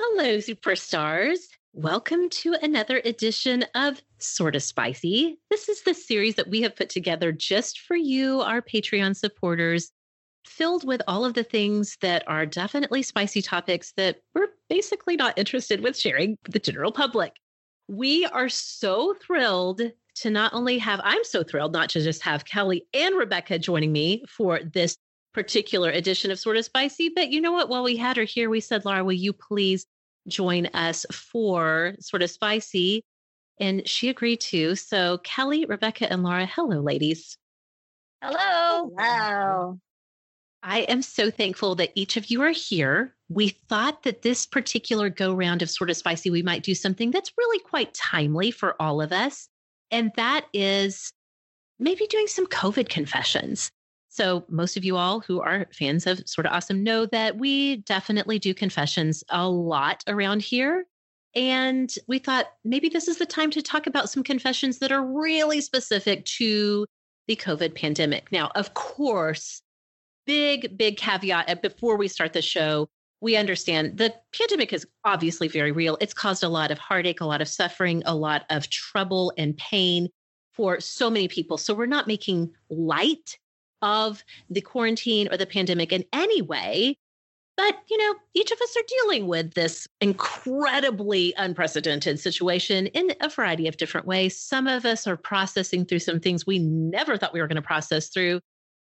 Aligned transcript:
Hello, 0.00 0.36
superstars. 0.36 1.38
Welcome 1.72 2.28
to 2.28 2.54
another 2.62 3.02
edition 3.04 3.64
of 3.74 4.00
Sorta 4.18 4.60
Spicy. 4.60 5.40
This 5.50 5.68
is 5.68 5.82
the 5.82 5.92
series 5.92 6.36
that 6.36 6.48
we 6.48 6.62
have 6.62 6.76
put 6.76 6.88
together 6.88 7.32
just 7.32 7.80
for 7.80 7.96
you, 7.96 8.40
our 8.40 8.62
Patreon 8.62 9.16
supporters, 9.16 9.90
filled 10.46 10.86
with 10.86 11.02
all 11.08 11.24
of 11.24 11.34
the 11.34 11.42
things 11.42 11.96
that 12.00 12.22
are 12.28 12.46
definitely 12.46 13.02
spicy 13.02 13.42
topics 13.42 13.92
that 13.96 14.20
we're 14.36 14.46
basically 14.70 15.16
not 15.16 15.36
interested 15.36 15.80
with 15.80 15.98
sharing 15.98 16.36
with 16.44 16.52
the 16.52 16.60
general 16.60 16.92
public. 16.92 17.32
We 17.88 18.24
are 18.26 18.48
so 18.48 19.16
thrilled 19.20 19.82
to 20.20 20.30
not 20.30 20.54
only 20.54 20.78
have, 20.78 21.00
I'm 21.02 21.24
so 21.24 21.42
thrilled 21.42 21.72
not 21.72 21.88
to 21.90 22.00
just 22.00 22.22
have 22.22 22.44
Kelly 22.44 22.86
and 22.94 23.16
Rebekah 23.16 23.58
joining 23.58 23.90
me 23.90 24.22
for 24.28 24.60
this 24.62 24.96
particular 25.38 25.88
edition 25.90 26.32
of 26.32 26.38
Sorta 26.40 26.64
Spicy, 26.64 27.10
but 27.10 27.30
you 27.30 27.40
know 27.40 27.52
what? 27.52 27.68
While 27.68 27.84
we 27.84 27.96
had 27.96 28.16
her 28.16 28.24
here, 28.24 28.50
we 28.50 28.58
said, 28.58 28.84
Laura, 28.84 29.04
will 29.04 29.12
you 29.12 29.32
please 29.32 29.86
join 30.26 30.66
us 30.74 31.06
for 31.12 31.94
Sorta 32.00 32.26
Spicy? 32.26 33.04
And 33.60 33.86
she 33.88 34.08
agreed 34.08 34.40
to. 34.40 34.74
So, 34.74 35.18
Kelly, 35.18 35.64
Rebekah, 35.64 36.12
and 36.12 36.24
Laura, 36.24 36.44
hello, 36.44 36.80
ladies. 36.80 37.38
Hello. 38.20 38.90
Hello. 38.98 39.78
I 40.64 40.80
am 40.80 41.02
so 41.02 41.30
thankful 41.30 41.76
that 41.76 41.92
each 41.94 42.16
of 42.16 42.32
you 42.32 42.42
are 42.42 42.50
here. 42.50 43.14
We 43.28 43.50
thought 43.68 44.02
that 44.02 44.22
this 44.22 44.44
particular 44.44 45.08
go 45.08 45.32
round 45.32 45.62
of 45.62 45.70
Sorta 45.70 45.94
Spicy, 45.94 46.30
we 46.30 46.42
might 46.42 46.64
do 46.64 46.74
something 46.74 47.12
that's 47.12 47.38
really 47.38 47.60
quite 47.60 47.94
timely 47.94 48.50
for 48.50 48.74
all 48.82 49.00
of 49.00 49.12
us. 49.12 49.48
And 49.92 50.10
that 50.16 50.46
is 50.52 51.12
maybe 51.78 52.08
doing 52.08 52.26
some 52.26 52.48
COVID 52.48 52.88
confessions. 52.88 53.70
So, 54.18 54.44
most 54.48 54.76
of 54.76 54.84
you 54.84 54.96
all 54.96 55.20
who 55.20 55.40
are 55.40 55.68
fans 55.72 56.04
of 56.04 56.20
Sorta 56.26 56.50
Awesome 56.50 56.82
know 56.82 57.06
that 57.06 57.38
we 57.38 57.76
definitely 57.76 58.40
do 58.40 58.52
confessions 58.52 59.22
a 59.28 59.48
lot 59.48 60.02
around 60.08 60.42
here. 60.42 60.86
And 61.36 61.94
we 62.08 62.18
thought 62.18 62.46
maybe 62.64 62.88
this 62.88 63.06
is 63.06 63.18
the 63.18 63.26
time 63.26 63.52
to 63.52 63.62
talk 63.62 63.86
about 63.86 64.10
some 64.10 64.24
confessions 64.24 64.80
that 64.80 64.90
are 64.90 65.06
really 65.06 65.60
specific 65.60 66.24
to 66.24 66.84
the 67.28 67.36
COVID 67.36 67.76
pandemic. 67.76 68.32
Now, 68.32 68.50
of 68.56 68.74
course, 68.74 69.62
big, 70.26 70.76
big 70.76 70.96
caveat 70.96 71.48
uh, 71.48 71.54
before 71.54 71.96
we 71.96 72.08
start 72.08 72.32
the 72.32 72.42
show. 72.42 72.88
We 73.20 73.36
understand 73.36 73.98
the 73.98 74.12
pandemic 74.36 74.72
is 74.72 74.84
obviously 75.04 75.46
very 75.46 75.70
real. 75.70 75.96
It's 76.00 76.12
caused 76.12 76.42
a 76.42 76.48
lot 76.48 76.72
of 76.72 76.80
heartache, 76.80 77.20
a 77.20 77.24
lot 77.24 77.40
of 77.40 77.46
suffering, 77.46 78.02
a 78.04 78.16
lot 78.16 78.46
of 78.50 78.68
trouble 78.68 79.32
and 79.38 79.56
pain 79.56 80.08
for 80.54 80.80
so 80.80 81.08
many 81.08 81.28
people. 81.28 81.56
So 81.56 81.72
we're 81.72 81.86
not 81.86 82.08
making 82.08 82.50
light 82.68 83.38
of 83.82 84.24
the 84.50 84.60
quarantine 84.60 85.28
or 85.30 85.36
the 85.36 85.46
pandemic 85.46 85.92
in 85.92 86.04
any 86.12 86.42
way. 86.42 86.96
But, 87.56 87.76
you 87.90 87.98
know, 87.98 88.14
each 88.34 88.52
of 88.52 88.60
us 88.60 88.76
are 88.76 88.86
dealing 88.86 89.26
with 89.26 89.54
this 89.54 89.88
incredibly 90.00 91.34
unprecedented 91.36 92.20
situation 92.20 92.86
in 92.86 93.12
a 93.20 93.28
variety 93.28 93.66
of 93.66 93.76
different 93.76 94.06
ways. 94.06 94.38
Some 94.38 94.68
of 94.68 94.84
us 94.84 95.08
are 95.08 95.16
processing 95.16 95.84
through 95.84 95.98
some 95.98 96.20
things 96.20 96.46
we 96.46 96.60
never 96.60 97.16
thought 97.16 97.32
we 97.32 97.40
were 97.40 97.48
going 97.48 97.56
to 97.56 97.62
process 97.62 98.10
through. 98.10 98.40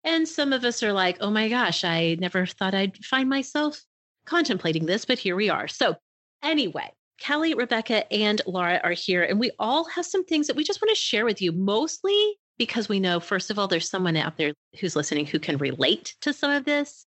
And 0.04 0.28
some 0.28 0.52
of 0.52 0.66
us 0.66 0.82
are 0.82 0.94
like, 0.94 1.18
oh 1.22 1.30
my 1.30 1.48
gosh, 1.48 1.84
I 1.84 2.18
never 2.20 2.48
thought 2.48 2.74
I'd 2.74 2.98
find 3.06 3.30
myself 3.30 3.84
contemplating 4.26 4.88
this, 4.88 5.06
but 5.06 5.20
here 5.20 5.36
we 5.36 5.50
are. 5.50 5.68
So, 5.68 5.96
anyway, 6.44 6.92
Kelly, 7.20 7.54
Rebekah, 7.54 8.12
and 8.12 8.42
Laura 8.46 8.82
are 8.84 8.94
here, 8.94 9.24
and 9.24 9.40
we 9.40 9.52
all 9.60 9.86
have 9.86 10.06
some 10.06 10.26
things 10.26 10.48
that 10.48 10.56
we 10.56 10.64
just 10.64 10.82
want 10.82 10.90
to 10.90 10.96
share 10.96 11.26
with 11.26 11.42
you, 11.42 11.52
mostly 11.52 12.38
because 12.58 12.90
we 12.90 13.00
know, 13.00 13.20
first 13.20 13.52
of 13.52 13.60
all, 13.60 13.68
there's 13.68 13.90
someone 13.90 14.16
out 14.16 14.38
there 14.38 14.54
who's 14.80 14.96
listening 14.96 15.26
who 15.26 15.40
can 15.40 15.58
relate 15.58 16.16
to 16.22 16.34
some 16.34 16.52
of 16.52 16.66
this. 16.66 17.06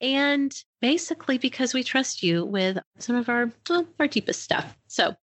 And 0.00 0.52
basically, 0.80 1.38
because 1.38 1.74
we 1.74 1.84
trust 1.84 2.22
you 2.22 2.44
with 2.44 2.78
some 2.98 3.14
of 3.16 3.28
our, 3.28 3.50
well, 3.70 3.86
our 4.00 4.08
deepest 4.08 4.42
stuff. 4.42 4.76
So, 4.88 5.14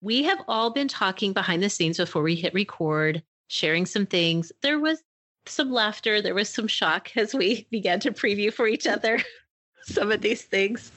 we 0.00 0.22
have 0.24 0.42
all 0.48 0.70
been 0.70 0.88
talking 0.88 1.32
behind 1.32 1.62
the 1.62 1.70
scenes 1.70 1.96
before 1.96 2.22
we 2.22 2.34
hit 2.34 2.52
record, 2.52 3.22
sharing 3.48 3.86
some 3.86 4.04
things. 4.04 4.52
There 4.60 4.78
was 4.78 5.02
some 5.46 5.72
laughter, 5.72 6.20
there 6.20 6.34
was 6.34 6.48
some 6.48 6.68
shock 6.68 7.16
as 7.16 7.34
we 7.34 7.66
began 7.70 8.00
to 8.00 8.12
preview 8.12 8.52
for 8.52 8.66
each 8.66 8.86
other 8.86 9.20
some 9.82 10.12
of 10.12 10.20
these 10.20 10.42
things. 10.42 10.92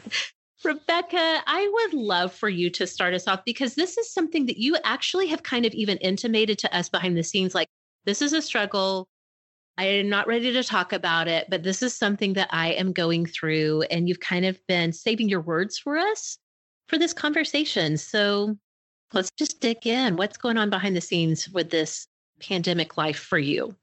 Rebekah, 0.64 1.44
I 1.46 1.70
would 1.72 1.94
love 1.94 2.34
for 2.34 2.50
you 2.50 2.70
to 2.72 2.88
start 2.88 3.14
us 3.14 3.28
off 3.28 3.46
because 3.46 3.76
this 3.76 3.98
is 3.98 4.12
something 4.12 4.48
that 4.48 4.58
you 4.58 4.76
actually 4.84 5.28
have 5.28 5.44
kind 5.44 5.66
of 5.66 5.74
even 5.74 5.98
intimated 6.00 6.58
to 6.60 6.76
us 6.76 6.90
behind 6.90 7.16
the 7.16 7.24
scenes 7.24 7.54
like, 7.54 7.70
this 8.08 8.22
is 8.22 8.32
a 8.32 8.42
struggle. 8.42 9.08
I 9.78 9.84
am 9.84 10.10
not 10.10 10.28
ready 10.28 10.54
to 10.54 10.64
talk 10.64 10.94
about 10.94 11.28
it, 11.28 11.46
but 11.50 11.62
this 11.62 11.84
is 11.84 11.94
something 11.94 12.34
that 12.34 12.48
I 12.52 12.70
am 12.70 12.94
going 12.94 13.26
through. 13.26 13.84
And 13.92 14.08
you've 14.08 14.22
kind 14.22 14.46
of 14.46 14.58
been 14.66 14.94
saving 14.94 15.28
your 15.28 15.42
words 15.42 15.78
for 15.78 15.98
us 15.98 16.40
for 16.88 16.98
this 16.98 17.14
conversation. 17.14 17.98
So 17.98 18.58
let's 19.14 19.30
just 19.38 19.60
dig 19.60 19.86
in. 19.86 20.16
What's 20.16 20.38
going 20.38 20.58
on 20.58 20.70
behind 20.70 20.96
the 20.96 21.02
scenes 21.02 21.50
with 21.50 21.70
this 21.70 22.08
pandemic 22.40 22.98
life 22.98 23.20
for 23.20 23.38
you? 23.38 23.76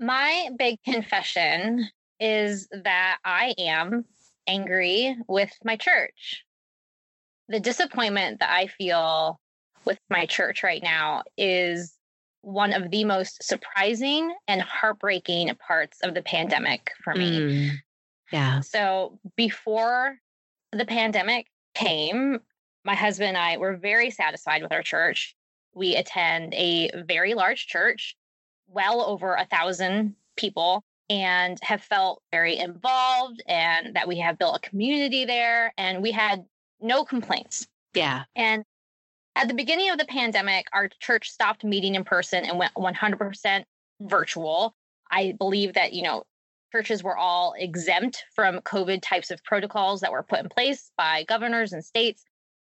My 0.00 0.50
big 0.58 0.82
confession 0.84 1.88
is 2.18 2.68
that 2.82 3.18
I 3.24 3.54
am 3.56 4.04
angry 4.48 5.16
with 5.28 5.52
my 5.64 5.76
church. 5.76 6.42
The 7.48 7.60
disappointment 7.60 8.40
that 8.40 8.50
I 8.50 8.66
feel 8.66 9.38
with 9.84 9.98
my 10.10 10.26
church 10.26 10.64
right 10.64 10.82
now 10.82 11.22
is 11.38 11.94
one 12.42 12.72
of 12.72 12.90
the 12.90 13.04
most 13.04 13.42
surprising 13.42 14.34
and 14.48 14.62
heartbreaking 14.62 15.54
parts 15.66 15.98
of 16.02 16.14
the 16.14 16.22
pandemic 16.22 16.90
for 17.04 17.14
me. 17.14 17.38
Mm, 17.38 17.70
yeah. 18.32 18.60
So 18.60 19.18
before 19.36 20.16
the 20.72 20.86
pandemic 20.86 21.46
came, 21.74 22.40
my 22.84 22.94
husband 22.94 23.28
and 23.28 23.38
I 23.38 23.58
were 23.58 23.76
very 23.76 24.10
satisfied 24.10 24.62
with 24.62 24.72
our 24.72 24.82
church. 24.82 25.34
We 25.74 25.96
attend 25.96 26.54
a 26.54 26.90
very 27.04 27.34
large 27.34 27.66
church, 27.66 28.16
well 28.68 29.02
over 29.02 29.34
a 29.34 29.46
thousand 29.46 30.14
people, 30.36 30.82
and 31.10 31.58
have 31.62 31.82
felt 31.82 32.22
very 32.30 32.56
involved 32.56 33.42
and 33.46 33.94
that 33.96 34.08
we 34.08 34.18
have 34.20 34.38
built 34.38 34.56
a 34.56 34.68
community 34.68 35.24
there 35.24 35.74
and 35.76 36.02
we 36.02 36.12
had 36.12 36.44
no 36.80 37.04
complaints. 37.04 37.66
Yeah. 37.94 38.24
And 38.36 38.64
at 39.36 39.48
the 39.48 39.54
beginning 39.54 39.90
of 39.90 39.98
the 39.98 40.04
pandemic, 40.06 40.66
our 40.72 40.88
church 41.00 41.30
stopped 41.30 41.64
meeting 41.64 41.94
in 41.94 42.04
person 42.04 42.44
and 42.44 42.58
went 42.58 42.74
100% 42.74 43.64
virtual. 44.00 44.74
I 45.10 45.34
believe 45.38 45.74
that, 45.74 45.92
you 45.92 46.02
know, 46.02 46.24
churches 46.72 47.02
were 47.02 47.16
all 47.16 47.54
exempt 47.58 48.24
from 48.34 48.60
COVID 48.60 49.02
types 49.02 49.30
of 49.30 49.42
protocols 49.44 50.00
that 50.00 50.12
were 50.12 50.22
put 50.22 50.40
in 50.40 50.48
place 50.48 50.90
by 50.96 51.24
governors 51.24 51.72
and 51.72 51.84
states. 51.84 52.24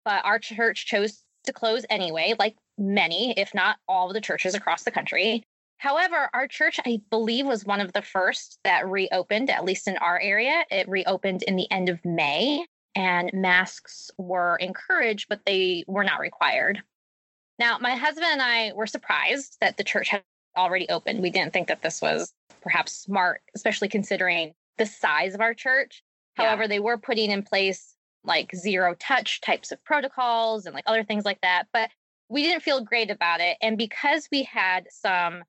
But 0.05 0.25
our 0.25 0.39
church 0.39 0.87
chose 0.87 1.23
to 1.45 1.53
close 1.53 1.85
anyway, 1.91 2.35
like 2.39 2.57
many, 2.77 3.33
if 3.39 3.55
not 3.55 3.79
all 3.89 4.09
of 4.09 4.15
the 4.15 4.21
churches 4.21 4.55
across 4.55 4.85
the 4.85 4.91
country. 4.91 5.45
However, 5.79 6.29
our 6.35 6.49
church, 6.49 6.81
I 6.85 7.01
believe, 7.11 7.47
was 7.47 7.65
one 7.65 7.81
of 7.81 7.93
the 7.93 8.03
first 8.03 8.59
that 8.65 8.89
reopened, 8.89 9.49
at 9.49 9.65
least 9.65 9.87
in 9.87 9.97
our 9.99 10.21
area. 10.21 10.65
It 10.71 10.89
reopened 10.89 11.45
in 11.45 11.57
the 11.57 11.71
end 11.71 11.89
of 11.89 12.05
May 12.05 12.65
and 12.99 13.31
masks 13.33 14.11
were 14.19 14.57
encouraged, 14.57 15.29
but 15.29 15.41
they 15.47 15.85
were 15.87 16.03
not 16.03 16.19
required. 16.19 16.83
Now, 17.57 17.79
my 17.79 17.95
husband 17.95 18.27
and 18.29 18.43
I 18.43 18.73
were 18.75 18.89
surprised 18.89 19.57
that 19.61 19.77
the 19.77 19.85
church 19.85 20.09
had 20.09 20.25
already 20.57 20.89
opened. 20.89 21.23
We 21.23 21.31
didn't 21.31 21.53
think 21.53 21.69
that 21.69 21.81
this 21.81 22.03
was 22.03 22.35
perhaps 22.61 22.93
smart, 22.93 23.41
especially 23.55 23.89
considering 23.89 24.53
the 24.79 24.87
size 24.87 25.35
of 25.35 25.41
our 25.41 25.55
church. 25.55 26.03
Yeah. 26.37 26.47
However, 26.47 26.67
they 26.67 26.81
were 26.81 26.99
putting 26.99 27.31
in 27.31 27.45
place 27.45 27.95
like 28.25 28.53
zero 28.53 28.97
touch 28.99 29.41
types 29.43 29.71
of 29.71 29.83
protocols 29.85 30.67
and 30.67 30.75
like 30.75 30.85
other 30.89 31.05
things 31.05 31.25
like 31.25 31.41
that. 31.43 31.69
But 31.73 31.91
we 32.29 32.43
didn't 32.43 32.65
feel 32.65 32.81
great 32.81 33.13
about 33.13 33.41
it. 33.41 33.59
And 33.63 33.79
because 33.79 34.29
we 34.33 34.43
had 34.43 34.89
some 34.91 35.45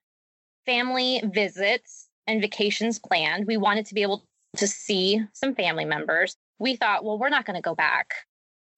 family 0.67 1.23
visits 1.25 2.09
and 2.27 2.41
vacations 2.41 2.99
planned, 2.99 3.47
we 3.47 3.57
wanted 3.57 3.87
to 3.87 3.95
be 3.95 4.03
able 4.03 4.23
to 4.57 4.67
see 4.67 5.23
some 5.33 5.55
family 5.55 5.85
members 5.85 6.37
we 6.59 6.75
thought, 6.75 7.03
well, 7.03 7.17
we're 7.17 7.29
not 7.29 7.45
going 7.45 7.55
to 7.55 7.61
go 7.61 7.75
back, 7.75 8.13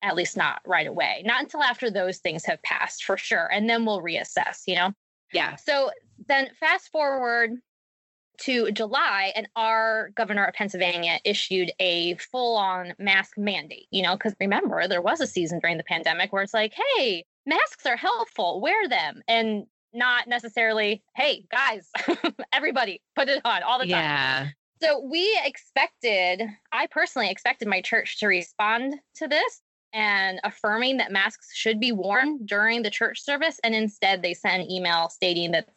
at 0.02 0.16
least 0.16 0.38
not 0.38 0.62
right 0.66 0.88
away, 0.88 1.24
not 1.26 1.42
until 1.42 1.62
after 1.62 1.90
those 1.90 2.20
things 2.20 2.46
have 2.46 2.62
passed 2.64 3.04
for 3.04 3.18
sure. 3.18 3.50
And 3.52 3.70
then 3.70 3.86
we'll 3.86 4.02
reassess, 4.02 4.62
you 4.68 4.76
know? 4.76 4.94
Yeah. 5.34 5.56
So 5.56 5.92
then 6.28 6.50
fast 6.60 6.92
forward 6.92 7.58
to 8.42 8.72
July, 8.72 9.32
and 9.36 9.48
our 9.56 10.10
governor 10.16 10.46
of 10.46 10.56
Pennsylvania 10.56 11.20
issued 11.24 11.72
a 11.80 12.16
full 12.16 12.58
on 12.58 12.94
mask 12.98 13.38
mandate, 13.38 13.88
you 13.92 14.02
know, 14.02 14.16
because 14.16 14.36
remember, 14.40 14.88
there 14.88 15.02
was 15.02 15.22
a 15.22 15.28
season 15.28 15.60
during 15.60 15.78
the 15.78 15.84
pandemic 15.84 16.34
where 16.34 16.42
it's 16.42 16.54
like, 16.54 16.74
hey, 16.96 17.24
masks 17.46 17.86
are 17.86 17.98
helpful, 17.98 18.60
wear 18.60 18.88
them. 18.88 19.22
And 19.28 19.66
not 19.94 20.28
necessarily, 20.28 21.04
hey, 21.16 21.46
guys, 21.52 21.90
everybody 22.54 23.02
put 23.16 23.30
it 23.30 23.42
on 23.46 23.62
all 23.64 23.78
the 23.78 23.86
time. 23.86 23.90
Yeah. 23.90 24.48
So 24.82 25.00
we 25.00 25.40
expected, 25.46 26.42
I 26.72 26.88
personally 26.88 27.30
expected 27.30 27.68
my 27.68 27.82
church 27.82 28.20
to 28.20 28.28
respond 28.28 28.96
to 29.16 29.28
this 29.28 29.62
and 29.94 30.40
affirming 30.44 30.98
that 30.98 31.12
masks 31.12 31.54
should 31.56 31.80
be 31.80 31.92
worn 31.92 32.46
during 32.46 32.82
the 32.82 32.90
church 32.90 33.22
service. 33.22 33.60
And 33.64 33.76
instead, 33.76 34.22
they 34.22 34.34
sent 34.34 34.64
an 34.64 34.72
email 34.72 35.10
stating 35.10 35.52
that 35.52 35.70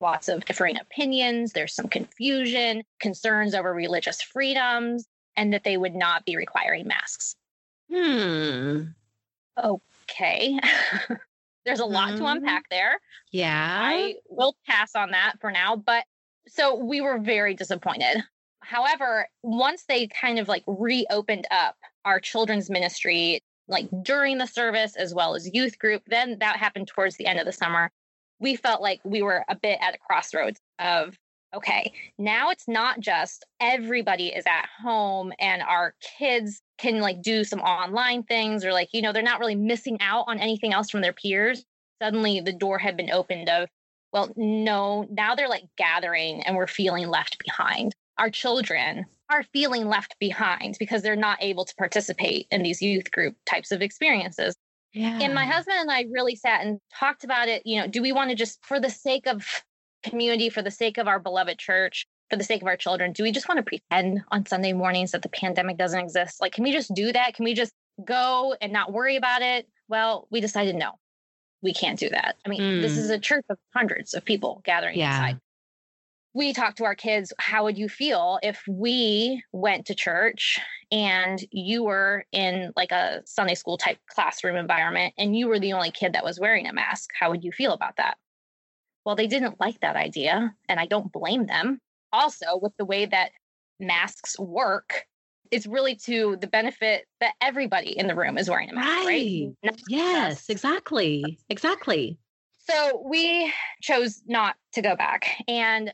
lots 0.00 0.28
of 0.28 0.44
differing 0.44 0.76
opinions, 0.78 1.52
there's 1.52 1.74
some 1.74 1.88
confusion, 1.88 2.82
concerns 3.00 3.54
over 3.54 3.72
religious 3.72 4.20
freedoms, 4.20 5.06
and 5.36 5.52
that 5.52 5.64
they 5.64 5.76
would 5.76 5.94
not 5.94 6.26
be 6.26 6.36
requiring 6.36 6.86
masks. 6.86 7.36
Hmm. 7.88 7.96
Mm. 7.96 8.94
Okay. 9.56 10.58
There's 11.64 11.80
a 11.80 11.84
lot 11.84 12.16
to 12.16 12.22
Mhm. 12.24 12.32
unpack 12.38 12.64
there. 12.70 12.98
Yeah. 13.30 13.78
I 13.82 14.16
will 14.28 14.56
pass 14.66 14.96
on 14.96 15.12
that 15.12 15.34
for 15.40 15.52
now. 15.52 15.76
But 15.76 16.04
so 16.48 16.74
we 16.74 17.00
were 17.00 17.18
very 17.18 17.54
disappointed. 17.54 18.24
However, 18.62 19.28
once 19.42 19.84
they 19.88 20.06
kind 20.06 20.38
of 20.38 20.48
like 20.48 20.64
reopened 20.66 21.46
up 21.50 21.76
our 22.04 22.20
children's 22.20 22.70
ministry, 22.70 23.40
like 23.68 23.88
during 24.02 24.38
the 24.38 24.46
service 24.46 24.96
as 24.96 25.14
well 25.14 25.34
as 25.34 25.52
youth 25.52 25.78
group, 25.78 26.02
then 26.06 26.38
that 26.40 26.56
happened 26.56 26.88
towards 26.88 27.16
the 27.16 27.26
end 27.26 27.38
of 27.38 27.46
the 27.46 27.52
summer. 27.52 27.90
We 28.38 28.56
felt 28.56 28.82
like 28.82 29.00
we 29.04 29.22
were 29.22 29.44
a 29.48 29.56
bit 29.56 29.78
at 29.80 29.94
a 29.94 29.98
crossroads 29.98 30.60
of, 30.78 31.16
okay, 31.54 31.92
now 32.18 32.50
it's 32.50 32.66
not 32.66 33.00
just 33.00 33.44
everybody 33.60 34.28
is 34.28 34.44
at 34.46 34.68
home 34.82 35.32
and 35.38 35.62
our 35.62 35.94
kids 36.18 36.62
can 36.78 37.00
like 37.00 37.22
do 37.22 37.44
some 37.44 37.60
online 37.60 38.22
things 38.22 38.64
or 38.64 38.72
like, 38.72 38.88
you 38.92 39.02
know, 39.02 39.12
they're 39.12 39.22
not 39.22 39.38
really 39.38 39.54
missing 39.54 39.98
out 40.00 40.24
on 40.28 40.38
anything 40.38 40.72
else 40.72 40.90
from 40.90 41.02
their 41.02 41.12
peers. 41.12 41.64
Suddenly 42.02 42.40
the 42.40 42.52
door 42.52 42.78
had 42.78 42.96
been 42.96 43.10
opened 43.10 43.48
of, 43.48 43.68
well, 44.12 44.32
no, 44.36 45.06
now 45.10 45.34
they're 45.34 45.48
like 45.48 45.64
gathering 45.76 46.42
and 46.42 46.56
we're 46.56 46.66
feeling 46.66 47.08
left 47.08 47.38
behind. 47.38 47.94
Our 48.18 48.30
children 48.30 49.06
are 49.30 49.42
feeling 49.52 49.86
left 49.88 50.16
behind 50.18 50.76
because 50.78 51.02
they're 51.02 51.16
not 51.16 51.38
able 51.40 51.64
to 51.64 51.74
participate 51.76 52.46
in 52.50 52.62
these 52.62 52.82
youth 52.82 53.10
group 53.10 53.34
types 53.46 53.72
of 53.72 53.80
experiences. 53.82 54.54
yeah. 54.92 55.18
And 55.22 55.34
my 55.34 55.46
husband 55.46 55.78
and 55.80 55.90
I 55.90 56.04
really 56.12 56.36
sat 56.36 56.60
and 56.66 56.78
talked 56.98 57.24
about 57.24 57.48
it. 57.48 57.62
You 57.64 57.80
know, 57.80 57.86
do 57.86 58.02
we 58.02 58.12
want 58.12 58.30
to 58.30 58.36
just, 58.36 58.58
for 58.64 58.78
the 58.78 58.90
sake 58.90 59.26
of 59.26 59.46
community, 60.02 60.50
for 60.50 60.60
the 60.62 60.70
sake 60.70 60.98
of 60.98 61.08
our 61.08 61.18
beloved 61.18 61.58
church, 61.58 62.06
for 62.28 62.36
the 62.36 62.44
sake 62.44 62.60
of 62.60 62.68
our 62.68 62.76
children, 62.76 63.12
do 63.12 63.22
we 63.22 63.32
just 63.32 63.48
want 63.48 63.58
to 63.58 63.62
pretend 63.62 64.20
on 64.30 64.44
Sunday 64.44 64.72
mornings 64.74 65.12
that 65.12 65.22
the 65.22 65.28
pandemic 65.30 65.78
doesn't 65.78 66.00
exist? 66.00 66.40
Like, 66.40 66.52
can 66.52 66.64
we 66.64 66.72
just 66.72 66.92
do 66.94 67.12
that? 67.12 67.34
Can 67.34 67.44
we 67.44 67.54
just 67.54 67.72
go 68.04 68.54
and 68.60 68.72
not 68.72 68.92
worry 68.92 69.16
about 69.16 69.40
it? 69.42 69.66
Well, 69.88 70.26
we 70.30 70.40
decided 70.42 70.74
no, 70.76 70.92
we 71.62 71.72
can't 71.72 71.98
do 71.98 72.08
that. 72.10 72.36
I 72.44 72.48
mean, 72.50 72.80
this 72.82 72.94
Mm. 72.94 72.98
is 72.98 73.10
a 73.10 73.18
church 73.18 73.44
of 73.48 73.58
hundreds 73.74 74.12
of 74.14 74.24
people 74.24 74.60
gathering 74.64 74.98
Yeah. 74.98 75.14
inside. 75.14 75.40
We 76.34 76.54
talked 76.54 76.78
to 76.78 76.84
our 76.84 76.94
kids, 76.94 77.32
how 77.38 77.64
would 77.64 77.76
you 77.76 77.88
feel 77.88 78.38
if 78.42 78.62
we 78.66 79.42
went 79.52 79.86
to 79.86 79.94
church 79.94 80.58
and 80.90 81.44
you 81.50 81.84
were 81.84 82.24
in 82.32 82.72
like 82.74 82.90
a 82.90 83.20
Sunday 83.26 83.54
school 83.54 83.76
type 83.76 83.98
classroom 84.08 84.56
environment 84.56 85.12
and 85.18 85.36
you 85.36 85.46
were 85.46 85.60
the 85.60 85.74
only 85.74 85.90
kid 85.90 86.14
that 86.14 86.24
was 86.24 86.40
wearing 86.40 86.66
a 86.66 86.72
mask? 86.72 87.10
How 87.18 87.30
would 87.30 87.44
you 87.44 87.52
feel 87.52 87.72
about 87.72 87.96
that? 87.98 88.16
Well, 89.04 89.16
they 89.16 89.26
didn't 89.26 89.60
like 89.60 89.80
that 89.80 89.96
idea, 89.96 90.54
and 90.68 90.78
I 90.78 90.86
don't 90.86 91.12
blame 91.12 91.46
them. 91.46 91.80
Also, 92.12 92.58
with 92.62 92.72
the 92.76 92.84
way 92.84 93.04
that 93.04 93.32
masks 93.80 94.38
work, 94.38 95.06
it's 95.50 95.66
really 95.66 95.96
to 95.96 96.36
the 96.40 96.46
benefit 96.46 97.06
that 97.20 97.34
everybody 97.42 97.98
in 97.98 98.06
the 98.06 98.14
room 98.14 98.38
is 98.38 98.48
wearing 98.48 98.70
a 98.70 98.74
mask, 98.74 99.06
right? 99.06 99.52
Right. 99.64 99.80
Yes, 99.88 100.48
exactly. 100.48 101.38
Exactly. 101.50 102.16
So 102.70 103.02
we 103.04 103.52
chose 103.80 104.22
not 104.26 104.54
to 104.74 104.82
go 104.82 104.94
back. 104.94 105.42
And 105.48 105.92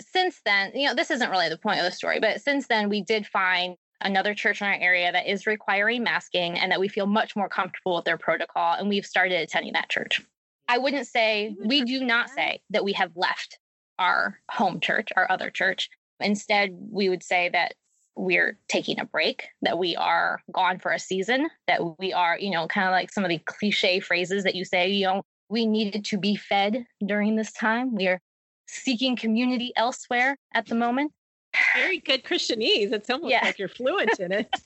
since 0.00 0.40
then, 0.44 0.72
you 0.74 0.88
know, 0.88 0.94
this 0.94 1.10
isn't 1.10 1.30
really 1.30 1.48
the 1.48 1.58
point 1.58 1.78
of 1.78 1.84
the 1.84 1.92
story, 1.92 2.20
but 2.20 2.40
since 2.40 2.66
then, 2.66 2.88
we 2.88 3.02
did 3.02 3.26
find 3.26 3.76
another 4.00 4.34
church 4.34 4.60
in 4.60 4.66
our 4.66 4.74
area 4.74 5.10
that 5.12 5.26
is 5.26 5.46
requiring 5.46 6.02
masking 6.02 6.58
and 6.58 6.70
that 6.70 6.80
we 6.80 6.88
feel 6.88 7.06
much 7.06 7.36
more 7.36 7.48
comfortable 7.48 7.96
with 7.96 8.04
their 8.04 8.18
protocol. 8.18 8.74
And 8.74 8.88
we've 8.88 9.06
started 9.06 9.40
attending 9.40 9.72
that 9.74 9.88
church. 9.88 10.20
I 10.68 10.78
wouldn't 10.78 11.06
say, 11.06 11.56
we 11.64 11.84
do 11.84 12.04
not 12.04 12.30
say 12.30 12.60
that 12.70 12.84
we 12.84 12.92
have 12.94 13.12
left 13.14 13.58
our 13.98 14.40
home 14.50 14.80
church, 14.80 15.08
our 15.16 15.30
other 15.30 15.50
church. 15.50 15.88
Instead, 16.20 16.70
we 16.90 17.08
would 17.08 17.22
say 17.22 17.48
that 17.50 17.74
we're 18.16 18.58
taking 18.68 19.00
a 19.00 19.04
break, 19.04 19.48
that 19.62 19.78
we 19.78 19.96
are 19.96 20.40
gone 20.52 20.78
for 20.78 20.92
a 20.92 20.98
season, 20.98 21.48
that 21.66 21.80
we 21.98 22.12
are, 22.12 22.38
you 22.38 22.50
know, 22.50 22.66
kind 22.66 22.86
of 22.86 22.92
like 22.92 23.12
some 23.12 23.24
of 23.24 23.30
the 23.30 23.38
cliche 23.38 24.00
phrases 24.00 24.44
that 24.44 24.54
you 24.54 24.64
say, 24.64 24.88
you 24.88 25.06
know, 25.06 25.22
we 25.48 25.66
needed 25.66 26.04
to 26.06 26.18
be 26.18 26.36
fed 26.36 26.84
during 27.04 27.36
this 27.36 27.52
time. 27.52 27.94
We 27.94 28.06
are 28.08 28.20
seeking 28.66 29.16
community 29.16 29.72
elsewhere 29.76 30.36
at 30.54 30.66
the 30.66 30.74
moment. 30.74 31.12
Very 31.74 31.98
good 31.98 32.24
Christianese. 32.24 32.92
It's 32.92 33.10
almost 33.10 33.30
Yeah. 33.30 33.44
like 33.44 33.58
you're 33.58 33.68
fluent 33.68 34.18
in 34.20 34.32
it. 34.32 34.48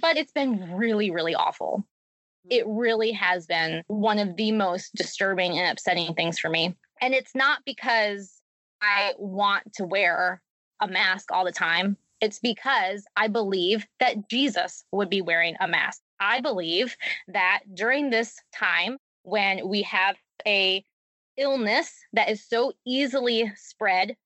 But 0.00 0.16
it's 0.16 0.30
been 0.30 0.76
really, 0.76 1.10
really 1.10 1.34
awful. 1.34 1.84
Hmm. 2.44 2.52
It 2.52 2.64
really 2.68 3.10
has 3.10 3.46
been 3.46 3.82
one 3.88 4.20
of 4.20 4.36
the 4.36 4.52
most 4.52 4.94
disturbing 4.94 5.58
and 5.58 5.72
upsetting 5.72 6.14
things 6.14 6.38
for 6.38 6.48
me. 6.48 6.76
And 7.00 7.14
it's 7.14 7.34
not 7.34 7.62
because 7.66 8.40
I 8.80 9.14
want 9.18 9.72
to 9.74 9.84
wear 9.84 10.40
a 10.80 10.86
mask 10.86 11.32
all 11.32 11.44
the 11.44 11.50
time. 11.50 11.96
It's 12.20 12.38
because 12.38 13.04
I 13.16 13.26
believe 13.26 13.86
that 13.98 14.28
Jesus 14.30 14.84
would 14.92 15.10
be 15.10 15.20
wearing 15.20 15.56
a 15.60 15.66
mask. 15.66 16.00
I 16.20 16.40
believe 16.40 16.96
that 17.26 17.60
during 17.74 18.10
this 18.10 18.36
time 18.54 18.98
when 19.24 19.68
we 19.68 19.82
have 19.82 20.16
a 20.46 20.84
illness 21.38 21.94
that 22.12 22.28
is 22.28 22.46
so 22.46 22.72
easily 22.86 23.50
spread 23.56 24.16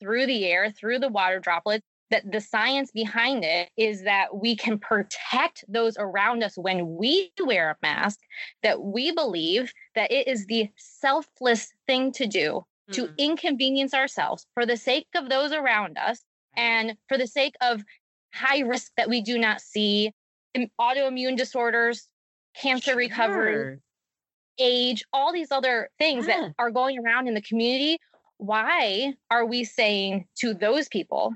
through 0.00 0.26
the 0.26 0.46
air, 0.46 0.70
through 0.70 0.98
the 0.98 1.08
water 1.08 1.38
droplets, 1.38 1.84
that 2.10 2.30
the 2.30 2.40
science 2.40 2.90
behind 2.90 3.44
it 3.44 3.70
is 3.76 4.02
that 4.02 4.36
we 4.36 4.56
can 4.56 4.78
protect 4.78 5.64
those 5.68 5.96
around 5.98 6.42
us 6.42 6.58
when 6.58 6.96
we 6.96 7.32
wear 7.42 7.70
a 7.70 7.76
mask, 7.82 8.18
that 8.62 8.82
we 8.82 9.12
believe 9.12 9.72
that 9.94 10.12
it 10.12 10.28
is 10.28 10.46
the 10.46 10.68
selfless 10.76 11.72
thing 11.86 12.12
to 12.12 12.26
do 12.26 12.62
to 12.92 13.06
Mm. 13.06 13.16
inconvenience 13.16 13.94
ourselves 13.94 14.46
for 14.54 14.66
the 14.66 14.76
sake 14.76 15.08
of 15.14 15.30
those 15.30 15.52
around 15.52 15.96
us 15.96 16.20
and 16.56 16.96
for 17.08 17.16
the 17.16 17.26
sake 17.26 17.54
of 17.62 17.82
high 18.34 18.60
risk 18.60 18.92
that 18.96 19.08
we 19.08 19.22
do 19.22 19.38
not 19.38 19.62
see, 19.62 20.12
autoimmune 20.78 21.36
disorders, 21.36 22.08
cancer 22.54 22.94
recovery, 22.94 23.54
Sure. 23.54 23.78
Age, 24.62 25.04
all 25.12 25.32
these 25.32 25.50
other 25.50 25.90
things 25.98 26.26
Yeah. 26.26 26.40
that 26.40 26.54
are 26.58 26.70
going 26.70 26.98
around 26.98 27.28
in 27.28 27.34
the 27.34 27.42
community. 27.42 27.98
Why 28.38 29.14
are 29.30 29.44
we 29.44 29.64
saying 29.64 30.26
to 30.36 30.54
those 30.54 30.88
people 30.88 31.34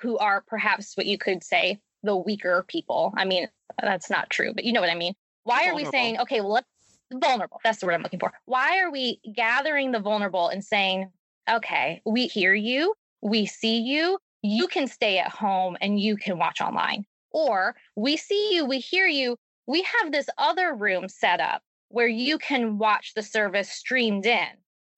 who 0.00 0.18
are 0.18 0.42
perhaps 0.46 0.96
what 0.96 1.06
you 1.06 1.18
could 1.18 1.42
say 1.42 1.80
the 2.02 2.16
weaker 2.16 2.64
people? 2.68 3.12
I 3.16 3.24
mean, 3.24 3.48
that's 3.80 4.08
not 4.10 4.30
true, 4.30 4.52
but 4.54 4.64
you 4.64 4.72
know 4.72 4.80
what 4.80 4.90
I 4.90 4.94
mean. 4.94 5.14
Why 5.44 5.68
are 5.68 5.74
we 5.74 5.84
saying, 5.84 6.18
okay, 6.20 6.40
well, 6.40 6.52
let's 6.52 6.66
vulnerable? 7.12 7.60
That's 7.62 7.78
the 7.78 7.86
word 7.86 7.94
I'm 7.94 8.02
looking 8.02 8.20
for. 8.20 8.32
Why 8.46 8.80
are 8.80 8.90
we 8.90 9.20
gathering 9.34 9.92
the 9.92 10.00
vulnerable 10.00 10.48
and 10.48 10.64
saying, 10.64 11.10
okay, 11.48 12.02
we 12.04 12.26
hear 12.26 12.54
you, 12.54 12.94
we 13.22 13.46
see 13.46 13.78
you, 13.78 14.18
you 14.42 14.66
can 14.66 14.86
stay 14.86 15.18
at 15.18 15.30
home 15.30 15.76
and 15.80 16.00
you 16.00 16.16
can 16.16 16.38
watch 16.38 16.60
online? 16.60 17.04
Or 17.30 17.76
we 17.96 18.16
see 18.16 18.54
you, 18.54 18.64
we 18.64 18.78
hear 18.78 19.06
you, 19.06 19.36
we 19.66 19.82
have 19.82 20.12
this 20.12 20.28
other 20.38 20.74
room 20.74 21.08
set 21.08 21.40
up 21.40 21.62
where 21.88 22.08
you 22.08 22.38
can 22.38 22.78
watch 22.78 23.12
the 23.14 23.22
service 23.22 23.70
streamed 23.70 24.26
in. 24.26 24.48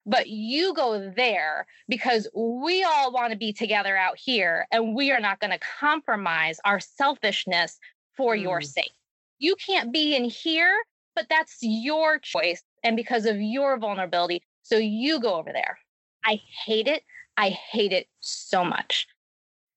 But 0.07 0.29
you 0.29 0.73
go 0.73 1.11
there 1.15 1.67
because 1.87 2.29
we 2.35 2.83
all 2.83 3.13
want 3.13 3.33
to 3.33 3.39
be 3.39 3.53
together 3.53 3.97
out 3.97 4.19
here 4.19 4.67
and 4.73 4.95
we 4.95 5.11
are 5.11 5.21
not 5.21 5.39
going 5.39 5.51
to 5.51 5.59
compromise 5.59 6.59
our 6.65 6.81
selfishness 6.81 7.79
for 8.17 8.35
your 8.35 8.61
Mm. 8.61 8.67
sake. 8.67 8.93
You 9.39 9.55
can't 9.57 9.93
be 9.93 10.17
in 10.17 10.25
here, 10.25 10.75
but 11.15 11.29
that's 11.29 11.59
your 11.61 12.19
choice 12.19 12.63
and 12.83 12.97
because 12.97 13.27
of 13.27 13.41
your 13.41 13.79
vulnerability. 13.79 14.43
So 14.63 14.79
you 14.79 15.21
go 15.21 15.35
over 15.35 15.53
there. 15.53 15.79
I 16.25 16.41
hate 16.65 16.89
it. 16.89 17.05
I 17.37 17.51
hate 17.51 17.93
it 17.93 18.09
so 18.21 18.65
much. 18.65 19.07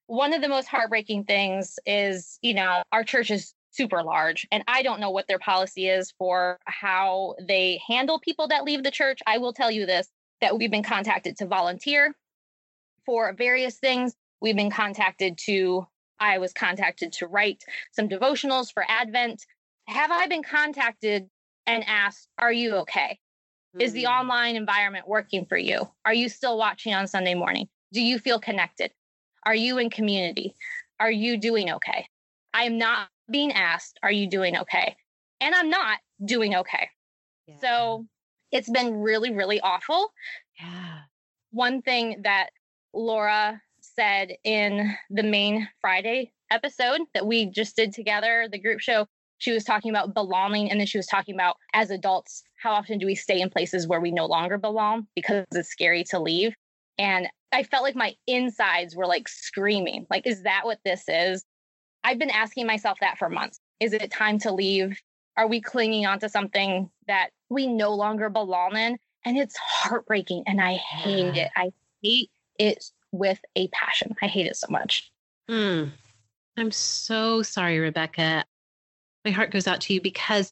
One 0.07 0.33
of 0.33 0.41
the 0.41 0.49
most 0.49 0.67
heartbreaking 0.67 1.25
things 1.25 1.77
is, 1.85 2.39
you 2.41 2.53
know, 2.53 2.83
our 2.91 3.03
church 3.03 3.31
is 3.31 3.53
super 3.71 4.03
large 4.03 4.47
and 4.51 4.63
I 4.67 4.83
don't 4.83 4.99
know 4.99 5.11
what 5.11 5.27
their 5.27 5.39
policy 5.39 5.87
is 5.87 6.13
for 6.17 6.59
how 6.65 7.35
they 7.47 7.81
handle 7.87 8.19
people 8.19 8.47
that 8.49 8.63
leave 8.65 8.83
the 8.83 8.91
church. 8.91 9.19
I 9.27 9.37
will 9.39 9.53
tell 9.53 9.71
you 9.71 9.85
this 9.85 10.09
that 10.41 10.57
we've 10.57 10.71
been 10.71 10.83
contacted 10.83 11.37
to 11.37 11.47
volunteer 11.47 12.15
for 13.05 13.33
various 13.33 13.77
things. 13.77 14.13
We've 14.41 14.55
been 14.55 14.71
contacted 14.71 15.37
to 15.45 15.87
I 16.19 16.37
was 16.37 16.53
contacted 16.53 17.13
to 17.13 17.27
write 17.27 17.63
some 17.91 18.07
devotionals 18.07 18.71
for 18.73 18.85
Advent. 18.87 19.43
Have 19.87 20.11
I 20.11 20.27
been 20.27 20.43
contacted 20.43 21.27
and 21.65 21.83
asked, 21.87 22.27
Are 22.37 22.53
you 22.53 22.75
okay? 22.77 23.19
Is 23.79 23.93
the 23.93 24.03
Mm. 24.03 24.19
online 24.19 24.55
environment 24.55 25.07
working 25.07 25.45
for 25.45 25.57
you? 25.57 25.89
Are 26.05 26.13
you 26.13 26.29
still 26.29 26.57
watching 26.57 26.93
on 26.93 27.07
Sunday 27.07 27.33
morning? 27.33 27.69
Do 27.93 28.01
you 28.01 28.19
feel 28.19 28.39
connected? 28.39 28.91
Are 29.43 29.55
you 29.55 29.77
in 29.79 29.89
community? 29.89 30.55
Are 30.99 31.11
you 31.11 31.37
doing 31.37 31.71
okay? 31.71 32.07
I 32.53 32.65
am 32.65 32.77
not 32.77 33.09
being 33.31 33.51
asked, 33.53 33.99
Are 34.03 34.11
you 34.11 34.27
doing 34.27 34.57
okay? 34.57 34.95
And 35.39 35.55
I'm 35.55 35.69
not 35.69 35.99
doing 36.23 36.55
okay. 36.55 36.89
Yeah. 37.47 37.55
So 37.59 38.05
it's 38.51 38.69
been 38.69 38.97
really, 38.97 39.31
really 39.31 39.59
awful. 39.61 40.11
yeah. 40.59 40.99
One 41.51 41.81
thing 41.81 42.21
that 42.23 42.51
Laura 42.93 43.61
said 43.81 44.33
in 44.43 44.95
the 45.09 45.23
main 45.23 45.67
Friday 45.81 46.31
episode 46.49 47.01
that 47.13 47.25
we 47.25 47.45
just 47.45 47.75
did 47.75 47.93
together, 47.93 48.47
the 48.51 48.59
group 48.59 48.79
show, 48.79 49.07
she 49.37 49.51
was 49.51 49.63
talking 49.63 49.89
about 49.89 50.13
belonging. 50.13 50.69
And 50.69 50.79
then 50.79 50.87
she 50.87 50.97
was 50.97 51.07
talking 51.07 51.35
about 51.35 51.57
as 51.73 51.89
adults, 51.89 52.43
how 52.61 52.73
often 52.73 52.99
do 52.99 53.05
we 53.05 53.15
stay 53.15 53.41
in 53.41 53.49
places 53.49 53.87
where 53.87 53.99
we 53.99 54.11
no 54.11 54.27
longer 54.27 54.57
belong 54.57 55.07
because 55.15 55.45
it's 55.51 55.69
scary 55.69 56.03
to 56.05 56.19
leave? 56.19 56.53
And 56.97 57.27
I 57.51 57.63
felt 57.63 57.83
like 57.83 57.95
my 57.95 58.15
insides 58.27 58.95
were 58.95 59.07
like 59.07 59.27
screaming, 59.27 60.05
like, 60.09 60.27
is 60.27 60.43
that 60.43 60.61
what 60.63 60.79
this 60.85 61.03
is? 61.07 61.43
I've 62.03 62.19
been 62.19 62.29
asking 62.29 62.67
myself 62.67 62.99
that 63.01 63.17
for 63.17 63.29
months. 63.29 63.59
Is 63.79 63.93
it 63.93 64.11
time 64.11 64.39
to 64.39 64.51
leave? 64.51 64.99
Are 65.37 65.47
we 65.47 65.61
clinging 65.61 66.05
onto 66.05 66.27
something 66.27 66.89
that 67.07 67.29
we 67.49 67.67
no 67.67 67.93
longer 67.93 68.29
belong 68.29 68.75
in? 68.75 68.97
And 69.25 69.37
it's 69.37 69.55
heartbreaking. 69.57 70.43
And 70.47 70.59
I 70.59 70.73
hate 70.73 71.37
it. 71.37 71.51
I 71.55 71.71
hate 72.01 72.31
it 72.57 72.83
with 73.11 73.39
a 73.55 73.67
passion. 73.69 74.15
I 74.21 74.27
hate 74.27 74.47
it 74.47 74.55
so 74.55 74.67
much. 74.69 75.11
Mm. 75.49 75.91
I'm 76.57 76.71
so 76.71 77.43
sorry, 77.43 77.79
Rebekah. 77.79 78.45
My 79.23 79.31
heart 79.31 79.51
goes 79.51 79.67
out 79.67 79.81
to 79.81 79.93
you 79.93 80.01
because 80.01 80.51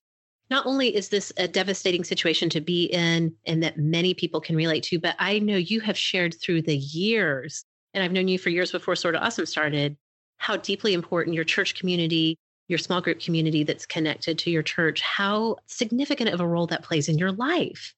not 0.49 0.65
only 0.65 0.95
is 0.95 1.09
this 1.09 1.31
a 1.37 1.47
devastating 1.47 2.03
situation 2.03 2.49
to 2.49 2.61
be 2.61 2.85
in 2.85 3.35
and 3.45 3.61
that 3.63 3.77
many 3.77 4.13
people 4.13 4.41
can 4.41 4.55
relate 4.55 4.83
to, 4.83 4.99
but 4.99 5.15
I 5.19 5.39
know 5.39 5.57
you 5.57 5.79
have 5.81 5.97
shared 5.97 6.35
through 6.41 6.63
the 6.63 6.77
years, 6.77 7.65
and 7.93 8.03
I've 8.03 8.11
known 8.11 8.27
you 8.27 8.39
for 8.39 8.49
years 8.49 8.71
before 8.71 8.95
Sorta 8.95 9.23
Awesome 9.23 9.45
started, 9.45 9.97
how 10.39 10.57
deeply 10.57 10.93
important 10.93 11.35
your 11.35 11.43
church 11.43 11.75
community, 11.75 12.37
your 12.67 12.79
small 12.79 13.01
group 13.01 13.19
community 13.19 13.63
that's 13.63 13.85
connected 13.85 14.39
to 14.39 14.49
your 14.49 14.63
church, 14.63 15.01
how 15.01 15.57
significant 15.67 16.31
of 16.31 16.39
a 16.39 16.47
role 16.47 16.67
that 16.67 16.83
plays 16.83 17.07
in 17.07 17.17
your 17.17 17.31
life. 17.31 17.93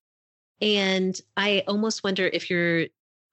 And 0.60 1.20
I 1.38 1.64
almost 1.68 2.04
wonder 2.04 2.28
if 2.28 2.50
you're 2.50 2.88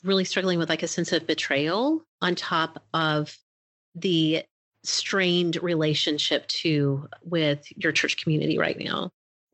really 0.05 0.25
struggling 0.25 0.59
with 0.59 0.69
like 0.69 0.83
a 0.83 0.89
sense 0.89 1.13
of 1.13 1.27
betrayal 1.27 2.05
on 2.23 2.35
top 2.35 2.83
of 2.95 3.37
the 3.95 4.45
strained 4.85 5.57
relationship 5.63 6.47
to 6.49 7.09
with 7.25 7.67
your 7.77 7.93
church 7.93 8.23
community 8.23 8.59
right 8.59 8.79
now. 8.79 9.11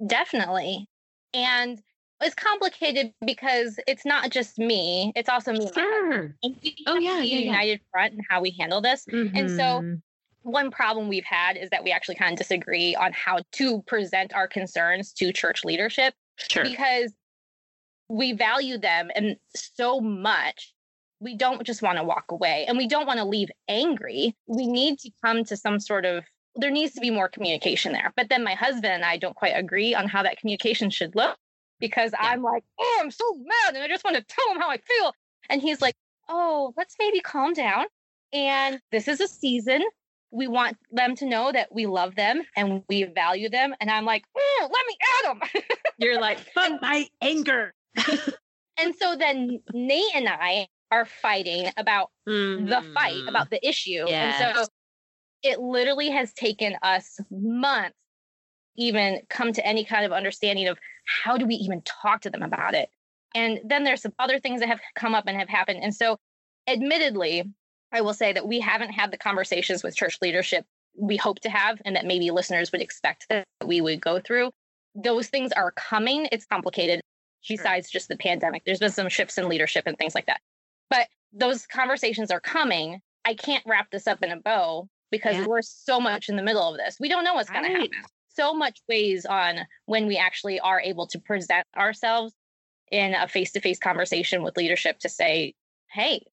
Definitely. 0.07 0.87
And 1.33 1.81
it's 2.25 2.35
complicated 2.35 3.13
because 3.25 3.79
it's 3.87 4.05
not 4.05 4.31
just 4.31 4.59
me, 4.59 5.13
it's 5.15 5.29
also 5.29 5.53
me. 5.53 5.67
and 5.67 5.77
my 5.77 5.83
husband. 5.83 6.35
Sure. 6.43 6.65
Oh, 6.87 6.97
yeah, 6.97 7.21
yeah, 7.21 7.23
a 7.23 7.25
yeah. 7.25 7.39
united 7.39 7.81
front 7.93 8.15
and 8.15 8.23
how 8.29 8.41
we 8.41 8.51
handle 8.59 8.81
this. 8.81 9.07
And 9.09 9.51
so 9.51 9.83
Mhm. 9.83 10.03
one 10.43 10.71
problem 10.71 11.09
we've 11.09 11.25
had 11.25 11.57
is 11.57 11.71
that 11.71 11.85
we 11.85 11.91
actually 11.91 12.17
kind 12.17 12.33
of 12.33 12.39
disagree 12.39 12.95
on 12.95 13.13
how 13.13 13.39
to 13.53 13.83
present 13.83 14.35
our 14.35 14.49
concerns 14.49 15.13
to 15.15 15.33
church 15.33 15.65
leadership 15.65 16.15
sure. 16.37 16.65
because 16.65 17.13
we 18.09 18.33
value 18.33 18.79
them 18.79 19.11
and 19.15 19.37
so 19.55 20.01
much 20.01 20.73
we 21.21 21.35
don't 21.37 21.63
just 21.65 21.81
want 21.81 21.97
to 21.97 22.05
walk 22.05 22.31
away 22.31 22.67
and 22.69 22.77
we 22.77 22.87
don't 22.87 23.07
want 23.07 23.19
to 23.19 23.25
leave 23.25 23.49
angry 23.69 24.37
we 24.47 24.67
need 24.67 24.99
to 24.99 25.11
come 25.25 25.43
to 25.45 25.57
some 25.57 25.81
sort 25.81 26.05
of 26.05 26.23
there 26.57 26.71
needs 26.71 26.93
to 26.93 27.01
be 27.01 27.11
more 27.11 27.29
communication 27.29 27.93
there 27.93 28.13
but 28.15 28.29
then 28.29 28.45
my 28.45 28.53
husband 28.55 28.93
and 28.93 29.05
i 29.05 29.17
don't 29.17 29.35
quite 29.37 29.55
agree 29.57 29.95
on 29.95 30.07
how 30.07 30.23
that 30.23 30.37
communication 30.37 30.91
should 30.91 31.15
look 31.17 31.39
because 31.87 32.13
i'm 32.19 32.43
like 32.43 32.65
oh 32.81 32.99
i'm 33.03 33.11
so 33.11 33.25
mad 33.35 33.75
and 33.75 33.83
i 33.83 33.89
just 33.89 34.05
want 34.05 34.17
to 34.17 34.23
tell 34.23 34.51
him 34.55 34.59
how 34.61 34.71
i 34.71 34.79
feel 34.79 35.13
and 35.51 35.61
he's 35.61 35.83
like 35.83 35.95
oh 36.29 36.73
let's 36.79 36.97
maybe 36.99 37.21
calm 37.21 37.53
down 37.53 37.85
and 38.33 38.81
this 38.91 39.07
is 39.07 39.21
a 39.21 39.29
season 39.29 39.83
we 40.31 40.47
want 40.49 40.77
them 40.91 41.15
to 41.15 41.27
know 41.27 41.53
that 41.53 41.73
we 41.73 41.85
love 41.87 42.15
them 42.15 42.43
and 42.57 42.83
we 42.89 43.05
value 43.05 43.51
them 43.51 43.75
and 43.81 43.91
i'm 43.91 44.07
like 44.07 44.25
"Mm, 44.37 44.63
let 44.63 44.87
me 44.89 44.97
at 45.19 45.51
them 45.53 45.63
You're 45.99 46.21
like, 46.21 46.39
but 46.55 46.81
my 46.83 47.07
anger. 47.21 47.73
And 48.77 48.93
so 48.97 49.15
then 49.15 49.61
Nate 49.73 50.17
and 50.17 50.29
I 50.29 50.67
are 50.91 51.05
fighting 51.05 51.71
about 51.77 52.11
the 52.27 52.83
fight, 52.93 53.23
Mhm. 53.25 53.29
about 53.29 53.51
the 53.51 53.65
issue. 53.67 54.05
And 54.09 54.35
so 54.57 54.67
it 55.45 55.61
literally 55.61 56.11
has 56.11 56.33
taken 56.33 56.77
us 56.83 57.21
months 57.31 57.97
even 58.77 59.21
come 59.29 59.53
to 59.53 59.65
any 59.65 59.85
kind 59.85 60.05
of 60.05 60.13
understanding 60.13 60.67
of 60.67 60.77
how 61.05 61.37
do 61.37 61.47
we 61.47 61.55
even 61.57 61.83
talk 61.83 62.21
to 62.23 62.31
them 62.31 62.43
about 62.43 62.75
it. 62.75 62.91
And 63.35 63.61
then 63.65 63.85
there's 63.85 64.03
some 64.03 64.15
other 64.19 64.39
things 64.39 64.61
that 64.61 64.69
have 64.69 64.81
come 64.95 65.15
up 65.15 65.25
and 65.27 65.37
have 65.39 65.49
happened. 65.49 65.81
And 65.83 65.95
so 65.95 66.19
admittedly, 66.69 67.45
I 67.93 68.01
will 68.01 68.15
say 68.15 68.33
that 68.33 68.47
we 68.47 68.61
haven't 68.61 68.91
had 68.91 69.11
the 69.11 69.17
conversations 69.19 69.83
with 69.83 69.97
church 69.97 70.19
leadership 70.23 70.65
we 70.97 71.17
hope 71.17 71.41
to 71.41 71.51
have 71.51 71.83
and 71.85 71.97
that 71.97 72.07
maybe 72.07 72.31
listeners 72.31 72.71
would 72.71 72.81
expect 72.81 73.27
that 73.29 73.45
we 73.65 73.81
would 73.81 74.01
go 74.01 74.21
through. 74.21 74.51
Those 74.95 75.29
things 75.29 75.51
are 75.53 75.73
coming. 75.73 76.29
It's 76.33 76.47
complicated 76.47 77.01
Sure. 77.41 77.57
besides 77.59 77.91
just 77.91 78.09
the 78.09 78.17
pandemic. 78.17 78.65
There's 78.65 78.79
been 78.79 78.91
some 78.91 79.09
shifts 79.11 79.37
in 79.37 79.49
leadership 79.51 79.87
and 79.87 79.99
things 79.99 80.15
like 80.15 80.27
that. 80.27 80.41
But 80.89 81.09
those 81.33 81.67
conversations 81.67 82.31
are 82.31 82.41
coming. 82.41 83.01
I 83.27 83.35
can't 83.35 83.63
wrap 83.67 83.91
this 83.91 84.07
up 84.07 84.23
in 84.23 84.31
a 84.31 84.41
bow 84.41 84.89
because 85.11 85.37
Yeah. 85.37 85.47
we're 85.47 85.61
so 85.61 86.01
much 86.01 86.29
in 86.31 86.37
the 86.37 86.43
middle 86.43 86.63
of 86.73 86.79
this. 86.79 86.97
We 86.99 87.09
don't 87.09 87.23
know 87.25 87.35
what's 87.35 87.51
going 87.51 87.65
Right. 87.65 87.91
to 87.91 87.97
happen. 87.97 88.11
So 88.37 88.55
much 88.55 88.81
weighs 88.89 89.27
on 89.27 89.61
when 89.87 90.07
we 90.07 90.17
actually 90.17 90.61
are 90.61 90.81
able 90.81 91.07
to 91.09 91.19
present 91.19 91.67
ourselves 91.77 92.35
in 92.91 93.15
a 93.15 93.29
face 93.29 93.53
to 93.53 93.61
face 93.61 93.79
conversation 93.79 94.43
with 94.43 94.57
leadership 94.57 94.99
to 95.01 95.09
say, 95.09 95.55
hey, 95.91 96.25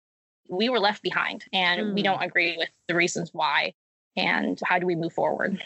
we 0.49 0.69
were 0.69 0.79
left 0.79 1.01
behind 1.01 1.45
and 1.53 1.93
we 1.93 2.01
Mm. 2.01 2.03
don't 2.03 2.23
agree 2.23 2.57
with 2.57 2.69
the 2.87 2.95
reasons 2.95 3.29
why. 3.33 3.73
And 4.17 4.59
how 4.65 4.79
do 4.79 4.85
we 4.85 4.95
move 4.95 5.13
forward? 5.13 5.65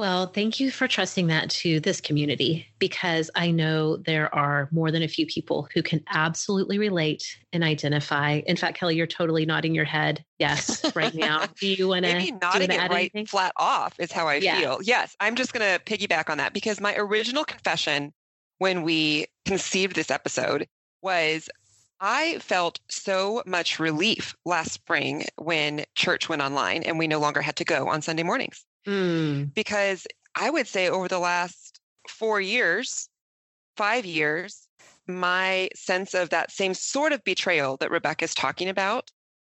Well, 0.00 0.28
thank 0.28 0.58
you 0.58 0.70
for 0.70 0.88
trusting 0.88 1.26
that 1.26 1.50
to 1.50 1.78
this 1.78 2.00
community 2.00 2.66
because 2.78 3.30
I 3.34 3.50
know 3.50 3.98
there 3.98 4.34
are 4.34 4.66
more 4.72 4.90
than 4.90 5.02
a 5.02 5.08
few 5.08 5.26
people 5.26 5.68
who 5.74 5.82
can 5.82 6.02
absolutely 6.08 6.78
relate 6.78 7.22
and 7.52 7.62
identify. 7.62 8.40
In 8.46 8.56
fact, 8.56 8.78
Kelly, 8.78 8.96
you're 8.96 9.06
totally 9.06 9.44
nodding 9.44 9.74
your 9.74 9.84
head. 9.84 10.24
Yes, 10.38 10.96
right 10.96 11.14
now. 11.14 11.44
Do 11.60 11.66
you 11.66 11.88
want 11.88 12.06
to 12.06 12.12
Maybe 12.12 12.32
nodding 12.32 12.70
it 12.70 12.78
right 12.78 13.10
anything? 13.12 13.26
flat 13.26 13.52
off 13.58 13.92
is 13.98 14.10
how 14.10 14.26
I 14.26 14.36
Yeah. 14.36 14.58
feel. 14.58 14.78
Yes, 14.82 15.14
I'm 15.20 15.36
just 15.36 15.52
going 15.52 15.70
to 15.70 15.84
piggyback 15.84 16.30
on 16.30 16.38
that 16.38 16.54
because 16.54 16.80
my 16.80 16.96
original 16.96 17.44
confession 17.44 18.14
when 18.56 18.80
we 18.80 19.26
conceived 19.44 19.96
this 19.96 20.10
episode 20.10 20.66
was 21.02 21.50
I 22.00 22.38
felt 22.38 22.80
so 22.88 23.42
much 23.44 23.78
relief 23.78 24.34
last 24.46 24.72
spring 24.72 25.26
when 25.36 25.84
church 25.94 26.30
went 26.30 26.40
online 26.40 26.84
and 26.84 26.98
we 26.98 27.06
no 27.06 27.18
longer 27.18 27.42
had 27.42 27.56
to 27.56 27.66
go 27.66 27.86
on 27.90 28.00
Sunday 28.00 28.22
mornings 28.22 28.64
Mm, 28.86 29.52
because 29.54 30.06
I 30.34 30.50
would 30.50 30.66
say 30.66 30.88
over 30.88 31.08
the 31.08 31.18
last 31.18 31.80
four 32.08 32.40
years, 32.40 33.08
five 33.76 34.04
years, 34.06 34.68
my 35.06 35.68
sense 35.74 36.14
of 36.14 36.30
that 36.30 36.50
same 36.50 36.74
sort 36.74 37.12
of 37.12 37.24
betrayal 37.24 37.76
that 37.78 37.90
Rebekah 37.90 38.24
is 38.24 38.34
talking 38.34 38.68
about 38.68 39.10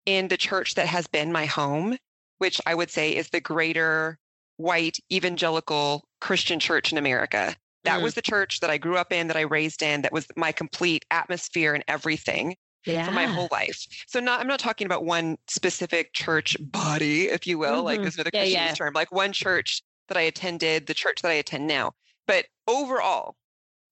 in 0.05 0.27
the 0.27 0.37
church 0.37 0.75
that 0.75 0.87
has 0.87 1.07
been 1.07 1.31
my 1.31 1.45
home, 1.45 1.97
which 2.39 2.61
I 2.65 2.75
would 2.75 2.91
say 2.91 3.15
is 3.15 3.29
the 3.29 3.41
greater 3.41 4.19
white 4.57 4.97
evangelical 5.11 6.07
Christian 6.21 6.59
church 6.59 6.91
in 6.91 6.97
America. 6.97 7.55
That 7.83 7.99
Mm. 7.99 8.03
was 8.03 8.13
the 8.15 8.21
church 8.21 8.59
that 8.61 8.69
I 8.69 8.77
grew 8.77 8.97
up 8.97 9.11
in, 9.11 9.27
that 9.27 9.37
I 9.37 9.41
raised 9.41 9.81
in, 9.81 10.01
that 10.03 10.13
was 10.13 10.27
my 10.35 10.51
complete 10.51 11.05
atmosphere 11.11 11.73
and 11.73 11.83
everything 11.87 12.55
yeah. 12.85 13.05
for 13.05 13.11
my 13.11 13.25
whole 13.25 13.47
life. 13.51 13.85
So 14.07 14.19
not 14.19 14.39
I'm 14.39 14.47
not 14.47 14.59
talking 14.59 14.85
about 14.85 15.05
one 15.05 15.37
specific 15.47 16.13
church 16.13 16.57
body, 16.59 17.27
if 17.29 17.45
you 17.47 17.57
will, 17.57 17.83
like 17.83 18.01
Mhm. 18.01 18.05
this 18.05 18.17
is 18.17 18.23
the 18.23 18.31
Yeah, 18.31 18.43
Christianese 18.43 18.45
yeah. 18.45 18.75
term, 18.75 18.93
like 18.93 19.11
one 19.11 19.33
church 19.33 19.81
that 20.07 20.17
I 20.17 20.21
attended, 20.21 20.87
the 20.87 20.93
church 20.93 21.21
that 21.21 21.29
I 21.31 21.35
attend 21.35 21.67
now. 21.67 21.93
But 22.27 22.47
overall, 22.67 23.35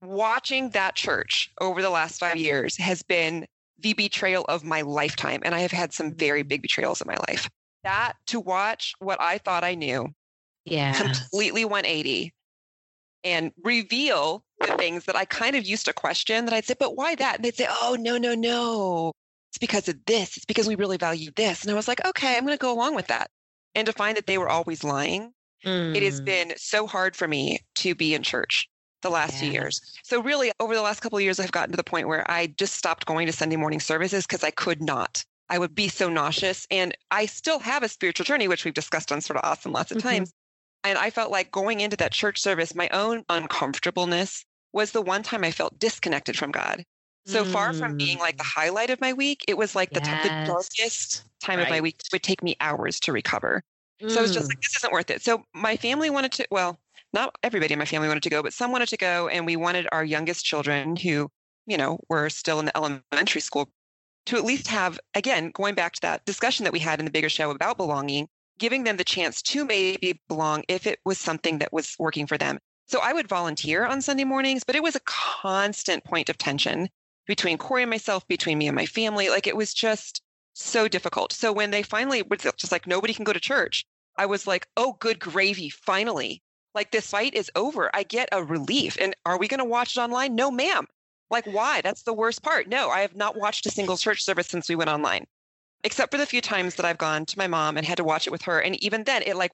watching 0.01 0.71
that 0.71 0.95
church 0.95 1.51
over 1.61 1.81
the 1.81 1.89
last 1.89 2.19
five 2.19 2.37
years 2.37 2.77
has 2.77 3.03
been 3.03 3.47
the 3.79 3.93
betrayal 3.93 4.45
of 4.49 4.63
my 4.63 4.81
lifetime. 4.81 5.41
And 5.45 5.55
I 5.55 5.59
have 5.59 5.71
had 5.71 5.93
some 5.93 6.13
very 6.15 6.43
big 6.43 6.61
betrayals 6.61 7.01
in 7.01 7.07
my 7.07 7.17
life. 7.29 7.49
That 7.83 8.13
to 8.27 8.39
watch 8.39 8.93
what 8.99 9.19
I 9.21 9.37
thought 9.39 9.63
I 9.63 9.75
knew 9.75 10.13
Yeah. 10.65 10.93
completely 10.93 11.65
180 11.65 12.33
and 13.23 13.51
reveal 13.63 14.43
the 14.59 14.75
things 14.77 15.05
that 15.05 15.15
I 15.15 15.25
kind 15.25 15.55
of 15.55 15.65
used 15.65 15.85
to 15.85 15.93
question 15.93 16.45
that 16.45 16.53
I'd 16.53 16.65
say, 16.65 16.75
but 16.79 16.95
why 16.95 17.15
that? 17.15 17.35
And 17.35 17.45
they'd 17.45 17.55
say, 17.55 17.67
oh, 17.69 17.97
no, 17.99 18.17
no, 18.17 18.35
no. 18.35 19.13
It's 19.51 19.57
because 19.57 19.87
of 19.87 20.03
this. 20.05 20.37
It's 20.37 20.45
because 20.45 20.67
we 20.67 20.75
really 20.75 20.97
value 20.97 21.31
this. 21.35 21.61
And 21.63 21.71
I 21.71 21.75
was 21.75 21.87
like, 21.87 22.03
okay, 22.05 22.35
I'm 22.37 22.45
going 22.45 22.57
to 22.57 22.61
go 22.61 22.73
along 22.73 22.95
with 22.95 23.07
that. 23.07 23.29
And 23.75 23.85
to 23.85 23.93
find 23.93 24.17
that 24.17 24.27
they 24.27 24.37
were 24.37 24.49
always 24.49 24.83
lying, 24.83 25.33
it 25.93 26.03
has 26.03 26.19
Mm, 26.19 26.19
been 26.19 26.53
so 26.57 26.87
hard 26.87 27.15
for 27.15 27.27
me 27.27 27.59
to 27.75 27.95
be 27.95 28.13
in 28.13 28.23
church 28.23 28.67
the 29.01 29.09
last 29.09 29.37
few 29.37 29.49
years. 29.49 29.81
So 30.03 30.21
really 30.21 30.51
over 30.59 30.75
the 30.75 30.81
last 30.81 31.01
couple 31.01 31.17
of 31.17 31.23
years, 31.23 31.39
I've 31.39 31.51
gotten 31.51 31.71
to 31.71 31.77
the 31.77 31.83
point 31.83 32.07
where 32.07 32.29
I 32.29 32.47
just 32.47 32.75
stopped 32.75 33.05
going 33.05 33.27
to 33.27 33.33
Sunday 33.33 33.57
morning 33.57 33.79
services 33.79 34.25
because 34.25 34.43
I 34.43 34.51
could 34.51 34.81
not. 34.81 35.23
I 35.49 35.59
would 35.59 35.75
be 35.75 35.89
so 35.89 36.09
nauseous. 36.09 36.65
And 36.71 36.95
I 37.11 37.25
still 37.25 37.59
have 37.59 37.83
a 37.83 37.89
spiritual 37.89 38.25
journey, 38.25 38.47
which 38.47 38.65
we've 38.65 38.73
discussed 38.73 39.11
on 39.11 39.21
Sorta 39.21 39.45
Awesome 39.45 39.71
lots 39.71 39.91
of 39.91 39.97
Mhm. 39.97 39.99
times. 39.99 40.31
And 40.83 40.97
I 40.97 41.09
felt 41.09 41.31
like 41.31 41.51
going 41.51 41.79
into 41.81 41.97
that 41.97 42.11
church 42.11 42.39
service, 42.41 42.75
my 42.75 42.89
own 42.89 43.23
uncomfortableness 43.29 44.45
was 44.73 44.91
the 44.91 45.01
one 45.01 45.23
time 45.23 45.43
I 45.43 45.51
felt 45.51 45.79
disconnected 45.79 46.37
from 46.37 46.51
God. 46.51 46.83
So 47.25 47.45
far 47.45 47.73
from 47.73 47.93
being 47.97 48.19
like 48.19 48.35
the 48.37 48.43
Mm. 48.43 48.47
highlight 48.55 48.89
of 48.89 48.99
my 48.99 49.13
week, 49.13 49.45
it 49.47 49.57
was 49.57 49.75
like 49.75 49.93
the, 49.93 50.01
t- 50.01 50.15
the 50.21 50.35
darkest 50.43 51.25
time 51.39 51.59
of 51.59 51.69
my 51.69 51.79
week. 51.79 51.95
It 51.99 52.11
would 52.11 52.23
take 52.23 52.43
me 52.43 52.55
hours 52.59 52.99
to 53.01 53.13
recover. 53.13 53.63
So 54.07 54.19
I 54.19 54.23
was 54.23 54.31
just 54.31 54.49
Mm. 54.49 54.51
like, 54.51 54.59
this 54.61 54.75
isn't 54.77 54.91
worth 54.91 55.09
it. 55.09 55.21
So 55.21 55.43
my 55.53 55.77
family 55.77 56.09
wanted 56.09 56.33
to, 56.33 56.47
well, 56.51 56.81
not 57.13 57.35
everybody 57.43 57.71
in 57.73 57.79
my 57.79 57.85
family 57.85 58.09
wanted 58.09 58.23
to 58.23 58.29
go, 58.29 58.43
but 58.43 58.53
some 58.53 58.71
wanted 58.71 58.89
to 58.89 58.97
go. 58.97 59.29
And 59.29 59.45
we 59.45 59.55
wanted 59.55 59.87
our 59.93 60.03
youngest 60.03 60.43
children 60.43 60.97
who, 60.97 61.29
you 61.65 61.77
know, 61.77 61.99
were 62.09 62.29
still 62.29 62.59
in 62.59 62.65
the 62.65 62.75
elementary 62.77 63.39
school 63.41 63.69
to 64.25 64.37
at 64.37 64.45
least 64.45 64.67
have, 64.67 64.99
again, 65.15 65.51
going 65.51 65.75
back 65.75 65.93
to 65.93 66.01
that 66.01 66.25
discussion 66.25 66.63
that 66.63 66.73
we 66.73 66.79
had 66.79 66.99
in 66.99 67.05
the 67.05 67.11
bigger 67.11 67.29
show 67.29 67.51
about 67.51 67.77
belonging, 67.77 68.27
giving 68.59 68.83
them 68.83 68.97
the 68.97 69.03
chance 69.03 69.41
to 69.41 69.65
maybe 69.65 70.19
belong 70.27 70.63
if 70.67 70.87
it 70.87 70.99
was 71.05 71.17
something 71.17 71.59
that 71.59 71.73
was 71.73 71.95
working 71.99 72.27
for 72.27 72.37
them. 72.37 72.59
So 72.87 72.99
I 73.01 73.13
would 73.13 73.27
volunteer 73.27 73.85
on 73.85 74.01
Sunday 74.01 74.23
mornings, 74.23 74.63
but 74.63 74.75
it 74.75 74.83
was 74.83 74.95
a 74.95 75.01
constant 75.05 76.03
point 76.03 76.29
of 76.29 76.37
tension 76.37 76.89
between 77.25 77.57
Corey 77.57 77.83
and 77.83 77.89
myself, 77.89 78.27
between 78.27 78.57
me 78.57 78.67
and 78.67 78.75
my 78.75 78.85
family. 78.85 79.29
Like 79.29 79.47
it 79.47 79.55
was 79.55 79.73
just 79.73 80.21
so 80.53 80.87
difficult. 80.87 81.33
So 81.33 81.51
when 81.51 81.71
they 81.71 81.83
finally 81.83 82.21
was 82.21 82.41
just 82.41 82.71
like, 82.71 82.85
nobody 82.85 83.13
can 83.13 83.23
go 83.23 83.33
to 83.33 83.39
church, 83.39 83.85
I 84.17 84.25
was 84.25 84.45
like, 84.45 84.67
oh, 84.77 84.95
good 84.99 85.19
gravy. 85.19 85.69
Finally, 85.69 86.43
like 86.75 86.91
this 86.91 87.07
fight 87.07 87.33
is 87.33 87.51
over. 87.55 87.89
I 87.93 88.03
get 88.03 88.29
a 88.31 88.43
relief. 88.43 88.97
And 88.99 89.15
are 89.25 89.37
we 89.37 89.47
going 89.47 89.59
to 89.59 89.65
watch 89.65 89.97
it 89.97 90.01
online? 90.01 90.35
No, 90.35 90.51
ma'am. 90.51 90.85
Like, 91.29 91.45
why? 91.45 91.81
That's 91.81 92.03
the 92.03 92.13
worst 92.13 92.43
part. 92.43 92.67
No, 92.67 92.89
I 92.89 92.99
have 92.99 93.15
not 93.15 93.37
watched 93.37 93.65
a 93.65 93.71
single 93.71 93.97
church 93.97 94.23
service 94.23 94.47
since 94.47 94.69
we 94.69 94.75
went 94.75 94.89
online, 94.89 95.25
except 95.83 96.11
for 96.11 96.17
the 96.17 96.25
few 96.25 96.41
times 96.41 96.75
that 96.75 96.85
I've 96.85 96.97
gone 96.97 97.25
to 97.25 97.37
my 97.37 97.47
mom 97.47 97.77
and 97.77 97.85
had 97.85 97.97
to 97.97 98.03
watch 98.03 98.27
it 98.27 98.31
with 98.31 98.43
her. 98.43 98.59
And 98.59 98.81
even 98.83 99.03
then, 99.03 99.23
it 99.25 99.35
like 99.35 99.51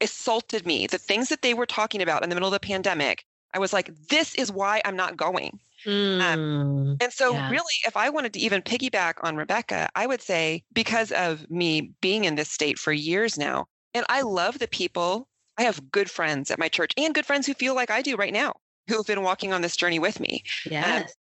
assaulted 0.00 0.66
me. 0.66 0.86
The 0.86 0.98
things 0.98 1.28
that 1.28 1.42
they 1.42 1.54
were 1.54 1.66
talking 1.66 2.02
about 2.02 2.22
in 2.22 2.28
the 2.28 2.34
middle 2.34 2.48
of 2.48 2.52
the 2.52 2.66
pandemic, 2.66 3.24
I 3.54 3.58
was 3.58 3.72
like, 3.72 3.90
this 4.08 4.34
is 4.34 4.50
why 4.50 4.82
I'm 4.84 4.96
not 4.96 5.16
going. 5.16 5.60
Um, 5.86 6.96
and 7.00 7.12
so, 7.12 7.32
yeah. 7.32 7.50
really, 7.50 7.74
if 7.86 7.96
I 7.96 8.08
wanted 8.08 8.32
to 8.34 8.40
even 8.40 8.62
piggyback 8.62 9.14
on 9.22 9.36
Rebekah, 9.36 9.88
I 9.94 10.06
would 10.06 10.22
say 10.22 10.62
because 10.72 11.10
of 11.12 11.48
me 11.50 11.92
being 12.00 12.24
in 12.24 12.36
this 12.36 12.50
state 12.50 12.78
for 12.78 12.92
years 12.92 13.36
now, 13.36 13.66
and 13.94 14.06
I 14.08 14.22
love 14.22 14.58
the 14.58 14.68
people, 14.68 15.28
I 15.58 15.62
have 15.62 15.90
good 15.90 16.10
friends 16.10 16.50
at 16.50 16.58
my 16.58 16.68
church 16.68 16.92
and 16.96 17.14
good 17.14 17.26
friends 17.26 17.46
who 17.46 17.54
feel 17.54 17.74
like 17.74 17.90
I 17.90 18.00
do 18.00 18.16
right 18.16 18.32
now, 18.32 18.54
who 18.88 18.96
have 18.96 19.06
been 19.06 19.22
walking 19.22 19.52
on 19.52 19.62
this 19.62 19.76
journey 19.76 19.98
with 19.98 20.20
me. 20.20 20.44
yes. 20.64 21.12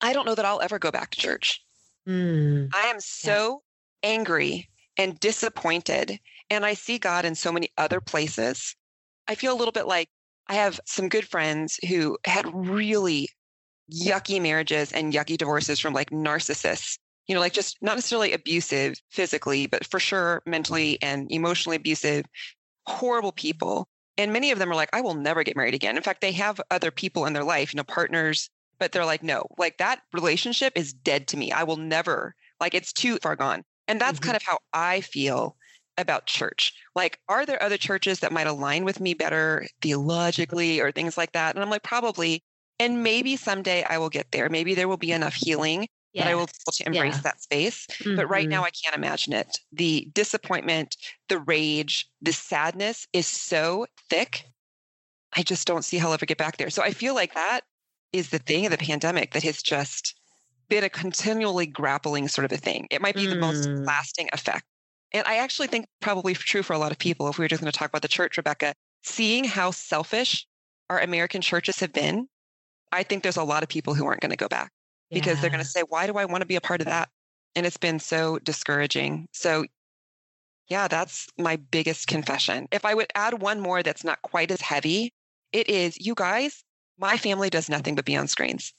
I 0.00 0.12
don't 0.12 0.26
know 0.26 0.34
that 0.34 0.44
I'll 0.44 0.60
ever 0.60 0.78
go 0.78 0.90
back 0.90 1.10
to 1.10 1.20
church. 1.20 1.64
Mm. 2.06 2.70
I 2.74 2.86
am 2.86 3.00
so 3.00 3.62
angry 4.02 4.68
and 4.96 5.18
disappointed. 5.20 6.18
And 6.50 6.64
I 6.64 6.74
see 6.74 6.98
God 6.98 7.24
in 7.24 7.34
so 7.34 7.52
many 7.52 7.70
other 7.76 8.00
places. 8.00 8.74
I 9.26 9.34
feel 9.34 9.52
a 9.52 9.58
little 9.58 9.72
bit 9.72 9.86
like 9.86 10.08
I 10.48 10.54
have 10.54 10.80
some 10.86 11.08
good 11.08 11.28
friends 11.28 11.78
who 11.88 12.16
had 12.24 12.46
really 12.52 13.28
yucky 13.92 14.40
marriages 14.40 14.92
and 14.92 15.12
yucky 15.12 15.36
divorces 15.36 15.78
from 15.78 15.94
like 15.94 16.10
narcissists, 16.10 16.98
you 17.26 17.34
know, 17.34 17.40
like 17.40 17.52
just 17.52 17.76
not 17.82 17.96
necessarily 17.96 18.32
abusive 18.32 18.94
physically, 19.10 19.66
but 19.66 19.86
for 19.86 20.00
sure 20.00 20.42
mentally 20.46 20.98
and 21.02 21.30
emotionally 21.30 21.76
abusive, 21.76 22.24
horrible 22.86 23.32
people. 23.32 23.86
And 24.16 24.32
many 24.32 24.50
of 24.50 24.58
them 24.58 24.70
are 24.70 24.74
like, 24.74 24.90
I 24.92 25.00
will 25.00 25.14
never 25.14 25.44
get 25.44 25.56
married 25.56 25.74
again. 25.74 25.96
In 25.96 26.02
fact, 26.02 26.20
they 26.20 26.32
have 26.32 26.60
other 26.70 26.90
people 26.90 27.26
in 27.26 27.34
their 27.34 27.44
life, 27.44 27.72
you 27.72 27.76
know, 27.76 27.84
partners, 27.84 28.50
but 28.78 28.92
they're 28.92 29.04
like, 29.04 29.22
no, 29.22 29.46
like 29.58 29.78
that 29.78 30.00
relationship 30.12 30.72
is 30.74 30.92
dead 30.92 31.28
to 31.28 31.36
me. 31.36 31.52
I 31.52 31.64
will 31.64 31.76
never, 31.76 32.34
like, 32.60 32.74
it's 32.74 32.92
too 32.92 33.18
far 33.22 33.36
gone. 33.36 33.64
And 33.88 34.00
that's 34.00 34.18
Mhm. 34.18 34.20
kind 34.20 34.36
of 34.36 34.42
how 34.42 34.58
I 34.72 35.00
feel 35.00 35.56
about 35.96 36.26
church. 36.26 36.72
Like, 36.94 37.20
are 37.28 37.44
there 37.44 37.62
other 37.62 37.76
churches 37.78 38.20
that 38.20 38.32
might 38.32 38.46
align 38.46 38.84
with 38.84 39.00
me 39.00 39.14
better 39.14 39.66
theologically 39.82 40.80
or 40.80 40.92
things 40.92 41.16
like 41.18 41.32
that? 41.32 41.56
And 41.56 41.62
I'm 41.64 41.70
like, 41.70 41.82
probably. 41.82 42.44
And 42.78 43.02
maybe 43.02 43.36
someday 43.36 43.82
I 43.84 43.98
will 43.98 44.10
get 44.10 44.30
there. 44.32 44.48
Maybe 44.48 44.74
there 44.74 44.88
will 44.88 44.96
be 44.98 45.12
enough 45.12 45.34
healing 45.34 45.88
that 46.16 46.28
I 46.28 46.34
will 46.34 46.46
be 46.46 46.52
able 46.64 46.72
to 46.72 46.86
embrace 46.86 47.20
Yeah. 47.20 47.22
that 47.22 47.42
space. 47.42 47.86
But 48.14 48.28
right 48.28 48.48
Mhm. 48.48 48.52
now, 48.52 48.64
I 48.64 48.70
can't 48.70 48.94
imagine 48.96 49.32
it. 49.32 49.58
The 49.72 50.08
disappointment, 50.12 50.96
the 51.28 51.40
rage, 51.40 52.08
the 52.20 52.32
sadness 52.32 53.06
is 53.12 53.26
so 53.26 53.86
thick. 54.08 54.44
I 55.34 55.42
just 55.42 55.66
don't 55.66 55.84
see 55.84 55.98
how 55.98 56.08
I'll 56.08 56.14
ever 56.14 56.26
get 56.26 56.38
back 56.38 56.56
there. 56.58 56.70
So 56.70 56.82
I 56.82 56.92
feel 56.92 57.14
like 57.14 57.34
that 57.34 57.62
is 58.12 58.30
the 58.30 58.38
thing 58.38 58.66
of 58.66 58.72
the 58.72 58.78
pandemic 58.78 59.32
that 59.32 59.42
has 59.42 59.62
just 59.62 60.17
been 60.68 60.84
a 60.84 60.90
continually 60.90 61.66
grappling 61.66 62.28
sort 62.28 62.44
of 62.44 62.52
a 62.52 62.56
thing. 62.56 62.86
It 62.90 63.00
might 63.02 63.16
be 63.16 63.26
the 63.26 63.36
most 63.36 63.70
Mm. 63.70 63.86
lasting 63.86 64.28
effect. 64.32 64.64
And 65.12 65.26
I 65.26 65.36
actually 65.38 65.68
think 65.68 65.86
probably 66.00 66.34
true 66.34 66.62
for 66.62 66.72
a 66.74 66.78
lot 66.78 66.92
of 66.92 66.98
people, 66.98 67.28
if 67.28 67.38
we 67.38 67.44
were 67.44 67.48
just 67.48 67.62
going 67.62 67.72
to 67.72 67.78
talk 67.78 67.88
about 67.90 68.02
the 68.02 68.08
church, 68.08 68.36
Rebekah, 68.36 68.74
seeing 69.02 69.44
how 69.44 69.70
selfish 69.70 70.46
our 70.90 71.00
American 71.00 71.40
churches 71.40 71.80
have 71.80 71.92
been, 71.92 72.28
I 72.92 73.02
think 73.02 73.22
there's 73.22 73.36
a 73.36 73.44
lot 73.44 73.62
of 73.62 73.68
people 73.68 73.94
who 73.94 74.06
aren't 74.06 74.20
going 74.20 74.30
to 74.30 74.36
go 74.36 74.48
back 74.48 74.72
because 75.12 75.40
they're 75.40 75.50
going 75.50 75.64
to 75.64 75.68
say, 75.70 75.82
why 75.88 76.06
do 76.06 76.14
I 76.14 76.24
want 76.26 76.42
to 76.42 76.46
be 76.46 76.56
a 76.56 76.60
part 76.60 76.80
of 76.80 76.86
that? 76.86 77.10
And 77.54 77.66
it's 77.66 77.76
been 77.78 77.98
so 78.00 78.38
discouraging. 78.40 79.28
So, 79.32 79.66
yeah, 80.68 80.88
that's 80.88 81.28
my 81.38 81.56
biggest 81.56 82.06
confession. 82.06 82.68
If 82.70 82.84
I 82.84 82.94
would 82.94 83.10
add 83.14 83.40
one 83.42 83.60
more 83.60 83.82
that's 83.82 84.04
not 84.04 84.22
quite 84.22 84.50
as 84.50 84.60
heavy, 84.60 85.12
it 85.52 85.68
is 85.68 85.98
you 85.98 86.14
guys, 86.14 86.62
my 86.98 87.16
family 87.16 87.50
does 87.50 87.68
nothing 87.70 87.94
but 87.94 88.04
be 88.04 88.16
on 88.16 88.28
screens. 88.28 88.74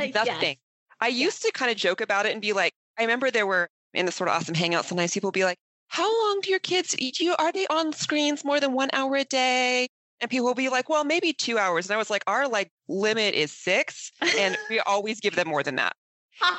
Yes. 0.14 0.26
Nothing. 0.26 0.56
I 1.00 1.08
used 1.08 1.42
to 1.42 1.52
kind 1.52 1.70
of 1.70 1.76
joke 1.76 2.00
about 2.00 2.26
it 2.26 2.32
and 2.32 2.42
be 2.42 2.52
like, 2.52 2.72
I 2.98 3.02
remember 3.02 3.30
there 3.30 3.46
were 3.46 3.68
in 3.94 4.06
the 4.06 4.12
Sorta 4.12 4.32
Awesome 4.32 4.54
hangout, 4.54 4.84
sometimes 4.84 5.12
people 5.12 5.28
would 5.28 5.34
be 5.34 5.44
like, 5.44 5.58
How 5.88 6.04
long 6.26 6.40
do 6.42 6.50
your 6.50 6.58
kids 6.58 6.94
eat 6.98 7.20
you? 7.20 7.34
Are 7.38 7.52
they 7.52 7.66
on 7.68 7.92
screens 7.92 8.44
more 8.44 8.60
than 8.60 8.72
one 8.72 8.90
hour 8.92 9.16
a 9.16 9.24
day? 9.24 9.88
And 10.20 10.30
people 10.30 10.46
will 10.46 10.54
be 10.54 10.68
like, 10.68 10.88
Well, 10.88 11.04
maybe 11.04 11.32
two 11.32 11.58
hours. 11.58 11.86
And 11.86 11.94
I 11.94 11.98
was 11.98 12.10
like, 12.10 12.22
Our 12.26 12.48
like 12.48 12.70
limit 12.88 13.34
is 13.34 13.52
six, 13.52 14.10
and 14.38 14.56
we 14.70 14.80
always 14.80 15.20
give 15.20 15.36
them 15.36 15.48
more 15.48 15.62
than 15.62 15.76
that. 15.76 15.92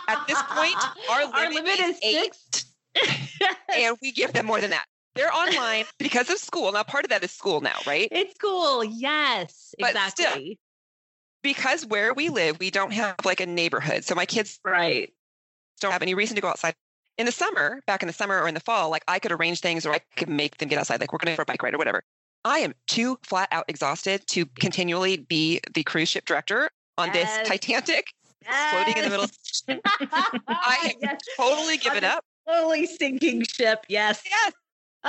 At 0.08 0.25
this 0.28 0.41
point, 0.49 0.75
our 1.10 1.49
limit 1.52 1.80
is 1.80 1.99
eight. 2.04 2.34
six. 2.34 2.65
and 3.75 3.97
we 4.02 4.12
give 4.12 4.34
them 4.34 4.45
more 4.45 4.60
than 4.60 4.71
that. 4.71 4.86
They're 5.15 5.34
online 5.34 5.86
because 5.97 6.30
of 6.30 6.38
school. 6.38 6.71
Now, 6.71 6.84
part 6.84 7.06
of 7.06 7.10
that 7.10 7.23
is 7.23 7.32
school 7.32 7.62
now, 7.62 7.78
right? 7.86 8.08
It's 8.12 8.34
school. 8.36 8.84
Yes, 8.84 9.73
But 9.80 9.89
still, 10.10 10.25
exactly. 10.25 10.60
Because 11.41 11.86
where 11.86 12.13
we 12.13 12.30
live, 12.30 12.60
we 12.60 12.69
don't 12.69 12.91
have 12.91 13.15
like 13.23 13.39
a 13.39 13.45
neighborhood. 13.45 14.04
So 14.04 14.15
my 14.15 14.25
kids 14.25 14.60
right. 14.65 15.13
don't 15.80 15.91
have 15.91 16.02
any 16.02 16.13
reason 16.13 16.36
to 16.36 16.41
go 16.41 16.49
outside. 16.49 16.73
In 17.17 17.25
the 17.25 17.32
summer, 17.32 17.82
back 17.86 18.02
in 18.02 18.08
the 18.08 18.13
summer 18.13 18.41
or 18.41 18.47
in 18.47 18.54
the 18.54 18.60
fall, 18.62 18.89
like 18.89 19.04
I 19.08 19.19
could 19.19 19.32
arrange 19.32 19.60
things 19.60 19.86
or 19.86 19.93
I 19.93 19.99
could 20.15 20.30
make 20.30 20.58
them 20.58 20.69
get 20.69 20.80
outside, 20.80 21.02
like 21.02 21.12
we're 21.12 21.19
going 21.19 21.36
for 21.36 21.41
a 21.41 21.45
bike 21.45 21.62
ride 21.62 21.73
or 21.73 21.78
whatever. 21.78 22.04
I 22.45 22.60
am 22.60 22.73
too 22.88 23.17
flat 23.23 23.49
out 23.52 23.65
exhausted 23.67 24.25
to 24.28 24.45
continually 24.45 25.17
be 25.17 25.60
the 25.73 25.84
cruise 25.84 26.10
ship 26.10 26.25
director 26.25 26.69
on 26.97 27.12
Yes. 27.13 27.39
this 27.39 27.47
Titanic 27.47 28.13
floating 28.71 28.97
in 28.97 29.04
the 29.04 29.10
middle. 29.10 29.25
I 30.47 30.78
have 30.82 30.93
yes. 31.02 31.19
totally 31.38 31.78
given 31.78 32.04
up. 32.04 32.23
Slowly 32.47 32.86
sinking 32.86 33.43
ship. 33.43 33.86
Yes. 33.89 34.21
Yes. 34.25 34.54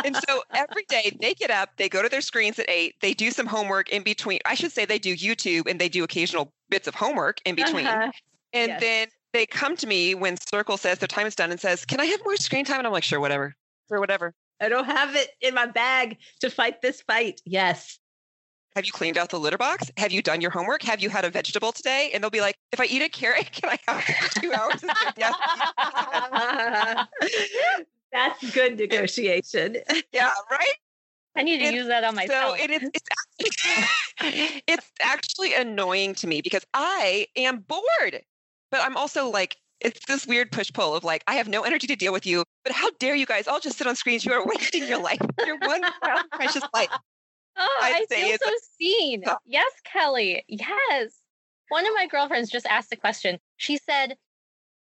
And 0.05 0.17
so 0.29 0.43
every 0.55 0.85
day 0.89 1.17
they 1.21 1.35
get 1.35 1.51
up, 1.51 1.71
they 1.77 1.89
go 1.89 2.03
to 2.03 2.09
their 2.09 2.21
screens 2.21 2.59
at 2.59 2.69
eight, 2.69 2.97
they 3.01 3.15
do 3.15 3.31
some 3.31 3.47
homework 3.47 3.89
in 3.91 4.03
between. 4.03 4.39
I 4.45 4.55
should 4.55 4.73
say 4.73 4.85
they 4.85 4.99
do 4.99 5.17
YouTube 5.17 5.69
and 5.69 5.81
they 5.81 5.89
do 5.89 6.05
occasional 6.05 6.53
bits 6.69 6.87
of 6.89 6.95
homework 6.95 7.41
in 7.45 7.55
between. 7.55 7.87
Uh-huh. 7.87 8.11
And 8.53 8.69
yes. 8.69 8.81
then 8.81 9.09
they 9.33 9.47
come 9.47 9.77
to 9.77 9.87
me 9.87 10.15
when 10.15 10.37
Circle 10.37 10.77
says 10.77 10.99
their 10.99 11.09
time 11.09 11.27
is 11.27 11.35
done 11.35 11.51
and 11.51 11.61
says, 11.61 11.85
Can 11.85 12.01
I 12.01 12.07
have 12.07 12.21
more 12.25 12.37
screen 12.37 12.65
time? 12.65 12.79
And 12.79 12.87
I'm 12.87 12.93
like, 12.93 13.05
Sure, 13.05 13.21
whatever. 13.21 13.55
Sure, 13.89 14.01
whatever. 14.01 14.35
I 14.61 14.69
don't 14.69 14.85
have 14.85 15.17
it 15.17 15.31
in 15.41 15.55
my 15.55 15.67
bag 15.67 16.19
to 16.41 16.51
fight 16.51 16.83
this 16.83 17.01
fight. 17.03 17.41
Yes. 17.45 17.99
Have 18.77 18.85
you 18.85 18.93
cleaned 18.93 19.19
out 19.19 19.31
the 19.31 19.41
litter 19.41 19.59
box? 19.59 19.91
Have 19.97 20.13
you 20.13 20.23
done 20.23 20.41
your 20.41 20.51
homework? 20.51 20.83
Have 20.83 21.01
you 21.01 21.11
had 21.11 21.25
a 21.25 21.31
vegetable 21.31 21.73
today? 21.73 22.11
And 22.15 22.23
they'll 22.23 22.31
be 22.31 22.41
like, 22.41 22.57
If 22.73 22.81
I 22.81 22.85
eat 22.87 23.03
a 23.03 23.09
carrot, 23.09 23.51
can 23.53 23.71
I 23.71 23.79
have 23.87 24.35
two 24.35 24.53
hours? 24.53 24.85
Yes. 25.17 25.35
That's 28.13 28.51
good 28.53 28.79
negotiation. 28.79 29.77
yeah, 30.13 30.31
right? 30.51 30.75
I 31.37 31.43
need 31.43 31.59
to 31.59 31.65
It's- 31.65 31.75
use 31.75 31.87
that 31.87 32.03
on 32.05 32.15
myself. 32.17 32.59
So 32.59 32.65
it 32.65 32.71
is 32.71 32.91
it's 32.93 33.09
actually, 33.41 34.63
it's 34.67 34.91
actually 35.01 35.55
annoying 35.55 36.15
to 36.17 36.27
me 36.27 36.41
because 36.41 36.65
I 36.75 37.27
am 37.37 37.61
bored. 37.61 38.23
But 38.71 38.81
I'm 38.83 38.97
also 38.97 39.29
like, 39.29 39.57
it's 39.81 40.05
this 40.07 40.27
weird 40.27 40.53
push 40.53 40.71
pull 40.73 40.95
of 40.95 41.05
like, 41.05 41.23
I 41.27 41.35
have 41.35 41.49
no 41.49 41.63
energy 41.63 41.87
to 41.87 41.97
deal 41.97 42.13
with 42.13 42.27
you. 42.27 42.45
But 42.65 42.73
how 42.73 42.91
dare 42.99 43.15
you 43.15 43.27
guys 43.27 43.49
all 43.49 43.61
just 43.61 43.79
sit 43.79 43.87
on 43.87 43.97
screens? 43.97 44.25
You 44.25 44.33
are 44.33 44.45
wasting 44.47 44.87
your 44.87 45.01
life. 45.03 45.21
Your 45.47 45.57
one 45.59 45.83
precious 46.33 46.63
life. 46.75 46.91
Oh, 47.57 47.79
I'd 47.83 47.95
I 47.95 48.05
say 48.09 48.23
feel 48.25 48.35
it's 48.35 48.45
so 48.45 48.53
seen. 48.79 49.23
tough. 49.23 49.39
Yes, 49.47 49.71
Kelly. 49.85 50.45
Yes. 50.49 51.15
One 51.69 51.87
of 51.87 51.93
my 51.95 52.07
girlfriends 52.07 52.51
just 52.51 52.67
asked 52.67 52.93
a 52.93 52.97
question. 52.97 53.39
She 53.57 53.77
said, 53.77 54.17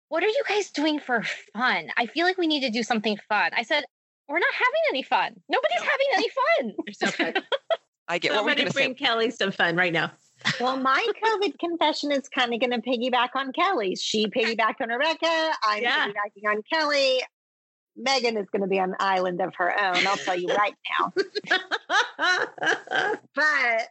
What 0.08 0.22
are 0.22 0.28
you 0.28 0.42
guys 0.48 0.70
doing 0.70 1.00
for 1.00 1.22
fun? 1.54 1.88
I 1.96 2.06
feel 2.06 2.26
like 2.26 2.38
we 2.38 2.46
need 2.46 2.60
to 2.60 2.70
do 2.70 2.82
something 2.82 3.18
fun. 3.28 3.50
I 3.56 3.62
said, 3.62 3.84
We're 4.28 4.38
not 4.38 4.52
having 4.54 4.80
any 4.90 5.02
fun. 5.02 5.34
Nobody's 5.48 5.80
having 5.80 6.06
any 6.14 6.28
fun. 6.28 6.74
You're 6.86 6.94
so 6.94 7.06
fun. 7.08 7.34
I 8.08 8.18
get 8.18 8.32
what 8.32 8.44
we're 8.44 8.54
going 8.54 8.68
to 8.68 8.72
bring 8.72 8.96
say. 8.96 9.04
Kelly 9.04 9.30
some 9.30 9.50
fun 9.50 9.74
right 9.76 9.92
now. 9.92 10.12
Well, 10.60 10.76
my 10.76 11.04
COVID 11.24 11.58
confession 11.58 12.12
is 12.12 12.28
kind 12.28 12.54
of 12.54 12.60
going 12.60 12.70
to 12.70 12.78
piggyback 12.78 13.30
on 13.34 13.52
Kelly's. 13.52 14.00
She 14.00 14.26
piggybacked 14.28 14.80
on 14.80 14.90
Rebecca. 14.90 15.50
I'm 15.64 15.82
Yeah. 15.82 16.06
piggybacking 16.08 16.48
on 16.50 16.62
Kelly. 16.72 17.20
Megan 17.96 18.36
is 18.36 18.46
going 18.50 18.62
to 18.62 18.68
be 18.68 18.78
on 18.78 18.90
an 18.90 18.96
island 19.00 19.40
of 19.40 19.54
her 19.56 19.72
own. 19.72 20.06
I'll 20.06 20.16
tell 20.18 20.38
you 20.38 20.48
right 20.48 20.74
now. 21.00 21.12
But 23.34 23.88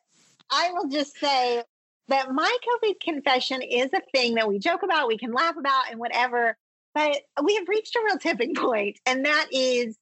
I 0.51 0.71
will 0.73 0.87
just 0.89 1.17
say 1.17 1.63
that 2.07 2.31
my 2.31 2.57
COVID 2.67 2.99
confession 3.01 3.61
is 3.61 3.89
a 3.93 4.01
thing 4.13 4.35
that 4.35 4.47
we 4.47 4.59
joke 4.59 4.83
about, 4.83 5.07
we 5.07 5.17
can 5.17 5.31
laugh 5.33 5.55
about, 5.57 5.89
and 5.89 5.99
whatever. 5.99 6.57
But 6.93 7.17
we 7.43 7.55
have 7.55 7.67
reached 7.67 7.95
a 7.95 8.01
real 8.05 8.17
tipping 8.17 8.55
point, 8.55 8.99
and 9.05 9.25
that 9.25 9.47
is 9.51 9.97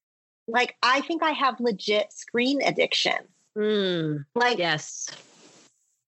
like 0.47 0.75
I 0.83 1.01
think 1.01 1.23
I 1.23 1.31
have 1.31 1.59
legit 1.59 2.11
screen 2.13 2.61
addiction. 2.61 3.17
Mm, 3.57 4.25
Like 4.35 4.57
yes. 4.57 5.09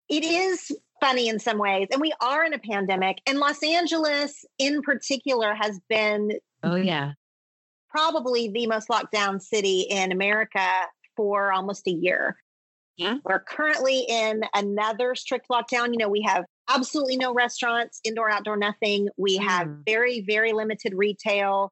it 0.09 0.23
is 0.23 0.71
funny 1.01 1.27
in 1.27 1.39
some 1.39 1.57
ways, 1.57 1.87
and 1.91 2.01
we 2.01 2.13
are 2.21 2.43
in 2.43 2.53
a 2.53 2.59
pandemic, 2.59 3.19
and 3.25 3.39
Los 3.39 3.63
Angeles 3.63 4.45
in 4.59 4.81
particular 4.81 5.55
has 5.55 5.79
been 5.89 6.31
Oh 6.63 6.75
yeah. 6.75 7.13
probably 7.89 8.49
the 8.49 8.67
most 8.67 8.89
locked 8.89 9.11
down 9.11 9.39
city 9.39 9.81
in 9.89 10.11
America 10.11 10.67
for 11.15 11.51
almost 11.53 11.87
a 11.87 11.91
year. 11.91 12.37
We're 13.23 13.39
currently 13.39 14.05
in 14.07 14.43
another 14.53 15.15
strict 15.15 15.47
lockdown. 15.49 15.91
You 15.91 15.97
know, 15.97 16.09
we 16.09 16.21
have 16.21 16.45
absolutely 16.69 17.17
no 17.17 17.33
restaurants, 17.33 17.99
indoor, 18.03 18.29
outdoor, 18.29 18.57
nothing. 18.57 19.09
We 19.17 19.37
have 19.37 19.67
Mm. 19.67 19.85
very, 19.85 20.21
very 20.21 20.53
limited 20.53 20.93
retail, 20.95 21.71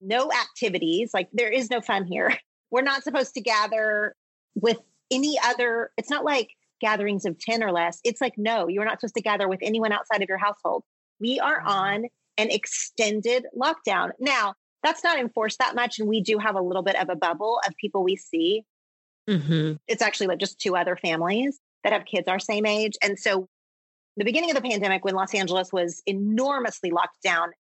no 0.00 0.30
activities. 0.32 1.10
Like 1.12 1.28
there 1.32 1.50
is 1.50 1.70
no 1.70 1.80
fun 1.80 2.04
here. 2.04 2.36
We're 2.70 2.82
not 2.82 3.02
supposed 3.02 3.34
to 3.34 3.40
gather 3.40 4.14
with 4.54 4.78
any 5.10 5.38
other, 5.44 5.90
it's 5.96 6.10
not 6.10 6.24
like 6.24 6.50
gatherings 6.80 7.24
of 7.26 7.38
10 7.38 7.62
or 7.62 7.72
less. 7.72 8.00
It's 8.04 8.20
like, 8.20 8.34
no, 8.38 8.66
it's 8.68 8.68
not 8.68 8.68
like 8.68 8.68
gatherings 8.68 8.68
of 8.68 8.68
10 8.68 8.68
or 8.68 8.68
less. 8.68 8.68
It's 8.68 8.68
like, 8.68 8.68
no, 8.68 8.68
you're 8.68 8.84
not 8.84 9.00
supposed 9.00 9.14
to 9.16 9.22
gather 9.22 9.48
with 9.48 9.60
anyone 9.62 9.92
outside 9.92 10.22
of 10.22 10.28
your 10.28 10.38
household. 10.38 10.84
We 11.20 11.38
are 11.40 11.60
on 11.60 12.04
an 12.38 12.50
extended 12.50 13.46
lockdown. 13.56 14.10
Now, 14.18 14.54
that's 14.82 15.04
not 15.04 15.18
enforced 15.18 15.58
that 15.58 15.74
much. 15.74 15.98
And 15.98 16.08
we 16.08 16.22
do 16.22 16.38
have 16.38 16.54
a 16.54 16.62
little 16.62 16.82
bit 16.82 16.96
of 16.96 17.08
a 17.10 17.16
bubble 17.16 17.60
of 17.66 17.74
people 17.76 18.02
we 18.02 18.16
see. 18.16 18.64
Mm-hmm. 19.28 19.74
It's 19.86 20.02
actually 20.02 20.28
like 20.28 20.38
just 20.38 20.60
two 20.60 20.76
other 20.76 20.96
families 20.96 21.60
that 21.84 21.92
have 21.92 22.04
kids 22.04 22.28
our 22.28 22.38
same 22.38 22.66
age. 22.66 22.96
And 23.02 23.18
so, 23.18 23.48
the 24.16 24.24
beginning 24.24 24.50
of 24.50 24.56
the 24.56 24.68
pandemic, 24.68 25.04
when 25.04 25.14
Los 25.14 25.34
Angeles 25.34 25.72
was 25.72 26.02
enormously 26.06 26.90
locked 26.90 27.22
down, 27.22 27.52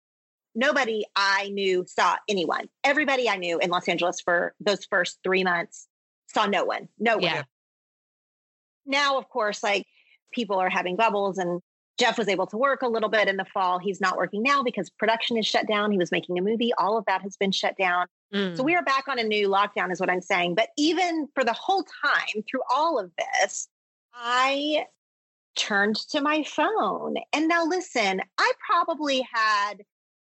nobody 0.56 1.06
I 1.16 1.50
knew 1.50 1.86
saw 1.88 2.16
anyone. 2.28 2.70
Everybody 2.84 3.30
I 3.30 3.38
knew 3.38 3.60
in 3.60 3.70
Los 3.70 3.88
Angeles 3.88 4.20
for 4.20 4.54
those 4.60 4.86
first 4.86 5.20
three 5.24 5.44
months 5.44 5.88
saw 6.28 6.48
no 6.48 6.66
one. 6.66 6.90
No 6.98 7.16
one. 7.16 7.24
Yeah. 7.24 7.44
Now, 8.86 9.18
of 9.18 9.30
course, 9.30 9.64
like 9.64 9.86
people 10.34 10.58
are 10.58 10.70
having 10.70 10.96
bubbles 10.96 11.38
and 11.38 11.62
Jeff 12.00 12.18
was 12.18 12.30
able 12.30 12.48
to 12.48 12.58
work 12.58 12.82
a 12.82 12.88
little 12.88 13.10
bit 13.10 13.28
in 13.28 13.36
the 13.36 13.46
fall. 13.46 13.78
He's 13.78 14.00
not 14.00 14.16
working 14.16 14.42
now 14.42 14.64
because 14.64 14.90
production 14.90 15.38
is 15.38 15.46
shut 15.46 15.68
down. 15.68 15.92
He 15.92 15.98
was 15.98 16.12
making 16.12 16.40
a 16.40 16.42
movie. 16.42 16.72
All 16.78 16.98
of 16.98 17.06
that 17.06 17.22
has 17.22 17.36
been 17.36 17.52
shut 17.52 17.78
down. 17.78 18.08
Mm. 18.34 18.56
So 18.56 18.64
we 18.64 18.76
are 18.76 18.84
back 18.84 19.08
on 19.10 19.20
a 19.20 19.24
new 19.24 19.50
lockdown, 19.50 19.92
is 19.92 20.00
what 20.00 20.10
I'm 20.10 20.22
saying. 20.22 20.56
But 20.56 20.70
even 20.78 21.28
for 21.36 21.44
the 21.44 21.54
whole 21.54 21.84
time 21.84 22.44
through 22.50 22.62
all 22.74 22.98
of 22.98 23.12
this, 23.18 23.68
I 24.14 24.86
turned 25.58 25.98
to 26.12 26.22
my 26.22 26.44
phone. 26.44 27.16
And 27.34 27.50
now, 27.50 27.66
listen, 27.66 28.22
I 28.38 28.52
probably 28.66 29.28
had 29.34 29.76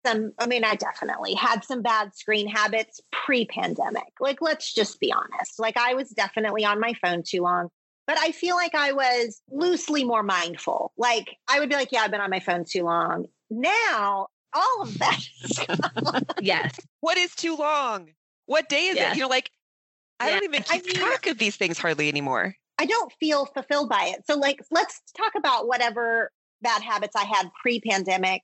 some, 0.06 0.34
I 0.38 0.48
mean, 0.48 0.66
I 0.66 0.76
definitely 0.76 1.34
had 1.34 1.64
some 1.64 1.82
bad 1.82 2.14
screen 2.14 2.48
habits 2.48 3.00
pre 3.12 3.46
pandemic. 3.46 4.12
Like, 4.20 4.42
let's 4.42 4.74
just 4.74 5.00
be 5.00 5.14
honest. 5.14 5.60
Like, 5.60 5.78
I 5.78 5.94
was 5.94 6.10
definitely 6.10 6.66
on 6.66 6.82
my 6.82 6.94
phone 7.02 7.24
too 7.26 7.42
long. 7.42 7.70
But 8.06 8.18
I 8.20 8.32
feel 8.32 8.56
like 8.56 8.76
I 8.76 8.92
was 8.92 9.42
loosely 9.50 10.04
more 10.04 10.24
mindful. 10.24 10.92
Like, 10.98 11.38
I 11.48 11.60
would 11.60 11.70
be 11.70 11.76
like, 11.76 11.92
yeah, 11.92 12.02
I've 12.02 12.12
been 12.12 12.22
on 12.22 12.30
my 12.30 12.40
phone 12.42 12.66
too 12.66 12.84
long. 12.84 13.28
Now, 13.50 14.28
all 14.54 14.82
of 14.82 14.98
that 15.00 16.26
yes. 16.42 16.76
What 17.00 17.18
is 17.18 17.34
too 17.36 17.56
long? 17.56 18.10
What 18.46 18.68
day 18.70 18.88
is 18.88 18.98
Yeah. 18.98 19.12
it? 19.12 19.16
You 19.16 19.22
know, 19.24 19.28
like 19.30 19.52
I 20.20 20.28
Yeah. 20.28 20.34
don't 20.36 20.44
even 20.44 20.64
I 20.70 20.78
keep 20.80 20.86
mean- 20.86 20.96
track 20.96 21.28
of 21.28 21.38
these 21.38 21.56
things 21.56 21.78
hardly 21.80 22.08
anymore. 22.10 22.56
I 22.80 22.86
don't 22.86 23.12
feel 23.20 23.46
fulfilled 23.46 23.88
by 23.90 24.06
it. 24.16 24.26
So, 24.28 24.36
like, 24.36 24.60
let's 24.72 25.02
talk 25.16 25.34
about 25.36 25.68
whatever 25.68 26.32
bad 26.62 26.82
habits 26.82 27.16
I 27.16 27.24
had 27.24 27.52
pre 27.62 27.80
pandemic. 27.80 28.42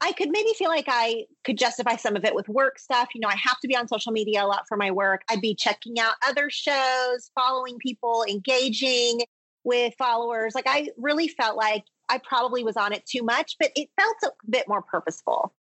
I 0.00 0.12
could 0.12 0.30
maybe 0.30 0.52
feel 0.54 0.70
like 0.70 0.86
I 0.88 1.26
could 1.44 1.58
justify 1.58 1.96
some 1.96 2.16
of 2.16 2.24
it 2.24 2.34
with 2.34 2.48
work 2.48 2.78
stuff. 2.78 3.08
You 3.14 3.20
know, 3.20 3.28
I 3.28 3.36
have 3.36 3.60
to 3.60 3.68
be 3.68 3.76
on 3.76 3.86
social 3.86 4.12
media 4.12 4.44
a 4.44 4.46
lot 4.46 4.64
for 4.66 4.76
my 4.76 4.90
work. 4.90 5.22
I'd 5.30 5.40
be 5.40 5.54
checking 5.54 6.00
out 6.00 6.14
other 6.26 6.48
shows, 6.48 7.30
following 7.34 7.78
people, 7.78 8.24
engaging 8.28 9.20
with 9.64 9.94
followers. 9.98 10.54
Like, 10.54 10.66
I 10.66 10.88
really 10.96 11.28
felt 11.28 11.56
like 11.56 11.84
I 12.08 12.18
probably 12.18 12.64
was 12.64 12.76
on 12.76 12.92
it 12.92 13.04
too 13.06 13.22
much, 13.22 13.56
but 13.60 13.70
it 13.76 13.88
felt 14.00 14.16
a 14.24 14.30
bit 14.50 14.66
more 14.68 14.82
purposeful. 14.82 15.52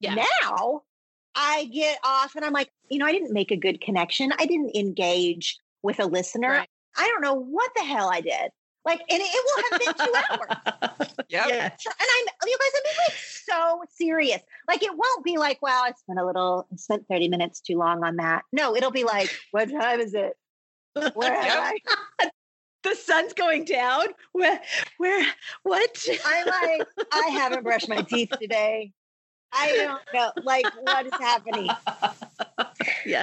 Yeah. 0.00 0.24
Now 0.42 0.82
I 1.34 1.64
get 1.72 1.98
off 2.04 2.36
and 2.36 2.44
I'm 2.44 2.52
like, 2.52 2.70
you 2.90 2.98
know, 2.98 3.06
I 3.06 3.12
didn't 3.12 3.32
make 3.32 3.50
a 3.50 3.56
good 3.56 3.80
connection. 3.80 4.32
I 4.38 4.46
didn't 4.46 4.76
engage 4.76 5.58
with 5.82 6.00
a 6.00 6.06
listener. 6.06 6.50
Right. 6.50 6.68
I 6.96 7.06
don't 7.06 7.22
know 7.22 7.34
what 7.34 7.70
the 7.76 7.84
hell 7.84 8.10
I 8.12 8.20
did. 8.20 8.50
Like, 8.84 9.00
and 9.10 9.20
it, 9.20 9.28
it 9.28 9.44
will 9.46 9.64
have 9.70 9.80
been 9.80 10.06
two 10.06 10.14
hours. 10.16 11.06
Yep. 11.30 11.46
Yes. 11.48 11.84
And 11.86 11.94
I'm, 12.00 12.48
you 12.48 12.58
guys, 12.58 12.72
I'm 12.74 12.82
being 12.82 12.96
like 13.06 13.16
so 13.16 13.82
serious. 13.94 14.40
Like, 14.66 14.82
it 14.82 14.90
won't 14.90 15.24
be 15.24 15.38
like, 15.38 15.62
wow, 15.62 15.82
I 15.84 15.92
spent 15.92 16.18
a 16.18 16.26
little, 16.26 16.66
I 16.72 16.76
spent 16.76 17.06
30 17.08 17.28
minutes 17.28 17.60
too 17.60 17.76
long 17.76 18.02
on 18.02 18.16
that. 18.16 18.42
No, 18.52 18.74
it'll 18.74 18.90
be 18.90 19.04
like, 19.04 19.32
what 19.52 19.70
time 19.70 20.00
is 20.00 20.14
it? 20.14 20.32
Where 21.14 21.32
am 21.32 21.72
I? 22.20 22.30
the 22.82 22.96
sun's 22.96 23.32
going 23.32 23.64
down. 23.64 24.06
Where, 24.32 24.60
where, 24.98 25.26
what? 25.62 26.08
I'm 26.26 26.46
like, 26.46 26.88
I 27.12 27.28
haven't 27.28 27.62
brushed 27.62 27.88
my 27.88 28.02
teeth 28.02 28.30
today. 28.40 28.92
I 29.52 29.72
don't 29.76 30.00
know. 30.14 30.32
Like, 30.42 30.66
what 30.82 31.06
is 31.06 31.12
happening? 31.14 31.70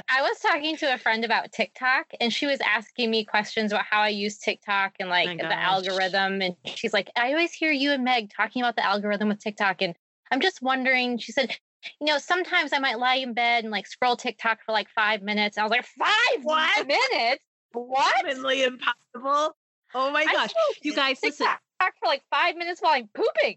I 0.08 0.22
was 0.22 0.38
talking 0.40 0.76
to 0.78 0.92
a 0.94 0.98
friend 0.98 1.24
about 1.24 1.52
TikTok 1.52 2.06
and 2.20 2.32
she 2.32 2.46
was 2.46 2.60
asking 2.60 3.10
me 3.10 3.24
questions 3.24 3.72
about 3.72 3.84
how 3.84 4.00
I 4.00 4.08
use 4.08 4.38
TikTok 4.38 4.94
and 5.00 5.08
like 5.08 5.28
My 5.28 5.48
the 5.48 5.58
algorithm. 5.58 6.42
And 6.42 6.56
she's 6.64 6.92
like, 6.92 7.10
I 7.16 7.30
always 7.32 7.52
hear 7.52 7.72
you 7.72 7.92
and 7.92 8.04
Meg 8.04 8.30
talking 8.34 8.62
about 8.62 8.76
the 8.76 8.84
algorithm 8.84 9.28
with 9.28 9.40
TikTok. 9.40 9.82
And 9.82 9.94
I'm 10.30 10.40
just 10.40 10.62
wondering, 10.62 11.18
she 11.18 11.32
said, 11.32 11.56
you 12.00 12.06
know, 12.06 12.18
sometimes 12.18 12.72
I 12.72 12.78
might 12.78 12.98
lie 12.98 13.16
in 13.16 13.34
bed 13.34 13.64
and 13.64 13.70
like 13.70 13.86
scroll 13.86 14.16
TikTok 14.16 14.58
for 14.64 14.72
like 14.72 14.88
five 14.90 15.22
minutes. 15.22 15.56
And 15.56 15.62
I 15.62 15.66
was 15.66 15.70
like, 15.70 15.86
five 15.86 16.44
What? 16.44 16.86
minutes? 16.86 17.42
What? 17.72 18.26
Humanly 18.26 18.64
impossible. 18.64 19.56
Oh 19.94 20.10
my 20.10 20.26
I 20.28 20.32
gosh. 20.32 20.50
You 20.82 20.94
guys, 20.94 21.18
listen. 21.22 21.46
TikTok 21.46 21.94
for 22.00 22.06
like 22.06 22.22
five 22.30 22.56
minutes 22.56 22.80
while 22.80 22.92
I'm 22.94 23.08
pooping. 23.14 23.56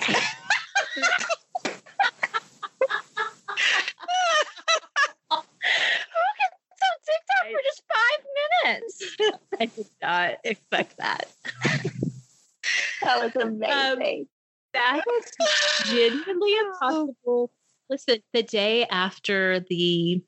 Who 5.32 5.40
can 6.38 6.50
so 6.76 6.88
TikTok 7.06 7.44
for 7.52 7.62
just 7.64 7.82
five 7.92 8.20
minutes? 8.64 8.94
I 9.62 9.66
did 9.66 9.86
not 10.02 10.34
expect 10.44 10.96
that. 10.98 11.28
That 13.02 13.20
was 13.20 13.34
amazing. 13.34 14.20
Um, 14.20 14.26
that 14.74 15.02
was 15.04 15.24
genuinely 15.86 16.54
impossible. 16.60 17.50
Listen, 17.90 18.18
the 18.32 18.44
day 18.44 18.84
after 18.86 19.60
the 19.68 20.22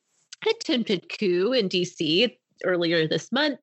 attempted 0.44 1.08
coup 1.08 1.52
in 1.52 1.68
DC 1.68 2.36
earlier 2.64 3.06
this 3.06 3.30
month, 3.30 3.60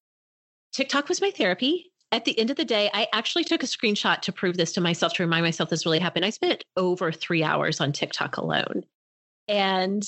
TikTok 0.73 1.09
was 1.09 1.21
my 1.21 1.31
therapy. 1.31 1.91
At 2.13 2.25
the 2.25 2.37
end 2.39 2.49
of 2.49 2.57
the 2.57 2.65
day, 2.65 2.89
I 2.93 3.07
actually 3.13 3.43
took 3.43 3.63
a 3.63 3.67
screenshot 3.67 4.21
to 4.21 4.31
prove 4.31 4.57
this 4.57 4.71
to 4.73 4.81
myself, 4.81 5.13
to 5.15 5.23
remind 5.23 5.43
myself 5.43 5.69
this 5.69 5.85
really 5.85 5.99
happened. 5.99 6.25
I 6.25 6.29
spent 6.29 6.63
over 6.77 7.11
three 7.11 7.43
hours 7.43 7.81
on 7.81 7.91
TikTok 7.91 8.37
alone. 8.37 8.83
And 9.47 10.03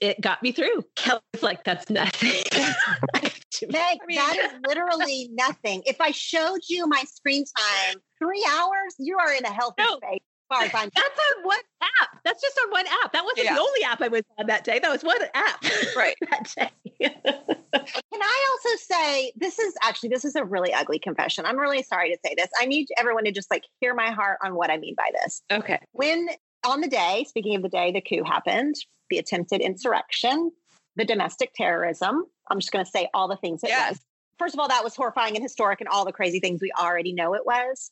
it 0.00 0.20
got 0.20 0.42
me 0.42 0.52
through. 0.52 0.84
Kelly's 0.94 1.22
like, 1.42 1.64
that's 1.64 1.88
nothing. 1.90 2.42
Meg, 3.70 3.98
mean- 4.06 4.16
that 4.16 4.36
is 4.36 4.52
literally 4.66 5.30
nothing. 5.32 5.82
If 5.86 6.00
I 6.00 6.10
showed 6.10 6.60
you 6.68 6.86
my 6.86 7.02
screen 7.06 7.44
time, 7.58 7.96
three 8.18 8.46
hours, 8.50 8.94
you 8.98 9.16
are 9.18 9.32
in 9.32 9.44
a 9.44 9.52
healthy 9.52 9.82
No. 9.82 9.96
space. 9.96 10.20
As 10.48 10.56
far 10.56 10.64
as 10.64 10.70
That's 10.94 11.18
on 11.36 11.42
one 11.44 11.58
app. 11.82 12.20
That's 12.24 12.40
just 12.40 12.56
on 12.64 12.70
one 12.70 12.86
app. 13.02 13.12
That 13.12 13.24
wasn't 13.24 13.46
Yeah. 13.46 13.54
the 13.54 13.60
only 13.60 13.82
app 13.82 14.00
I 14.00 14.06
was 14.08 14.22
on 14.38 14.46
that 14.46 14.62
day. 14.62 14.78
That 14.78 14.92
was 14.92 15.02
one 15.02 15.16
app. 15.34 15.64
Right. 15.96 16.14
that 16.30 16.52
day. 16.56 16.70
Can 17.02 18.22
I 18.22 18.46
also 18.52 18.76
say 18.94 19.32
this 19.36 19.58
is 19.58 19.74
actually 19.82 20.10
this 20.10 20.24
is 20.24 20.36
a 20.36 20.44
really 20.44 20.72
ugly 20.72 21.00
confession. 21.00 21.44
I'm 21.46 21.58
really 21.58 21.82
sorry 21.82 22.10
to 22.12 22.18
say 22.24 22.34
this. 22.36 22.48
I 22.60 22.66
need 22.66 22.86
everyone 22.96 23.24
to 23.24 23.32
just 23.32 23.50
like 23.50 23.64
hear 23.80 23.92
my 23.92 24.12
heart 24.12 24.38
on 24.44 24.54
what 24.54 24.70
I 24.70 24.76
mean 24.76 24.94
by 24.96 25.10
this. 25.24 25.42
okay. 25.50 25.80
When 25.92 26.28
on 26.66 26.80
the 26.80 26.88
day, 26.88 27.24
speaking 27.28 27.54
of 27.54 27.62
the 27.62 27.68
day 27.68 27.92
the 27.92 28.00
coup 28.00 28.24
happened, 28.24 28.74
the 29.10 29.18
attempted 29.18 29.60
insurrection, 29.60 30.50
the 30.96 31.04
domestic 31.04 31.52
terrorism, 31.54 32.24
I'm 32.50 32.58
just 32.60 32.72
going 32.72 32.84
to 32.84 32.90
say 32.90 33.08
all 33.14 33.28
the 33.28 33.36
things 33.36 33.62
it 33.62 33.68
Yes. 33.68 33.92
was. 33.92 34.00
First 34.38 34.54
of 34.54 34.60
all, 34.60 34.68
that 34.68 34.84
was 34.84 34.94
horrifying 34.94 35.34
and 35.34 35.42
historic 35.42 35.80
and 35.80 35.88
all 35.88 36.04
the 36.04 36.12
crazy 36.12 36.40
things 36.40 36.60
we 36.60 36.70
already 36.78 37.12
know 37.12 37.34
it 37.34 37.46
was. 37.46 37.90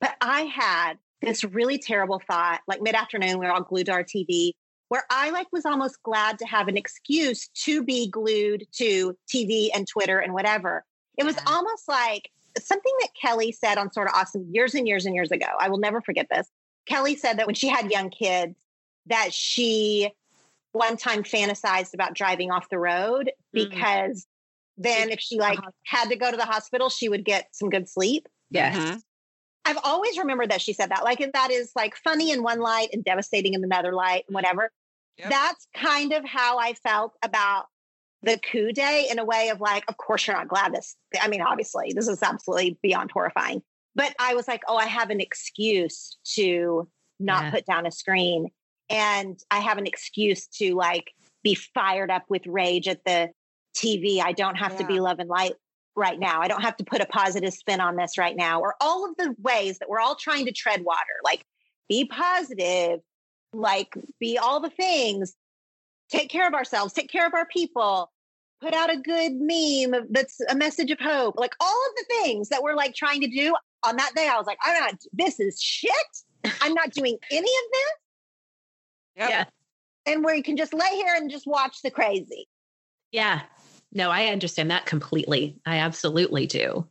But 0.00 0.16
I 0.20 0.42
had 0.42 0.94
this 1.20 1.44
really 1.44 1.78
terrible 1.78 2.20
thought, 2.26 2.60
like 2.66 2.80
mid 2.80 2.94
afternoon, 2.94 3.38
we 3.38 3.46
were 3.46 3.52
all 3.52 3.62
glued 3.62 3.86
to 3.86 3.92
our 3.92 4.04
TV, 4.04 4.52
where 4.88 5.04
I 5.10 5.30
like 5.30 5.48
was 5.52 5.66
almost 5.66 6.02
glad 6.02 6.38
to 6.38 6.46
have 6.46 6.68
an 6.68 6.76
excuse 6.76 7.48
to 7.64 7.82
be 7.82 8.08
glued 8.08 8.66
to 8.76 9.16
TV 9.32 9.68
and 9.74 9.86
Twitter 9.86 10.18
and 10.18 10.32
whatever. 10.32 10.84
It 11.18 11.24
was 11.24 11.36
Yeah. 11.36 11.42
almost 11.54 11.86
like 11.88 12.30
something 12.58 12.92
that 13.00 13.10
Kelly 13.20 13.52
said 13.52 13.78
on 13.78 13.92
Sorta 13.92 14.12
Awesome 14.14 14.48
years 14.50 14.74
and 14.74 14.88
years 14.88 15.06
and 15.06 15.14
years 15.14 15.30
ago. 15.30 15.46
I 15.58 15.68
will 15.68 15.78
never 15.78 16.00
forget 16.00 16.26
this. 16.30 16.48
Kelly 16.86 17.16
said 17.16 17.38
that 17.38 17.46
when 17.46 17.54
she 17.54 17.68
had 17.68 17.90
young 17.90 18.10
kids, 18.10 18.56
that 19.06 19.32
she 19.32 20.12
one 20.72 20.96
time 20.96 21.22
fantasized 21.22 21.94
about 21.94 22.14
driving 22.14 22.50
off 22.50 22.68
the 22.68 22.78
road 22.78 23.32
Mm. 23.54 23.68
because 23.70 24.26
then 24.76 25.10
if 25.10 25.20
she 25.20 25.38
like 25.38 25.58
had 25.84 26.08
to 26.08 26.16
go 26.16 26.30
to 26.30 26.36
the 26.36 26.44
hospital, 26.44 26.88
she 26.88 27.08
would 27.08 27.24
get 27.24 27.48
some 27.52 27.68
good 27.70 27.88
sleep. 27.88 28.28
Yes. 28.50 28.76
Mhm. 28.76 29.02
I've 29.64 29.78
always 29.84 30.16
remembered 30.16 30.50
that 30.50 30.62
she 30.62 30.72
said 30.72 30.90
that. 30.90 31.04
Like 31.04 31.18
that 31.32 31.50
is 31.50 31.72
like 31.76 31.96
funny 31.96 32.30
in 32.30 32.42
one 32.42 32.60
light 32.60 32.88
and 32.92 33.04
devastating 33.04 33.54
in 33.54 33.62
another 33.62 33.92
light 33.92 34.24
and 34.26 34.34
whatever. 34.34 34.72
Yep. 35.18 35.28
That's 35.30 35.66
kind 35.74 36.12
of 36.12 36.24
how 36.24 36.58
I 36.58 36.72
felt 36.74 37.12
about 37.22 37.66
the 38.22 38.38
coup 38.38 38.72
day 38.72 39.06
in 39.10 39.18
a 39.18 39.24
way 39.24 39.48
of 39.50 39.60
like, 39.60 39.84
of 39.88 39.96
course 39.96 40.26
you're 40.26 40.36
not 40.36 40.48
glad 40.48 40.72
this. 40.74 40.96
I 41.20 41.28
mean, 41.28 41.42
obviously, 41.42 41.92
this 41.94 42.08
is 42.08 42.22
absolutely 42.22 42.78
beyond 42.82 43.10
horrifying. 43.10 43.62
But 44.00 44.14
I 44.18 44.32
was 44.32 44.48
like, 44.48 44.62
oh, 44.66 44.78
I 44.78 44.86
have 44.86 45.10
an 45.10 45.20
excuse 45.20 46.16
to 46.36 46.88
not 47.18 47.44
Yeah. 47.44 47.50
put 47.50 47.66
down 47.66 47.84
a 47.84 47.90
screen. 47.90 48.48
And 48.88 49.38
I 49.50 49.58
have 49.58 49.76
an 49.76 49.86
excuse 49.86 50.46
to 50.56 50.74
like 50.74 51.12
be 51.42 51.54
fired 51.54 52.10
up 52.10 52.24
with 52.30 52.46
rage 52.46 52.88
at 52.88 53.04
the 53.04 53.28
TV. 53.76 54.22
I 54.22 54.32
don't 54.32 54.54
have 54.54 54.74
to 54.78 54.86
be 54.86 54.94
Yeah. 54.94 55.02
love 55.02 55.18
and 55.18 55.28
light 55.28 55.52
right 55.96 56.18
now. 56.18 56.40
I 56.40 56.48
don't 56.48 56.62
have 56.62 56.78
to 56.78 56.84
put 56.84 57.02
a 57.02 57.06
positive 57.06 57.52
spin 57.52 57.82
on 57.82 57.96
this 57.96 58.16
right 58.16 58.34
now, 58.34 58.62
or 58.62 58.74
all 58.80 59.04
of 59.04 59.14
the 59.18 59.36
ways 59.38 59.78
that 59.80 59.90
we're 59.90 60.00
all 60.00 60.14
trying 60.16 60.46
to 60.46 60.52
tread 60.52 60.82
water, 60.82 61.16
like 61.22 61.44
be 61.90 62.06
positive, 62.06 63.00
like 63.52 63.92
be 64.18 64.38
all 64.38 64.60
the 64.60 64.70
things, 64.70 65.34
take 66.08 66.30
care 66.30 66.46
of 66.48 66.54
ourselves, 66.54 66.94
take 66.94 67.10
care 67.10 67.26
of 67.26 67.34
our 67.34 67.44
people. 67.46 68.10
put 68.62 68.74
out 68.74 68.90
a 68.92 68.96
good 68.98 69.32
meme 69.40 70.06
that's 70.10 70.38
a 70.50 70.54
message 70.54 70.90
of 70.90 71.00
hope. 71.00 71.34
Like 71.38 71.54
all 71.60 71.82
of 71.88 71.94
the 71.96 72.04
things 72.22 72.50
that 72.50 72.62
we're 72.62 72.74
like 72.74 72.94
trying 72.94 73.22
to 73.22 73.26
do 73.26 73.54
on 73.84 73.96
that 73.96 74.12
day, 74.14 74.28
I 74.28 74.36
was 74.36 74.46
like, 74.46 74.58
I'm 74.62 74.78
not, 74.80 74.94
this 75.12 75.40
is 75.40 75.60
shit. 75.60 75.92
I'm 76.60 76.74
not 76.74 76.90
doing 76.90 77.16
any 77.30 77.38
of 77.38 77.44
this. 77.72 77.92
Yep. 79.16 79.30
Yeah. 79.30 79.44
And 80.06 80.24
where 80.24 80.34
you 80.34 80.42
can 80.42 80.56
just 80.56 80.72
lay 80.72 80.90
here 80.94 81.14
and 81.14 81.30
just 81.30 81.46
watch 81.46 81.82
the 81.82 81.90
crazy. 81.90 82.48
Yeah. 83.12 83.42
No, 83.92 84.10
I 84.10 84.26
understand 84.26 84.70
that 84.70 84.86
completely. 84.86 85.56
I 85.66 85.78
absolutely 85.78 86.46
do. 86.46 86.86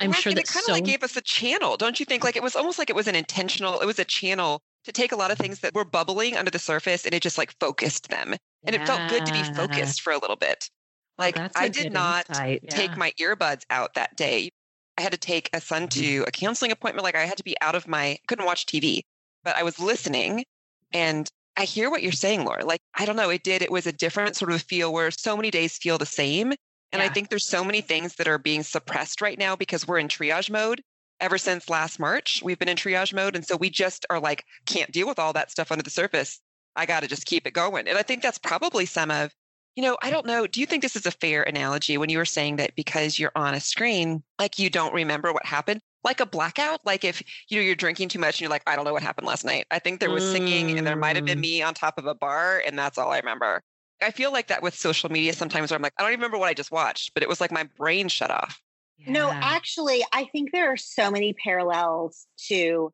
I'm 0.00 0.10
Well, 0.10 0.20
sure 0.20 0.32
that 0.32 0.40
it 0.40 0.48
kind 0.48 0.62
of 0.62 0.66
so 0.66 0.72
like 0.72 0.84
gave 0.84 1.02
us 1.02 1.16
a 1.16 1.20
channel, 1.20 1.76
don't 1.76 2.00
you 2.00 2.06
think? 2.06 2.24
Like 2.24 2.36
it 2.36 2.42
was 2.42 2.56
almost 2.56 2.78
like 2.78 2.90
it 2.90 2.96
was 2.96 3.06
an 3.06 3.14
intentional, 3.14 3.80
it 3.80 3.86
was 3.86 3.98
a 3.98 4.04
channel 4.04 4.60
to 4.84 4.92
take 4.92 5.12
a 5.12 5.16
lot 5.16 5.30
of 5.30 5.38
things 5.38 5.60
that 5.60 5.74
were 5.74 5.84
bubbling 5.84 6.36
under 6.36 6.50
the 6.50 6.58
surface 6.58 7.04
and 7.04 7.14
it 7.14 7.22
just 7.22 7.38
like 7.38 7.54
focused 7.60 8.08
them. 8.08 8.34
And 8.66 8.74
it 8.74 8.86
felt 8.86 9.10
good 9.10 9.26
to 9.26 9.32
be 9.32 9.42
focused 9.54 10.00
for 10.00 10.12
a 10.12 10.18
little 10.18 10.36
bit. 10.36 10.70
Oh, 10.70 11.22
like 11.22 11.34
That's 11.36 11.56
a 11.56 11.60
I 11.60 11.68
did 11.68 11.92
not 11.92 12.28
insight, 12.28 12.68
take 12.70 12.96
my 12.96 13.12
earbuds 13.20 13.62
out 13.70 13.94
that 13.94 14.16
day. 14.16 14.50
I 14.98 15.02
had 15.02 15.12
to 15.12 15.18
take 15.18 15.50
a 15.52 15.60
son 15.60 15.88
mm-hmm. 15.88 16.00
to 16.00 16.24
a 16.26 16.30
counseling 16.30 16.72
appointment. 16.72 17.04
Like 17.04 17.16
I 17.16 17.24
had 17.24 17.38
to 17.38 17.44
be 17.44 17.56
out 17.60 17.74
of 17.74 17.88
my, 17.88 18.18
couldn't 18.28 18.46
watch 18.46 18.66
TV, 18.66 19.02
but 19.42 19.56
I 19.56 19.62
was 19.62 19.78
listening 19.78 20.44
and 20.92 21.28
I 21.56 21.64
hear 21.64 21.90
what 21.90 22.02
you're 22.02 22.12
saying, 22.12 22.44
Laura. 22.44 22.64
Like, 22.64 22.80
I 22.94 23.04
don't 23.04 23.16
know, 23.16 23.30
it 23.30 23.44
did. 23.44 23.62
It 23.62 23.70
was 23.70 23.86
a 23.86 23.92
different 23.92 24.36
sort 24.36 24.52
of 24.52 24.62
feel 24.62 24.92
where 24.92 25.10
so 25.10 25.36
many 25.36 25.50
days 25.50 25.76
feel 25.76 25.98
the 25.98 26.06
same. 26.06 26.52
And 26.92 27.02
I 27.02 27.08
think 27.08 27.28
there's 27.28 27.46
so 27.46 27.64
many 27.64 27.80
things 27.80 28.14
that 28.16 28.28
are 28.28 28.38
being 28.38 28.62
suppressed 28.62 29.20
right 29.20 29.38
now 29.38 29.56
because 29.56 29.86
we're 29.86 29.98
in 29.98 30.08
triage 30.08 30.50
mode. 30.50 30.80
Ever 31.20 31.38
since 31.38 31.68
last 31.68 31.98
March, 31.98 32.40
we've 32.44 32.58
been 32.58 32.68
in 32.68 32.76
triage 32.76 33.12
mode. 33.12 33.34
And 33.34 33.44
so 33.44 33.56
we 33.56 33.70
just 33.70 34.06
are 34.10 34.20
like, 34.20 34.44
can't 34.66 34.92
deal 34.92 35.08
with 35.08 35.18
all 35.18 35.32
that 35.32 35.50
stuff 35.50 35.72
under 35.72 35.82
the 35.82 35.90
surface. 35.90 36.40
I 36.76 36.86
got 36.86 37.00
to 37.00 37.08
just 37.08 37.26
keep 37.26 37.46
it 37.46 37.52
going. 37.52 37.88
And 37.88 37.98
I 37.98 38.02
think 38.02 38.22
that's 38.22 38.38
probably 38.38 38.86
some 38.86 39.10
of, 39.10 39.32
you 39.76 39.82
know, 39.82 39.96
I 40.02 40.10
don't 40.10 40.26
know. 40.26 40.46
Do 40.46 40.60
you 40.60 40.66
think 40.66 40.82
this 40.82 40.96
is 40.96 41.06
a 41.06 41.10
fair 41.10 41.42
analogy 41.42 41.98
when 41.98 42.08
you 42.08 42.18
were 42.18 42.24
saying 42.24 42.56
that 42.56 42.76
because 42.76 43.18
you're 43.18 43.32
on 43.34 43.54
a 43.54 43.60
screen, 43.60 44.22
like 44.38 44.58
you 44.58 44.70
don't 44.70 44.94
remember 44.94 45.32
what 45.32 45.44
happened? 45.46 45.80
Like 46.04 46.20
a 46.20 46.26
blackout? 46.26 46.80
Like 46.84 47.02
if 47.04 47.22
you 47.48 47.58
know 47.58 47.64
you're 47.64 47.74
drinking 47.74 48.08
too 48.10 48.18
much 48.18 48.36
and 48.36 48.42
you're 48.42 48.50
like, 48.50 48.62
I 48.66 48.76
don't 48.76 48.84
know 48.84 48.92
what 48.92 49.02
happened 49.02 49.26
last 49.26 49.44
night. 49.44 49.66
I 49.70 49.78
think 49.78 50.00
there 50.00 50.10
was 50.10 50.22
singing 50.24 50.76
and 50.76 50.86
there 50.86 50.96
might 50.96 51.16
have 51.16 51.24
been 51.24 51.38
Mm. 51.38 51.42
me 51.42 51.62
on 51.62 51.74
top 51.74 51.98
of 51.98 52.06
a 52.06 52.14
bar, 52.14 52.62
and 52.64 52.78
that's 52.78 52.98
all 52.98 53.10
I 53.10 53.18
remember. 53.18 53.62
I 54.02 54.10
feel 54.10 54.32
like 54.32 54.48
that 54.48 54.62
with 54.62 54.74
social 54.74 55.10
media 55.10 55.32
sometimes 55.32 55.70
where 55.70 55.76
I'm 55.76 55.82
like, 55.82 55.94
I 55.98 56.02
don't 56.02 56.12
even 56.12 56.20
remember 56.20 56.38
what 56.38 56.48
I 56.48 56.54
just 56.54 56.70
watched, 56.70 57.14
but 57.14 57.22
it 57.22 57.28
was 57.28 57.40
like 57.40 57.50
my 57.50 57.64
brain 57.76 58.08
shut 58.08 58.30
off. 58.30 58.60
No, 59.06 59.32
actually, 59.42 60.04
I 60.12 60.24
think 60.26 60.52
there 60.52 60.70
are 60.72 60.76
so 60.76 61.10
many 61.10 61.32
parallels 61.32 62.26
to 62.48 62.92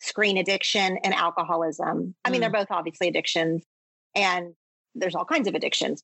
screen 0.00 0.36
addiction 0.36 0.98
and 1.04 1.14
alcoholism. 1.14 2.14
I 2.24 2.30
mean, 2.30 2.40
they're 2.40 2.50
both 2.50 2.70
obviously 2.70 3.08
addictions, 3.08 3.64
and 4.14 4.54
there's 4.94 5.14
all 5.14 5.24
kinds 5.24 5.48
of 5.48 5.54
addictions. 5.54 6.02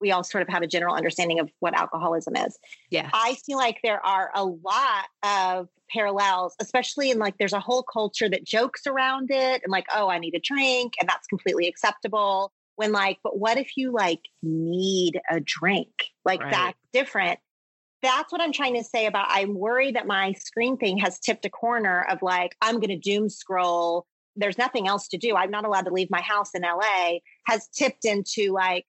We 0.00 0.12
all 0.12 0.24
sort 0.24 0.42
of 0.42 0.48
have 0.48 0.62
a 0.62 0.66
general 0.66 0.94
understanding 0.94 1.40
of 1.40 1.50
what 1.60 1.74
alcoholism 1.74 2.36
is. 2.36 2.58
yeah. 2.90 3.10
I 3.12 3.36
feel 3.46 3.58
like 3.58 3.78
there 3.82 4.04
are 4.04 4.30
a 4.34 4.44
lot 4.44 5.06
of 5.22 5.68
parallels, 5.90 6.54
especially 6.60 7.10
in 7.10 7.18
like 7.18 7.38
there's 7.38 7.52
a 7.52 7.60
whole 7.60 7.82
culture 7.82 8.28
that 8.28 8.44
jokes 8.44 8.86
around 8.86 9.30
it 9.30 9.62
and 9.62 9.70
like, 9.70 9.86
oh, 9.94 10.08
I 10.08 10.18
need 10.18 10.34
a 10.34 10.40
drink, 10.40 10.94
and 11.00 11.08
that's 11.08 11.26
completely 11.26 11.68
acceptable. 11.68 12.52
When 12.76 12.92
like, 12.92 13.18
but 13.24 13.38
what 13.38 13.56
if 13.56 13.70
you 13.76 13.90
like 13.92 14.20
need 14.42 15.18
a 15.30 15.40
drink? 15.40 15.90
Like 16.24 16.42
Right. 16.42 16.50
that's 16.50 16.78
different. 16.92 17.38
That's 18.02 18.30
what 18.30 18.42
I'm 18.42 18.52
trying 18.52 18.74
to 18.74 18.84
say 18.84 19.06
about 19.06 19.26
I'm 19.30 19.54
worried 19.54 19.96
that 19.96 20.06
my 20.06 20.32
screen 20.32 20.76
thing 20.76 20.98
has 20.98 21.18
tipped 21.18 21.46
a 21.46 21.50
corner 21.50 22.06
of 22.10 22.20
like, 22.20 22.54
I'm 22.60 22.78
gonna 22.78 22.98
doom 22.98 23.30
scroll. 23.30 24.06
There's 24.36 24.58
nothing 24.58 24.86
else 24.86 25.08
to 25.08 25.16
do. 25.16 25.34
I'm 25.34 25.50
not 25.50 25.64
allowed 25.64 25.86
to 25.86 25.92
leave 25.92 26.10
my 26.10 26.20
house 26.20 26.50
in 26.54 26.62
LA, 26.62 27.20
has 27.46 27.68
tipped 27.68 28.04
into 28.04 28.52
like 28.52 28.84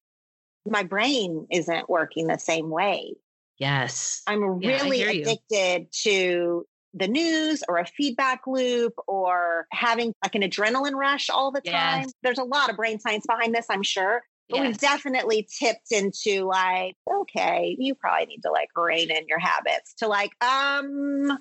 my 0.70 0.84
brain 0.84 1.48
isn't 1.52 1.90
working 1.90 2.28
the 2.28 2.38
same 2.38 2.70
way. 2.70 3.16
Yes. 3.58 4.22
I'm 4.28 4.62
Yeah, 4.62 4.84
really 4.84 5.02
you. 5.02 5.22
addicted 5.22 5.92
to 6.04 6.66
the 6.94 7.08
news 7.08 7.64
or 7.68 7.78
a 7.78 7.86
feedback 7.86 8.42
loop 8.48 8.94
or 9.08 9.68
having 9.72 10.14
like 10.24 10.36
an 10.36 10.42
adrenaline 10.42 10.94
rush 10.96 11.30
all 11.30 11.52
the 11.52 11.62
time. 11.62 12.02
Yes. 12.04 12.14
There's 12.24 12.38
a 12.40 12.44
lot 12.44 12.70
of 12.70 12.76
brain 12.76 13.00
science 13.00 13.26
behind 13.28 13.54
this, 13.54 13.66
I'm 13.70 13.84
sure. 13.84 14.24
But 14.50 14.62
we've 14.62 14.78
definitely 14.78 15.46
tipped 15.60 15.92
into 15.92 16.46
like, 16.46 16.96
okay, 17.12 17.76
you 17.78 17.96
probably 17.96 18.28
need 18.28 18.42
to 18.44 18.52
like 18.52 18.70
rein 18.78 19.12
in 19.12 19.28
your 19.28 19.40
habits 19.40 19.94
to 19.96 20.08
like, 20.08 20.32
um, 20.42 21.38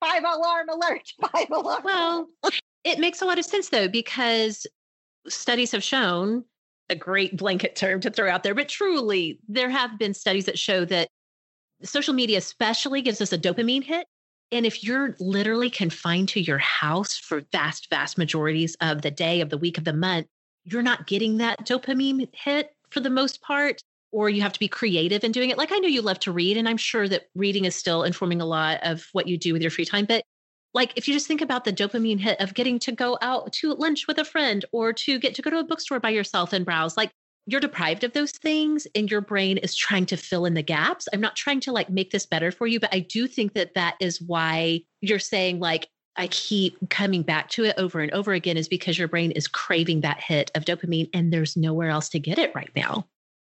five 0.00 0.22
alarm 0.24 0.68
alert, 0.70 1.02
five 1.32 1.50
alarm. 1.50 1.82
Well, 1.84 2.28
it 2.84 2.98
makes 2.98 3.20
a 3.20 3.26
lot 3.26 3.38
of 3.38 3.44
sense 3.44 3.68
though, 3.68 3.88
because 3.88 4.66
studies 5.28 5.72
have 5.72 5.84
shown 5.84 6.44
a 6.90 6.94
great 6.96 7.36
blanket 7.36 7.76
term 7.76 8.00
to 8.00 8.10
throw 8.10 8.30
out 8.30 8.42
there, 8.42 8.54
but 8.54 8.68
truly, 8.68 9.38
there 9.48 9.70
have 9.70 9.98
been 9.98 10.12
studies 10.12 10.46
that 10.46 10.58
show 10.58 10.84
that 10.86 11.08
social 11.82 12.12
media, 12.12 12.38
especially, 12.38 13.00
gives 13.00 13.20
us 13.20 13.32
a 13.32 13.38
dopamine 13.38 13.84
hit. 13.84 14.06
And 14.52 14.66
if 14.66 14.82
you're 14.82 15.14
literally 15.20 15.70
confined 15.70 16.28
to 16.30 16.40
your 16.40 16.58
house 16.58 17.16
for 17.16 17.42
vast, 17.52 17.88
vast 17.88 18.18
majorities 18.18 18.76
of 18.80 19.02
the 19.02 19.10
day, 19.10 19.40
of 19.40 19.48
the 19.48 19.58
week, 19.58 19.78
of 19.78 19.84
the 19.84 19.92
month, 19.92 20.26
you're 20.64 20.82
not 20.82 21.06
getting 21.06 21.38
that 21.38 21.64
dopamine 21.66 22.28
hit 22.32 22.70
for 22.90 23.00
the 23.00 23.10
most 23.10 23.40
part, 23.40 23.80
or 24.12 24.28
you 24.28 24.42
have 24.42 24.52
to 24.52 24.58
be 24.58 24.68
creative 24.68 25.22
in 25.22 25.30
doing 25.30 25.50
it. 25.50 25.58
Like 25.58 25.70
I 25.72 25.78
know 25.78 25.88
you 25.88 26.02
love 26.02 26.18
to 26.20 26.32
read, 26.32 26.56
and 26.56 26.68
I'm 26.68 26.76
sure 26.76 27.08
that 27.08 27.26
reading 27.36 27.64
is 27.64 27.76
still 27.76 28.02
informing 28.02 28.40
a 28.40 28.46
lot 28.46 28.80
of 28.82 29.06
what 29.12 29.28
you 29.28 29.38
do 29.38 29.52
with 29.52 29.62
your 29.62 29.70
free 29.70 29.84
time. 29.84 30.04
But 30.04 30.24
like 30.74 30.92
if 30.96 31.08
you 31.08 31.14
just 31.14 31.26
think 31.26 31.40
about 31.40 31.64
the 31.64 31.72
dopamine 31.72 32.20
hit 32.20 32.40
of 32.40 32.54
getting 32.54 32.78
to 32.80 32.92
go 32.92 33.18
out 33.22 33.52
to 33.54 33.74
lunch 33.74 34.06
with 34.06 34.18
a 34.18 34.24
friend 34.24 34.64
or 34.72 34.92
to 34.92 35.18
get 35.18 35.34
to 35.34 35.42
go 35.42 35.50
to 35.50 35.58
a 35.58 35.64
bookstore 35.64 36.00
by 36.00 36.10
yourself 36.10 36.52
and 36.52 36.64
browse, 36.64 36.96
like 36.96 37.10
you're 37.46 37.60
deprived 37.60 38.04
of 38.04 38.12
those 38.12 38.30
things 38.32 38.86
and 38.94 39.10
your 39.10 39.20
brain 39.20 39.58
is 39.58 39.74
trying 39.74 40.06
to 40.06 40.16
fill 40.16 40.44
in 40.44 40.54
the 40.54 40.62
gaps. 40.62 41.08
I'm 41.12 41.20
not 41.20 41.34
trying 41.34 41.60
to 41.60 41.72
like 41.72 41.90
make 41.90 42.10
this 42.12 42.26
better 42.26 42.52
for 42.52 42.66
you, 42.66 42.78
but 42.78 42.94
I 42.94 43.00
do 43.00 43.26
think 43.26 43.54
that 43.54 43.74
that 43.74 43.96
is 44.00 44.20
why 44.20 44.82
you're 45.00 45.18
saying 45.18 45.58
like 45.58 45.88
I 46.16 46.28
keep 46.28 46.76
coming 46.90 47.22
back 47.22 47.48
to 47.50 47.64
it 47.64 47.74
over 47.78 48.00
and 48.00 48.12
over 48.12 48.32
again 48.32 48.56
is 48.56 48.68
because 48.68 48.98
your 48.98 49.08
brain 49.08 49.30
is 49.30 49.48
craving 49.48 50.02
that 50.02 50.20
hit 50.20 50.50
of 50.54 50.64
dopamine 50.64 51.08
and 51.14 51.32
there's 51.32 51.56
nowhere 51.56 51.88
else 51.88 52.08
to 52.10 52.18
get 52.18 52.38
it 52.38 52.52
right 52.54 52.70
now. 52.76 53.06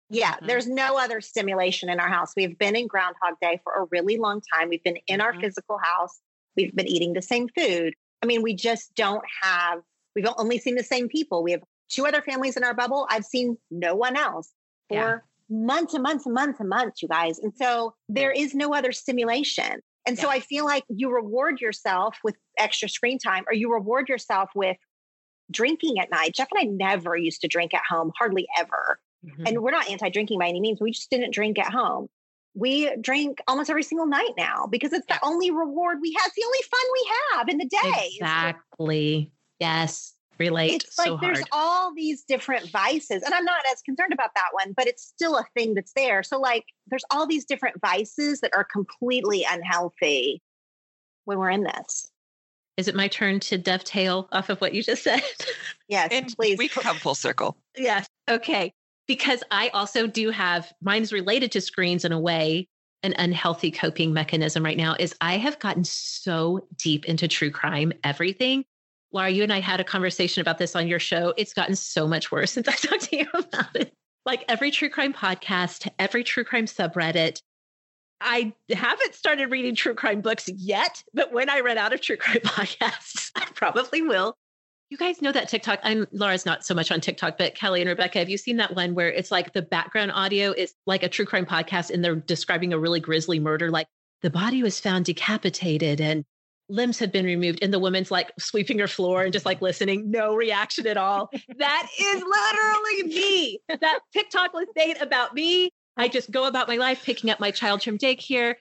Yeah, 0.09 0.35
Mhm. 0.35 0.47
there's 0.47 0.67
no 0.67 0.97
other 0.97 1.21
stimulation 1.21 1.89
in 1.89 1.99
our 1.99 2.09
house. 2.09 2.33
We've 2.35 2.57
been 2.57 2.75
in 2.75 2.87
Groundhog 2.87 3.39
Day 3.41 3.61
for 3.63 3.73
a 3.73 3.85
really 3.91 4.17
long 4.17 4.41
time. 4.53 4.69
We've 4.69 4.83
been 4.83 4.99
in 5.07 5.21
our 5.21 5.33
Mhm. 5.33 5.41
physical 5.41 5.77
house. 5.77 6.19
We've 6.55 6.75
been 6.75 6.87
eating 6.87 7.13
the 7.13 7.21
same 7.21 7.47
food. 7.49 7.93
I 8.21 8.25
mean, 8.25 8.41
we 8.41 8.53
just 8.55 8.93
don't 8.95 9.23
have, 9.41 9.79
we've 10.15 10.27
only 10.37 10.57
seen 10.59 10.75
the 10.75 10.83
same 10.83 11.07
people. 11.07 11.43
We 11.43 11.51
have 11.51 11.63
two 11.89 12.05
other 12.05 12.21
families 12.21 12.57
in 12.57 12.63
our 12.63 12.73
bubble. 12.73 13.07
I've 13.09 13.25
seen 13.25 13.57
no 13.69 13.95
one 13.95 14.15
else 14.15 14.51
for 14.87 14.95
Yeah. 14.95 15.17
months 15.49 15.93
and 15.93 16.03
months 16.03 16.25
and 16.25 16.33
months 16.35 16.59
and 16.59 16.69
months, 16.69 17.01
you 17.01 17.07
guys. 17.07 17.39
And 17.39 17.53
so 17.55 17.95
there 18.07 18.31
is 18.31 18.53
no 18.53 18.73
other 18.73 18.91
stimulation. 18.91 19.81
And 20.05 20.17
so 20.17 20.29
I 20.29 20.39
feel 20.39 20.65
like 20.65 20.83
you 20.89 21.13
reward 21.13 21.61
yourself 21.61 22.17
with 22.23 22.35
extra 22.57 22.89
screen 22.89 23.19
time 23.19 23.43
or 23.47 23.53
you 23.53 23.71
reward 23.71 24.09
yourself 24.09 24.49
with 24.55 24.77
drinking 25.51 25.99
at 25.99 26.09
night. 26.09 26.33
Jeff 26.33 26.47
and 26.51 26.59
I 26.59 26.63
never 26.63 27.15
used 27.15 27.41
to 27.41 27.47
drink 27.47 27.73
at 27.73 27.83
home, 27.87 28.11
hardly 28.17 28.47
ever 28.57 28.99
Mhm. 29.25 29.47
and 29.47 29.61
we're 29.61 29.69
not 29.71 29.87
anti-drinking 29.89 30.39
by 30.39 30.47
any 30.47 30.59
means 30.59 30.81
we 30.81 30.89
just 30.91 31.11
didn't 31.11 31.31
drink 31.31 31.59
at 31.59 31.71
home 31.71 32.09
we 32.53 32.93
drink 32.97 33.39
almost 33.47 33.69
every 33.69 33.83
single 33.83 34.07
night 34.07 34.31
now 34.37 34.67
because 34.69 34.91
it's 34.93 35.05
Yeah. 35.09 35.17
the 35.21 35.25
only 35.27 35.51
reward 35.51 35.99
we 36.01 36.13
have 36.19 36.27
it's 36.27 36.35
the 36.35 36.43
only 36.45 36.59
fun 36.69 36.81
we 36.93 37.11
have 37.37 37.49
in 37.49 37.57
the 37.57 37.65
day 37.65 37.77
It's 37.83 38.17
the- 38.19 38.25
Exactly. 38.25 39.31
Yes. 39.59 40.13
Relate 40.39 40.83
it's 40.85 40.95
so 40.95 41.13
like 41.13 41.21
there's 41.21 41.37
hard. 41.37 41.49
all 41.51 41.93
these 41.93 42.23
different 42.23 42.67
vices 42.71 43.21
and 43.21 43.31
i'm 43.31 43.45
not 43.45 43.61
as 43.71 43.79
concerned 43.83 44.11
about 44.11 44.31
that 44.33 44.47
one 44.53 44.73
but 44.75 44.87
it's 44.87 45.03
still 45.03 45.37
a 45.37 45.43
thing 45.55 45.75
that's 45.75 45.93
there 45.93 46.23
so 46.23 46.39
like 46.39 46.63
there's 46.87 47.03
all 47.11 47.27
these 47.27 47.45
different 47.45 47.79
vices 47.79 48.39
that 48.41 48.49
are 48.55 48.63
completely 48.63 49.45
unhealthy 49.51 50.41
when 51.25 51.37
we're 51.37 51.51
in 51.51 51.61
this 51.63 52.07
Is 52.77 52.87
it 52.87 52.95
my 52.95 53.07
turn 53.07 53.39
to 53.41 53.59
dovetail 53.59 54.29
off 54.31 54.49
of 54.49 54.59
what 54.61 54.73
you 54.73 54.81
just 54.81 55.03
said? 55.03 55.21
yes 55.87 56.07
And 56.11 56.33
please 56.35 56.57
we 56.57 56.69
come 56.69 56.95
full 56.97 57.13
circle. 57.13 57.55
yes. 57.77 58.07
Okay. 58.27 58.73
Because 59.07 59.43
I 59.51 59.69
also 59.69 60.07
do 60.07 60.29
have 60.29 60.71
mine's 60.81 61.11
related 61.11 61.51
to 61.53 61.61
screens 61.61 62.05
in 62.05 62.11
a 62.11 62.19
way. 62.19 62.67
An 63.03 63.15
unhealthy 63.17 63.71
coping 63.71 64.13
mechanism 64.13 64.63
right 64.63 64.77
now 64.77 64.95
is 64.99 65.15
I 65.21 65.37
have 65.37 65.57
gotten 65.57 65.83
so 65.83 66.67
deep 66.77 67.05
into 67.05 67.27
true 67.27 67.49
crime, 67.49 67.93
everything. 68.03 68.63
Laura, 69.11 69.29
you 69.29 69.41
and 69.41 69.51
I 69.51 69.59
had 69.59 69.79
a 69.79 69.83
conversation 69.83 70.41
about 70.41 70.59
this 70.59 70.75
on 70.75 70.87
your 70.87 70.99
show. 70.99 71.33
It's 71.35 71.53
gotten 71.53 71.75
so 71.75 72.07
much 72.07 72.31
worse 72.31 72.51
since 72.53 72.67
I 72.67 72.73
talked 72.73 73.09
to 73.09 73.17
you 73.17 73.27
about 73.33 73.75
it. 73.75 73.91
Like 74.23 74.45
every 74.47 74.69
true 74.69 74.89
crime 74.89 75.13
podcast, 75.13 75.89
every 75.97 76.23
true 76.23 76.43
crime 76.43 76.65
subreddit, 76.65 77.41
I 78.21 78.53
haven't 78.69 79.15
started 79.15 79.47
reading 79.47 79.75
true 79.75 79.95
crime 79.95 80.21
books 80.21 80.47
yet, 80.47 81.03
but 81.13 81.33
when 81.33 81.49
I 81.49 81.61
run 81.61 81.77
out 81.77 81.91
of 81.91 82.01
true 82.01 82.17
crime 82.17 82.37
podcasts, 82.43 83.31
I 83.35 83.45
probably 83.55 84.01
will. 84.03 84.37
You 84.91 84.97
guys 84.97 85.21
know 85.21 85.31
that 85.31 85.47
TikTok. 85.47 85.79
I'm 85.83 86.05
Laura's 86.11 86.45
not 86.45 86.65
so 86.65 86.75
much 86.75 86.91
on 86.91 86.99
TikTok, 86.99 87.37
but 87.37 87.55
Kelly 87.55 87.79
and 87.79 87.89
Rebekah, 87.89 88.19
have 88.19 88.29
you 88.29 88.37
seen 88.37 88.57
that 88.57 88.75
one 88.75 88.93
where 88.93 89.09
it's 89.09 89.31
like 89.31 89.53
the 89.53 89.61
background 89.61 90.11
audio 90.11 90.51
is 90.51 90.75
like 90.85 91.01
a 91.01 91.09
true 91.09 91.25
crime 91.25 91.45
podcast 91.45 91.91
and 91.91 92.03
they're 92.03 92.15
describing 92.15 92.73
a 92.73 92.77
really 92.77 92.99
grisly 92.99 93.39
murder? 93.39 93.71
Like 93.71 93.87
the 94.21 94.29
body 94.29 94.61
was 94.61 94.81
found 94.81 95.05
decapitated 95.05 96.01
and 96.01 96.25
limbs 96.67 96.99
had 96.99 97.11
been 97.11 97.25
removed, 97.25 97.59
and 97.61 97.73
the 97.73 97.79
woman's 97.79 98.11
like 98.11 98.33
sweeping 98.37 98.79
her 98.79 98.87
floor 98.87 99.23
and 99.23 99.31
just 99.33 99.45
like 99.45 99.61
listening, 99.61 100.11
no 100.11 100.35
reaction 100.35 100.85
at 100.85 100.97
all. 100.97 101.29
that 101.57 101.87
is 101.97 102.21
literally 102.21 103.15
me. 103.15 103.59
That 103.69 103.99
TikTok 104.13 104.53
was 104.53 104.67
made 104.75 104.97
about 105.01 105.33
me 105.33 105.71
I 105.97 106.07
just 106.07 106.31
go 106.31 106.45
about 106.45 106.67
my 106.67 106.77
life 106.77 107.03
picking 107.03 107.29
up 107.29 107.39
my 107.39 107.51
child 107.51 107.83
from 107.83 107.97
daycare, 107.97 108.55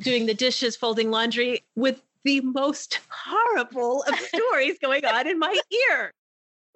doing 0.00 0.26
the 0.26 0.34
dishes, 0.34 0.76
folding 0.76 1.10
laundry 1.10 1.64
with 1.76 2.02
the 2.24 2.40
most 2.40 3.00
horrible 3.10 4.02
of 4.02 4.18
stories 4.20 4.78
going 4.80 5.04
on 5.04 5.26
in 5.26 5.38
my 5.38 5.58
ear. 5.90 6.12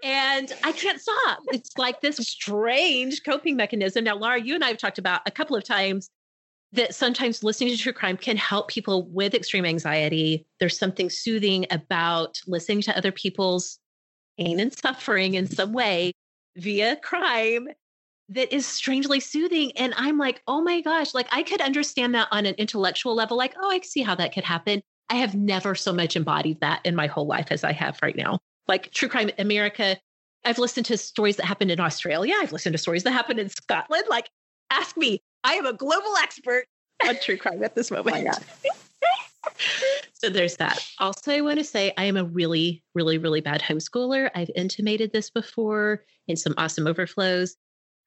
And 0.02 0.52
I 0.62 0.72
can't 0.72 1.00
stop. 1.00 1.38
It's 1.48 1.76
like 1.78 2.00
this 2.00 2.16
strange 2.16 3.24
coping 3.24 3.56
mechanism. 3.56 4.04
Now, 4.04 4.16
Laura, 4.16 4.40
you 4.40 4.54
and 4.54 4.62
I 4.62 4.68
have 4.68 4.76
talked 4.76 4.98
about 4.98 5.22
a 5.26 5.30
couple 5.30 5.56
of 5.56 5.64
times 5.64 6.11
that 6.72 6.94
sometimes 6.94 7.42
listening 7.42 7.70
to 7.70 7.78
true 7.78 7.92
crime 7.92 8.16
can 8.16 8.37
help 8.37 8.68
people 8.68 9.04
with 9.09 9.35
extreme 9.35 9.64
anxiety. 9.64 10.46
There's 10.61 10.78
something 10.78 11.09
soothing 11.09 11.66
about 11.70 12.38
listening 12.46 12.82
to 12.82 12.96
other 12.96 13.12
people's 13.12 13.78
pain 14.38 14.61
and 14.61 14.76
suffering 14.76 15.35
in 15.35 15.46
some 15.46 15.72
way 15.72 16.12
via 16.56 16.96
crime 16.96 17.68
that 18.28 18.52
is 18.54 18.66
strangely 18.66 19.20
soothing. 19.20 19.72
And 19.76 19.94
I'm 19.96 20.18
like, 20.18 20.42
oh 20.46 20.61
my 20.61 20.80
gosh, 20.80 21.14
like 21.14 21.28
I 21.30 21.42
could 21.42 21.61
understand 21.61 22.14
that 22.14 22.28
on 22.30 22.44
an 22.44 22.54
intellectual 22.56 23.14
level, 23.14 23.37
like, 23.37 23.54
oh, 23.59 23.70
I 23.70 23.80
see 23.80 24.02
how 24.02 24.14
that 24.16 24.35
could 24.35 24.44
happen. 24.44 24.82
I 25.08 25.16
have 25.16 25.34
never 25.34 25.74
so 25.74 25.92
much 25.92 26.16
embodied 26.16 26.60
that 26.60 26.80
in 26.84 26.96
my 26.96 27.06
whole 27.06 27.26
life 27.26 27.48
as 27.50 27.64
I 27.64 27.72
have 27.72 27.98
right 28.02 28.16
now. 28.16 28.40
Like 28.66 28.90
True 28.92 29.08
Crime 29.08 29.30
America, 29.38 29.96
I've 30.44 30.58
listened 30.58 30.86
to 30.86 30.98
stories 30.98 31.36
that 31.36 31.46
happened 31.46 31.70
in 31.70 31.80
Australia. 31.80 32.34
I've 32.40 32.52
listened 32.52 32.74
to 32.74 32.78
stories 32.78 33.04
that 33.04 33.12
happened 33.12 33.38
in 33.38 33.48
Scotland. 33.48 34.04
Like, 34.08 34.30
ask 34.70 34.96
me. 34.96 35.22
I 35.44 35.54
am 35.54 35.66
a 35.66 35.72
global 35.72 36.16
expert 36.20 36.66
on 37.06 37.16
true 37.20 37.36
crime 37.36 37.62
at 37.62 37.74
this 37.74 37.92
oh 37.92 37.96
moment. 37.96 38.26
Oh 38.28 38.72
so 40.12 40.28
there's 40.28 40.56
that. 40.56 40.84
Also, 40.98 41.32
I 41.32 41.40
want 41.40 41.58
to 41.58 41.64
say 41.64 41.92
I 41.96 42.04
am 42.04 42.16
a 42.16 42.24
really, 42.24 42.82
really, 42.94 43.18
really 43.18 43.40
bad 43.40 43.62
homeschooler. 43.62 44.30
I've 44.34 44.50
intimated 44.56 45.12
this 45.12 45.30
before 45.30 46.04
in 46.26 46.36
Sorta 46.36 46.60
Awesome 46.60 46.86
overflows. 46.86 47.56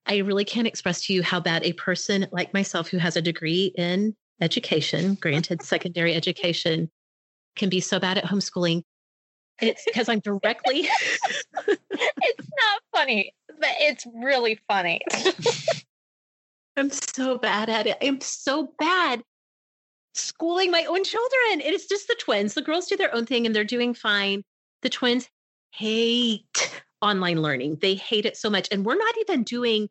I 0.06 0.18
really 0.18 0.46
can't 0.46 0.68
express 0.68 1.06
to 1.06 1.14
you 1.14 1.24
how 1.24 1.40
bad 1.40 1.64
a 1.64 1.74
person 1.74 2.28
like 2.32 2.54
myself 2.54 2.90
who 2.90 2.98
has 2.98 3.16
a 3.16 3.22
degree 3.22 3.74
in 3.78 4.16
education, 4.42 5.16
granted 5.16 5.62
secondary 5.62 6.14
education, 6.16 6.90
can 7.56 7.70
be 7.70 7.80
so 7.80 8.00
bad 8.00 8.18
at 8.18 8.26
homeschooling. 8.26 8.84
And 9.60 9.70
it's 9.70 9.84
because 9.86 10.08
I'm 10.08 10.20
directly. 10.20 10.88
it's 11.68 12.50
not 12.50 12.82
funny, 12.94 13.34
but 13.48 13.72
it's 13.80 14.06
really 14.16 14.60
funny. 14.68 15.02
I'm 16.78 16.90
so 16.90 17.38
bad 17.38 17.70
at 17.70 17.88
it. 17.88 17.98
I'm 18.02 18.22
so 18.22 18.74
bad 18.80 19.22
schooling 20.14 20.72
my 20.72 20.86
own 20.86 21.04
children. 21.04 21.62
It 21.62 21.74
is 21.74 21.86
just 21.88 22.08
the 22.08 22.16
twins. 22.20 22.54
The 22.54 22.62
girls 22.62 22.88
do 22.88 22.96
their 22.96 23.14
own 23.14 23.26
thing 23.26 23.46
and 23.46 23.54
they're 23.54 23.66
doing 23.66 23.94
fine. 23.94 24.44
The 24.82 24.90
twins 24.90 25.28
hate 25.72 26.82
online 27.02 27.42
learning. 27.42 27.78
They 27.82 27.96
hate 27.96 28.26
it 28.26 28.38
so 28.38 28.50
much. 28.50 28.68
And 28.72 28.86
we're 28.86 28.96
not 28.96 29.16
even 29.22 29.44
doing 29.44 29.90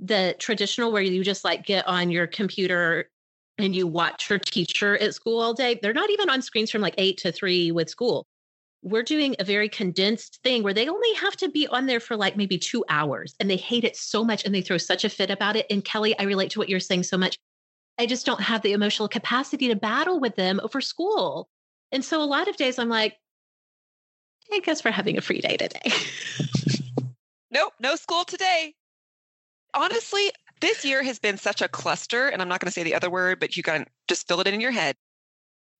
the 0.00 0.34
traditional 0.38 0.92
where 0.92 1.02
you 1.02 1.22
just 1.22 1.44
like 1.44 1.64
get 1.64 1.86
on 1.86 2.10
your 2.10 2.26
computer 2.26 3.10
and 3.58 3.74
you 3.74 3.86
watch 3.86 4.28
your 4.28 4.38
teacher 4.38 4.96
at 4.98 5.14
school 5.14 5.40
all 5.40 5.54
day. 5.54 5.78
They're 5.80 5.92
not 5.92 6.10
even 6.10 6.30
on 6.30 6.42
screens 6.42 6.70
from 6.70 6.82
like 6.82 6.94
eight 6.98 7.18
to 7.18 7.32
three 7.32 7.70
with 7.70 7.88
school. 7.88 8.26
We're 8.82 9.02
doing 9.02 9.36
a 9.38 9.44
very 9.44 9.68
condensed 9.68 10.40
thing 10.42 10.62
where 10.62 10.74
they 10.74 10.88
only 10.88 11.14
have 11.14 11.36
to 11.38 11.48
be 11.48 11.66
on 11.68 11.86
there 11.86 12.00
for 12.00 12.16
like 12.16 12.36
maybe 12.36 12.58
two 12.58 12.84
hours 12.88 13.34
and 13.40 13.48
they 13.48 13.56
hate 13.56 13.84
it 13.84 13.96
so 13.96 14.24
much 14.24 14.44
and 14.44 14.54
they 14.54 14.60
throw 14.60 14.76
such 14.76 15.04
a 15.04 15.08
fit 15.08 15.30
about 15.30 15.56
it. 15.56 15.66
And 15.70 15.84
Kelly, 15.84 16.18
I 16.18 16.24
relate 16.24 16.50
to 16.50 16.58
what 16.58 16.68
you're 16.68 16.80
saying 16.80 17.04
so 17.04 17.16
much. 17.16 17.38
I 17.98 18.06
just 18.06 18.26
don't 18.26 18.40
have 18.40 18.62
the 18.62 18.72
emotional 18.72 19.08
capacity 19.08 19.68
to 19.68 19.76
battle 19.76 20.20
with 20.20 20.36
them 20.36 20.60
over 20.62 20.80
school. 20.80 21.48
And 21.92 22.04
so 22.04 22.22
a 22.22 22.26
lot 22.26 22.48
of 22.48 22.56
days 22.56 22.78
I'm 22.78 22.88
like, 22.88 23.16
I 24.52 24.60
guess 24.60 24.84
we're 24.84 24.90
having 24.90 25.16
a 25.16 25.22
free 25.22 25.40
day 25.40 25.56
today. 25.56 25.92
nope, 27.50 27.72
no 27.80 27.96
school 27.96 28.24
today. 28.24 28.74
Honestly, 29.72 30.30
this 30.64 30.82
year 30.82 31.02
has 31.02 31.18
been 31.18 31.36
such 31.36 31.60
a 31.60 31.68
cluster, 31.68 32.28
and 32.28 32.40
I'm 32.40 32.48
not 32.48 32.58
going 32.58 32.68
to 32.68 32.72
say 32.72 32.82
the 32.82 32.94
other 32.94 33.10
word, 33.10 33.38
but 33.38 33.54
you 33.54 33.62
can 33.62 33.84
just 34.08 34.26
fill 34.26 34.40
it 34.40 34.46
in 34.46 34.54
in 34.54 34.62
your 34.62 34.70
head. 34.70 34.96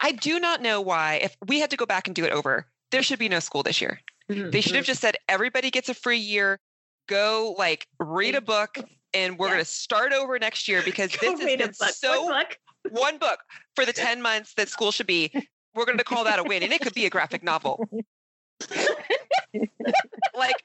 I 0.01 0.13
do 0.13 0.39
not 0.39 0.61
know 0.61 0.83
why, 0.83 1.21
if 1.23 1.35
we 1.47 1.59
had 1.59 1.71
to 1.71 1.77
go 1.79 1.87
back 1.87 2.07
and 2.07 2.15
do 2.15 2.25
it 2.25 2.33
over, 2.33 2.67
there 2.91 3.03
should 3.03 3.19
be 3.19 3.31
no 3.31 3.41
school 3.41 3.63
this 3.63 3.81
year. 3.81 3.99
Mm-hmm. 4.31 4.51
They 4.51 4.61
should 4.61 4.77
have 4.77 4.85
just 4.85 5.01
said 5.01 5.17
everybody 5.27 5.71
gets 5.71 5.89
a 5.89 5.95
free 5.95 6.19
year. 6.19 6.61
Go 7.09 7.55
like 7.59 7.87
read 7.99 8.35
a 8.35 8.43
book, 8.43 8.77
and 9.15 9.39
we're 9.39 9.47
yeah. 9.47 9.55
going 9.55 9.65
to 9.65 9.71
start 9.71 10.13
over 10.13 10.39
next 10.39 10.69
year 10.69 10.83
because 10.85 11.11
this 11.13 11.41
has 11.41 11.57
been 11.57 11.73
so 11.73 12.25
one 12.25 12.45
book. 12.45 12.59
one 12.91 13.19
book 13.19 13.39
for 13.77 13.87
the 13.87 13.93
10 13.95 14.21
months 14.21 14.53
that 14.55 14.69
school 14.69 14.93
should 14.93 15.07
be. 15.07 15.33
We're 15.75 15.87
going 15.87 15.99
to 15.99 16.05
call 16.05 16.25
that 16.25 16.39
a 16.39 16.45
win, 16.45 16.63
and 16.63 16.73
it 16.73 16.83
could 16.83 16.95
be 16.95 17.07
a 17.07 17.11
graphic 17.11 17.43
novel. 17.43 17.89
like 20.35 20.63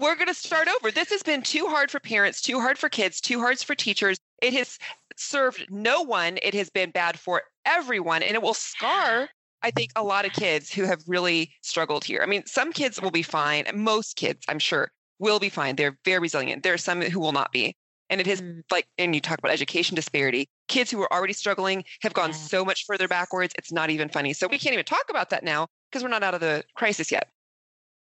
we're 0.00 0.14
going 0.14 0.28
to 0.28 0.34
start 0.34 0.66
over. 0.68 0.90
This 0.90 1.10
has 1.10 1.22
been 1.22 1.42
too 1.42 1.66
hard 1.66 1.90
for 1.90 2.00
parents, 2.00 2.40
too 2.40 2.58
hard 2.58 2.78
for 2.78 2.88
kids, 2.88 3.20
too 3.20 3.38
hard 3.38 3.58
for 3.58 3.74
teachers. 3.74 4.18
It 4.40 4.54
has 4.54 4.78
served 5.16 5.66
no 5.68 6.02
one. 6.02 6.38
It 6.42 6.54
has 6.54 6.70
been 6.70 6.90
bad 6.90 7.18
for 7.18 7.42
everyone, 7.66 8.22
and 8.22 8.34
it 8.34 8.42
will 8.42 8.54
scar, 8.54 9.28
I 9.62 9.70
think, 9.70 9.90
a 9.94 10.02
lot 10.02 10.24
of 10.24 10.32
kids 10.32 10.72
who 10.72 10.84
have 10.84 11.02
really 11.06 11.52
struggled 11.62 12.04
here. 12.04 12.20
I 12.22 12.26
mean, 12.26 12.46
some 12.46 12.72
kids 12.72 13.00
will 13.00 13.10
be 13.10 13.22
fine. 13.22 13.64
Most 13.74 14.16
kids, 14.16 14.40
I'm 14.48 14.58
sure, 14.58 14.90
will 15.18 15.38
be 15.38 15.50
fine. 15.50 15.76
They're 15.76 15.98
very 16.04 16.20
resilient. 16.20 16.62
There 16.62 16.74
are 16.74 16.78
some 16.78 17.02
who 17.02 17.20
will 17.20 17.32
not 17.32 17.52
be. 17.52 17.76
And 18.08 18.20
it 18.20 18.26
has 18.26 18.40
mm. 18.40 18.62
like, 18.72 18.88
and 18.98 19.14
you 19.14 19.20
talk 19.20 19.38
about 19.38 19.52
education 19.52 19.94
disparity. 19.94 20.48
Kids 20.66 20.90
who 20.90 21.00
are 21.00 21.12
already 21.12 21.32
struggling 21.32 21.84
have 22.00 22.12
gone 22.12 22.32
so 22.32 22.64
much 22.64 22.84
further 22.84 23.06
backwards. 23.06 23.54
It's 23.56 23.70
not 23.70 23.90
even 23.90 24.08
funny. 24.08 24.32
So 24.32 24.48
we 24.48 24.58
can't 24.58 24.72
even 24.72 24.84
talk 24.84 25.04
about 25.10 25.30
that 25.30 25.44
now 25.44 25.68
because 25.90 26.02
we're 26.02 26.08
not 26.08 26.24
out 26.24 26.34
of 26.34 26.40
the 26.40 26.64
crisis 26.74 27.12
yet. 27.12 27.28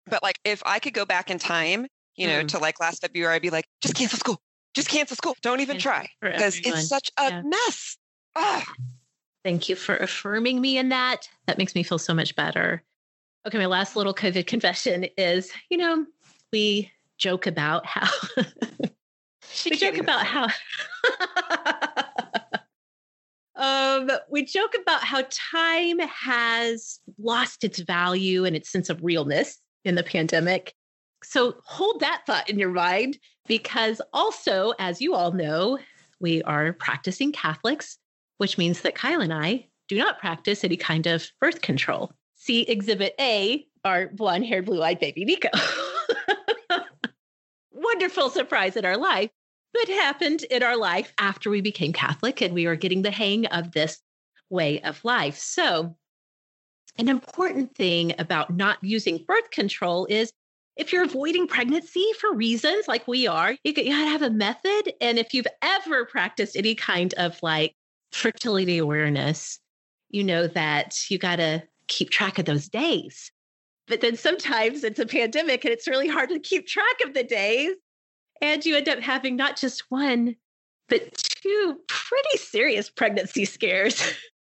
But 0.09 0.23
like, 0.23 0.39
if 0.43 0.61
I 0.65 0.79
could 0.79 0.93
go 0.93 1.05
back 1.05 1.29
in 1.29 1.39
time, 1.39 1.87
you 2.15 2.27
know, 2.27 2.43
mm. 2.43 2.47
to 2.49 2.59
like 2.59 2.79
last 2.79 3.01
February, 3.01 3.35
I'd 3.35 3.41
be 3.41 3.49
like, 3.49 3.65
just 3.81 3.95
cancel 3.95 4.19
school. 4.19 4.41
Just 4.73 4.89
cancel 4.89 5.15
school. 5.15 5.35
Don't 5.41 5.61
even 5.61 5.79
try 5.79 6.07
because 6.21 6.59
it's 6.63 6.87
such 6.87 7.09
a 7.17 7.29
yeah. 7.29 7.41
mess. 7.43 7.97
Ah. 8.35 8.65
Thank 9.43 9.69
you 9.69 9.75
for 9.75 9.95
affirming 9.95 10.59
me 10.59 10.77
in 10.77 10.89
that. 10.89 11.29
That 11.47 11.57
makes 11.57 11.73
me 11.73 11.83
feel 11.83 11.97
so 11.97 12.13
much 12.13 12.35
better. 12.35 12.83
Okay, 13.47 13.57
my 13.57 13.67
last 13.67 13.95
little 13.95 14.13
COVID 14.13 14.45
confession 14.47 15.05
is, 15.17 15.51
you 15.69 15.77
know, 15.77 16.05
we 16.51 16.91
joke 17.17 17.47
about 17.47 17.85
how 17.85 18.09
we 19.65 19.71
joke 19.71 19.97
about 19.97 20.25
how 20.25 20.47
um, 23.55 24.09
we 24.29 24.43
joke 24.43 24.73
about 24.79 25.03
how 25.03 25.23
time 25.29 25.99
has 25.99 26.99
lost 27.17 27.63
its 27.63 27.79
value 27.79 28.45
and 28.45 28.55
its 28.55 28.69
sense 28.69 28.89
of 28.89 29.03
realness 29.03 29.59
in 29.85 29.95
the 29.95 30.03
pandemic. 30.03 30.73
So 31.23 31.55
hold 31.65 31.99
that 31.99 32.23
thought 32.25 32.49
in 32.49 32.59
your 32.59 32.71
mind 32.71 33.17
because 33.47 34.01
also, 34.13 34.73
as 34.79 35.01
you 35.01 35.13
all 35.15 35.31
know, 35.31 35.79
we 36.19 36.41
are 36.43 36.73
practicing 36.73 37.31
Catholics, 37.31 37.97
which 38.37 38.57
means 38.57 38.81
that 38.81 38.95
Kyle 38.95 39.21
and 39.21 39.33
I 39.33 39.67
do 39.87 39.97
not 39.97 40.19
practice 40.19 40.63
any 40.63 40.77
kind 40.77 41.07
of 41.07 41.29
birth 41.41 41.61
control. 41.61 42.11
See 42.35 42.61
Exhibit 42.61 43.15
A, 43.19 43.65
our 43.83 44.07
blonde 44.07 44.45
haired, 44.45 44.65
blue 44.65 44.83
eyed 44.83 44.99
baby 44.99 45.25
Nico. 45.25 45.49
Wonderful 47.71 48.29
surprise 48.29 48.75
in 48.75 48.85
our 48.85 48.97
life, 48.97 49.29
but 49.73 49.87
happened 49.87 50.43
in 50.43 50.63
our 50.63 50.77
life 50.77 51.11
after 51.17 51.49
we 51.49 51.61
became 51.61 51.91
Catholic 51.91 52.41
and 52.41 52.53
we 52.53 52.67
were 52.67 52.75
getting 52.75 53.01
the 53.01 53.11
hang 53.11 53.45
of 53.47 53.71
this 53.71 53.99
way 54.49 54.81
of 54.81 55.03
life. 55.03 55.37
So, 55.37 55.95
an 56.99 57.07
important 57.07 57.73
thing 57.75 58.13
about 58.19 58.55
not 58.55 58.77
using 58.83 59.23
birth 59.25 59.49
control 59.51 60.05
is 60.07 60.31
if 60.75 60.91
you're 60.91 61.03
avoiding 61.03 61.47
pregnancy 61.47 62.05
for 62.19 62.33
reasons 62.33 62.87
like 62.87 63.07
we 63.07 63.25
are, 63.25 63.55
you, 63.63 63.73
got 63.73 63.83
to 63.83 63.91
have 63.91 64.21
a 64.21 64.29
method. 64.29 64.93
And 65.01 65.17
if 65.17 65.33
you've 65.33 65.47
ever 65.61 66.05
practiced 66.05 66.55
any 66.55 66.75
kind 66.75 67.13
of 67.15 67.41
like 67.41 67.73
fertility 68.11 68.77
awareness, 68.77 69.59
you 70.09 70.23
know 70.23 70.47
that 70.47 71.09
you 71.09 71.17
got 71.17 71.37
to 71.37 71.63
keep 71.87 72.09
track 72.09 72.37
of 72.37 72.45
those 72.45 72.67
days. 72.67 73.31
But 73.87 74.01
then 74.01 74.15
sometimes 74.15 74.83
it's 74.83 74.99
a 74.99 75.05
pandemic 75.05 75.65
and 75.65 75.73
it's 75.73 75.87
really 75.87 76.07
hard 76.07 76.29
to 76.29 76.39
keep 76.39 76.67
track 76.67 76.97
of 77.05 77.13
the 77.13 77.23
days. 77.23 77.75
And 78.41 78.65
you 78.65 78.75
end 78.75 78.87
up 78.87 78.99
having 78.99 79.35
not 79.35 79.57
just 79.57 79.83
one, 79.89 80.35
but 80.87 81.13
two 81.13 81.79
pretty 81.87 82.37
serious 82.37 82.89
pregnancy 82.89 83.45
scares 83.45 84.01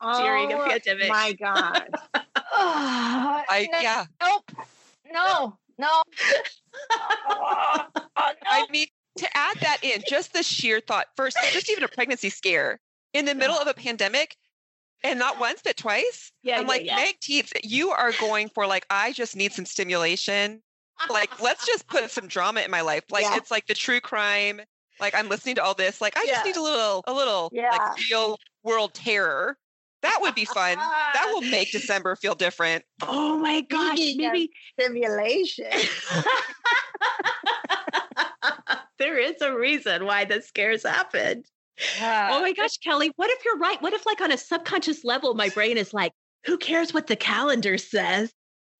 oh, 0.00 0.22
during 0.22 0.52
a 0.52 0.56
oh 0.56 0.68
pandemic. 0.68 1.08
My 1.08 1.32
God. 1.32 1.88
oh, 2.14 2.20
I, 3.48 3.68
no, 3.72 3.80
yeah. 3.80 4.04
Nope. 4.20 4.52
No, 5.12 5.58
no. 5.78 6.02
oh, 6.90 7.86
no. 7.96 8.02
I 8.46 8.66
mean, 8.70 8.86
to 9.18 9.36
add 9.36 9.58
that 9.60 9.78
in, 9.82 10.02
just 10.08 10.32
the 10.32 10.42
sheer 10.42 10.80
thought 10.80 11.06
first, 11.16 11.36
just 11.52 11.70
even 11.70 11.84
a 11.84 11.88
pregnancy 11.88 12.30
scare 12.30 12.80
in 13.12 13.24
the 13.24 13.34
middle 13.34 13.56
of 13.56 13.66
a 13.66 13.74
pandemic, 13.74 14.36
and 15.02 15.18
not 15.18 15.40
once 15.40 15.60
but 15.64 15.76
twice. 15.76 16.32
Yeah, 16.42 16.56
I'm 16.56 16.62
yeah, 16.62 16.68
like 16.68 16.84
yeah. 16.84 16.96
Meg 16.96 17.16
Tietz, 17.20 17.52
you 17.62 17.90
are 17.90 18.12
going 18.20 18.48
for 18.50 18.66
like 18.66 18.86
I 18.90 19.12
just 19.12 19.36
need 19.36 19.52
some 19.52 19.64
stimulation. 19.64 20.62
Like 21.10 21.40
let's 21.40 21.66
just 21.66 21.86
put 21.86 22.10
some 22.10 22.28
drama 22.28 22.60
in 22.60 22.70
my 22.70 22.80
life. 22.80 23.04
Like 23.10 23.24
yeah. 23.24 23.36
it's 23.36 23.50
like 23.50 23.66
the 23.66 23.74
true 23.74 24.00
crime. 24.00 24.60
Like 25.00 25.14
I'm 25.14 25.28
listening 25.28 25.56
to 25.56 25.64
all 25.64 25.74
this. 25.74 26.00
Like 26.00 26.16
I 26.16 26.26
just 26.26 26.44
need 26.44 26.56
a 26.56 26.62
little, 26.62 27.04
a 27.06 27.12
little 27.12 27.50
like 27.54 27.80
real 28.10 28.38
world 28.62 28.94
terror. 28.94 29.58
That 30.06 30.18
would 30.20 30.34
be 30.34 30.44
fun. 30.44 30.76
that 30.76 31.30
will 31.32 31.42
make 31.42 31.72
December 31.72 32.16
feel 32.16 32.34
different. 32.34 32.84
Oh 33.02 33.38
my 33.38 33.62
gosh, 33.62 33.98
maybe 33.98 34.50
stimulation. 34.78 35.66
there 38.98 39.18
is 39.18 39.40
a 39.42 39.56
reason 39.56 40.06
why 40.06 40.24
the 40.24 40.42
scares 40.42 40.84
happened. 40.84 41.46
Uh, 42.00 42.28
oh 42.32 42.40
my 42.40 42.52
gosh, 42.52 42.78
Kelly, 42.78 43.12
what 43.16 43.30
if 43.30 43.44
you're 43.44 43.58
right? 43.58 43.80
What 43.82 43.92
if, 43.92 44.06
like, 44.06 44.20
on 44.20 44.32
a 44.32 44.38
subconscious 44.38 45.04
level, 45.04 45.34
my 45.34 45.50
brain 45.50 45.76
is 45.76 45.92
like, 45.92 46.12
who 46.46 46.56
cares 46.56 46.94
what 46.94 47.06
the 47.06 47.16
calendar 47.16 47.76
says? 47.76 48.32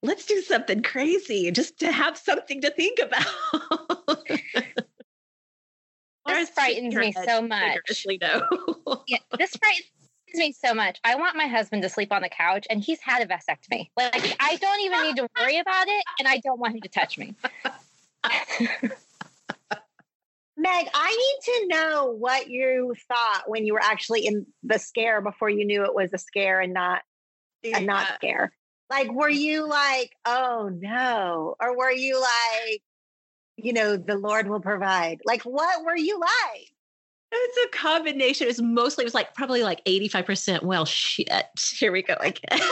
Let's 0.03 0.24
do 0.24 0.41
something 0.41 0.83
crazy 0.83 1.51
just 1.51 1.79
to 1.81 1.91
have 1.91 2.16
something 2.16 2.61
to 2.62 2.70
think 2.70 3.01
about. 3.01 3.27
This 6.27 6.51
frightens 6.51 6.95
me 6.95 7.12
so 7.24 7.43
much. 7.43 8.07
No. 8.20 8.43
yeah, 9.07 9.18
this 9.39 9.57
frightens 9.57 9.91
me 10.37 10.53
so 10.53 10.74
much. 10.74 10.99
I 11.05 11.16
want 11.16 11.37
my 11.37 11.47
husband 11.47 11.82
to 11.82 11.89
sleep 11.89 12.12
on 12.12 12.22
the 12.22 12.28
couch, 12.28 12.66
and 12.70 12.80
he's 12.82 13.01
had 13.01 13.22
a 13.22 13.26
vasectomy. 13.26 13.91
Like 13.97 14.37
I 14.41 14.57
don't 14.57 14.80
even 14.82 15.03
need 15.03 15.16
to 15.16 15.28
worry 15.39 15.59
about 15.59 15.89
it, 15.89 16.05
and 16.18 16.28
I 16.28 16.39
don't 16.39 16.61
want 16.61 16.74
him 16.74 16.80
to 16.82 16.89
touch 16.89 17.18
me. 17.18 17.34
Meg, 20.59 20.89
I 20.95 21.11
need 21.11 21.39
to 21.45 21.66
know 21.68 22.16
what 22.18 22.49
you 22.49 22.95
thought 23.09 23.43
when 23.47 23.66
you 23.66 23.74
were 23.74 23.82
actually 23.82 24.26
in 24.26 24.47
the 24.62 24.78
scare 24.78 25.20
before 25.20 25.51
you 25.51 25.66
knew 25.66 25.84
it 25.84 25.95
was 25.95 26.14
a 26.14 26.18
scare 26.18 26.61
and 26.61 26.72
not 26.72 27.03
a 27.62 27.80
not 27.80 28.14
scare. 28.14 28.53
Like, 28.89 29.12
were 29.12 29.28
you 29.28 29.68
like, 29.68 30.12
oh 30.24 30.70
no? 30.72 31.57
Or 31.61 31.76
were 31.76 31.91
you 31.91 32.20
like, 32.20 32.82
you 33.57 33.72
know, 33.72 33.97
the 33.97 34.16
Lord 34.16 34.49
will 34.49 34.61
provide? 34.61 35.20
Like, 35.24 35.43
what 35.43 35.84
were 35.84 35.97
you 35.97 36.20
like? 36.20 36.70
It's 37.33 37.74
a 37.74 37.77
combination. 37.77 38.45
It 38.45 38.49
was 38.49 38.62
mostly, 38.62 39.03
it 39.03 39.07
was 39.07 39.14
like 39.14 39.35
probably 39.35 39.62
like 39.62 39.85
85%. 39.85 40.62
Well, 40.62 40.85
shit. 40.85 41.47
Here 41.79 41.93
we 41.93 42.03
go 42.03 42.14
again. 42.20 42.61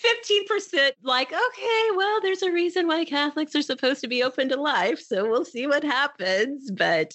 15% 0.00 0.92
like, 1.02 1.28
okay, 1.28 1.88
well, 1.94 2.20
there's 2.22 2.42
a 2.42 2.50
reason 2.50 2.86
why 2.86 3.04
Catholics 3.04 3.54
are 3.54 3.62
supposed 3.62 4.00
to 4.00 4.08
be 4.08 4.22
open 4.22 4.48
to 4.48 4.56
life. 4.56 5.00
So 5.00 5.28
we'll 5.28 5.44
see 5.44 5.66
what 5.66 5.84
happens. 5.84 6.70
But 6.70 7.14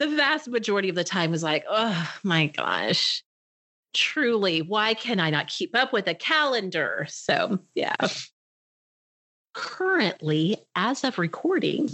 the 0.00 0.08
vast 0.08 0.48
majority 0.48 0.88
of 0.88 0.96
the 0.96 1.04
time 1.04 1.30
was 1.30 1.44
like, 1.44 1.64
oh 1.70 2.12
my 2.24 2.46
gosh, 2.48 3.22
truly, 3.94 4.60
why 4.60 4.94
can 4.94 5.20
I 5.20 5.30
not 5.30 5.46
keep 5.46 5.76
up 5.76 5.92
with 5.92 6.08
a 6.08 6.14
calendar? 6.14 7.06
So, 7.08 7.60
yeah. 7.76 7.94
Currently, 9.54 10.58
as 10.74 11.04
of 11.04 11.18
recording, 11.18 11.88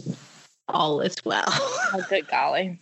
all 0.67 1.03
is 1.03 1.17
well. 1.25 1.45
oh, 1.47 2.05
good 2.09 2.27
golly 2.27 2.81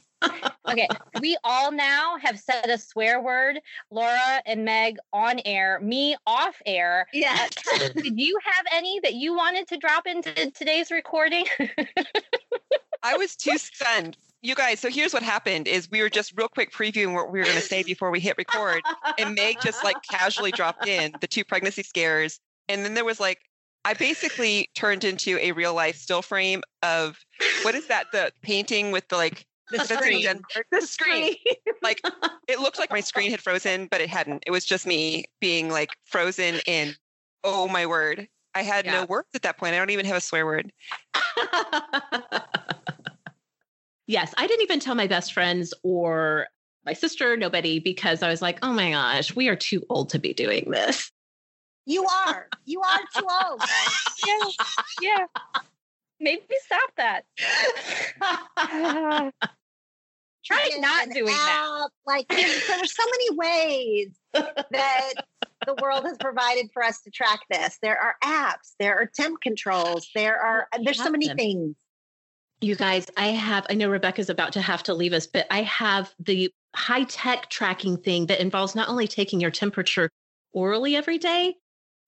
okay, 0.68 0.88
we 1.20 1.36
all 1.44 1.72
now 1.72 2.16
have 2.18 2.38
said 2.38 2.68
a 2.68 2.78
swear 2.78 3.20
word. 3.20 3.60
Laura 3.90 4.42
and 4.46 4.64
Meg 4.64 4.98
on 5.12 5.40
air, 5.44 5.80
me 5.80 6.16
off 6.26 6.60
air. 6.66 7.06
Yeah. 7.12 7.48
Uh, 7.74 7.88
did 7.96 8.18
you 8.18 8.38
have 8.44 8.66
any 8.72 9.00
that 9.00 9.14
you 9.14 9.34
wanted 9.34 9.68
to 9.68 9.76
drop 9.76 10.06
into 10.06 10.50
today's 10.50 10.90
recording? 10.90 11.46
I 13.02 13.16
was 13.16 13.36
too 13.36 13.56
stunned. 13.56 14.16
You 14.42 14.54
guys, 14.54 14.80
so 14.80 14.88
here's 14.88 15.12
what 15.12 15.22
happened 15.22 15.68
is 15.68 15.90
we 15.90 16.00
were 16.00 16.08
just 16.08 16.32
real 16.36 16.48
quick 16.48 16.72
previewing 16.72 17.14
what 17.14 17.30
we 17.30 17.38
were 17.38 17.44
going 17.44 17.56
to 17.56 17.62
say 17.62 17.82
before 17.82 18.10
we 18.10 18.20
hit 18.20 18.38
record 18.38 18.80
and 19.18 19.34
Meg 19.34 19.58
just 19.62 19.84
like 19.84 19.96
casually 20.10 20.50
dropped 20.50 20.86
in 20.86 21.12
the 21.20 21.26
two 21.26 21.44
pregnancy 21.44 21.82
scares 21.82 22.40
and 22.68 22.84
then 22.84 22.94
there 22.94 23.04
was 23.04 23.20
like 23.20 23.38
I 23.84 23.94
basically 23.94 24.70
turned 24.74 25.04
into 25.04 25.38
a 25.38 25.52
real 25.52 25.74
life 25.74 25.96
still 25.96 26.22
frame 26.22 26.62
of 26.82 27.18
what 27.62 27.74
is 27.74 27.86
that 27.88 28.12
the 28.12 28.32
painting 28.42 28.92
with 28.92 29.08
the 29.08 29.16
like 29.16 29.46
the 29.70 29.84
screen. 29.84 30.42
The 30.70 30.82
screen. 30.82 31.34
like 31.82 32.00
it 32.48 32.60
looked 32.60 32.78
like 32.78 32.90
my 32.90 33.00
screen 33.00 33.30
had 33.30 33.40
frozen, 33.40 33.88
but 33.90 34.00
it 34.00 34.08
hadn't. 34.08 34.44
It 34.46 34.50
was 34.50 34.64
just 34.64 34.86
me 34.86 35.26
being 35.40 35.70
like 35.70 35.90
frozen 36.04 36.60
in. 36.66 36.94
Oh 37.42 37.68
my 37.68 37.86
word! 37.86 38.28
I 38.54 38.62
had 38.62 38.84
yeah. 38.84 39.00
no 39.00 39.06
words 39.06 39.28
at 39.34 39.42
that 39.42 39.58
point. 39.58 39.74
I 39.74 39.78
don't 39.78 39.90
even 39.90 40.06
have 40.06 40.16
a 40.16 40.20
swear 40.20 40.44
word. 40.44 40.72
yes, 44.06 44.34
I 44.36 44.46
didn't 44.46 44.62
even 44.62 44.80
tell 44.80 44.94
my 44.94 45.06
best 45.06 45.32
friends 45.32 45.72
or 45.82 46.48
my 46.84 46.92
sister, 46.92 47.36
nobody, 47.36 47.78
because 47.78 48.22
I 48.22 48.28
was 48.28 48.42
like, 48.42 48.58
oh 48.62 48.72
my 48.72 48.90
gosh, 48.90 49.34
we 49.34 49.48
are 49.48 49.56
too 49.56 49.84
old 49.88 50.10
to 50.10 50.18
be 50.18 50.32
doing 50.32 50.70
this. 50.70 51.10
You 51.86 52.06
are. 52.26 52.48
You 52.66 52.80
are 52.80 53.00
too 53.16 53.26
old. 53.44 53.62
yeah. 54.26 54.64
Yeah. 55.00 55.26
Maybe 56.20 56.42
stop 56.64 56.90
that. 56.96 57.24
Try 60.50 60.76
not 60.78 61.10
doing 61.10 61.26
that. 61.26 61.88
Like 62.06 62.26
there's, 62.30 62.66
there's 62.66 62.94
so 62.94 63.04
many 63.04 63.36
ways 63.36 64.08
that 64.32 65.12
the 65.66 65.74
world 65.80 66.04
has 66.04 66.16
provided 66.18 66.70
for 66.72 66.82
us 66.82 67.00
to 67.02 67.10
track 67.10 67.40
this. 67.50 67.78
There 67.82 67.98
are 67.98 68.16
apps, 68.24 68.74
there 68.78 68.98
are 68.98 69.06
temp 69.06 69.40
controls, 69.40 70.08
there 70.14 70.38
are 70.38 70.66
there's 70.82 71.02
so 71.02 71.10
many 71.10 71.28
them. 71.28 71.36
things. 71.36 71.76
You 72.60 72.76
guys, 72.76 73.06
I 73.16 73.28
have 73.28 73.66
I 73.70 73.74
know 73.74 73.88
Rebekah's 73.88 74.28
about 74.28 74.52
to 74.52 74.60
have 74.60 74.82
to 74.84 74.94
leave 74.94 75.12
us, 75.12 75.26
but 75.26 75.46
I 75.50 75.62
have 75.62 76.12
the 76.18 76.52
high 76.74 77.04
tech 77.04 77.48
tracking 77.48 77.96
thing 77.96 78.26
that 78.26 78.40
involves 78.40 78.74
not 78.74 78.88
only 78.88 79.08
taking 79.08 79.40
your 79.40 79.50
temperature 79.50 80.10
orally 80.52 80.96
every 80.96 81.18
day, 81.18 81.54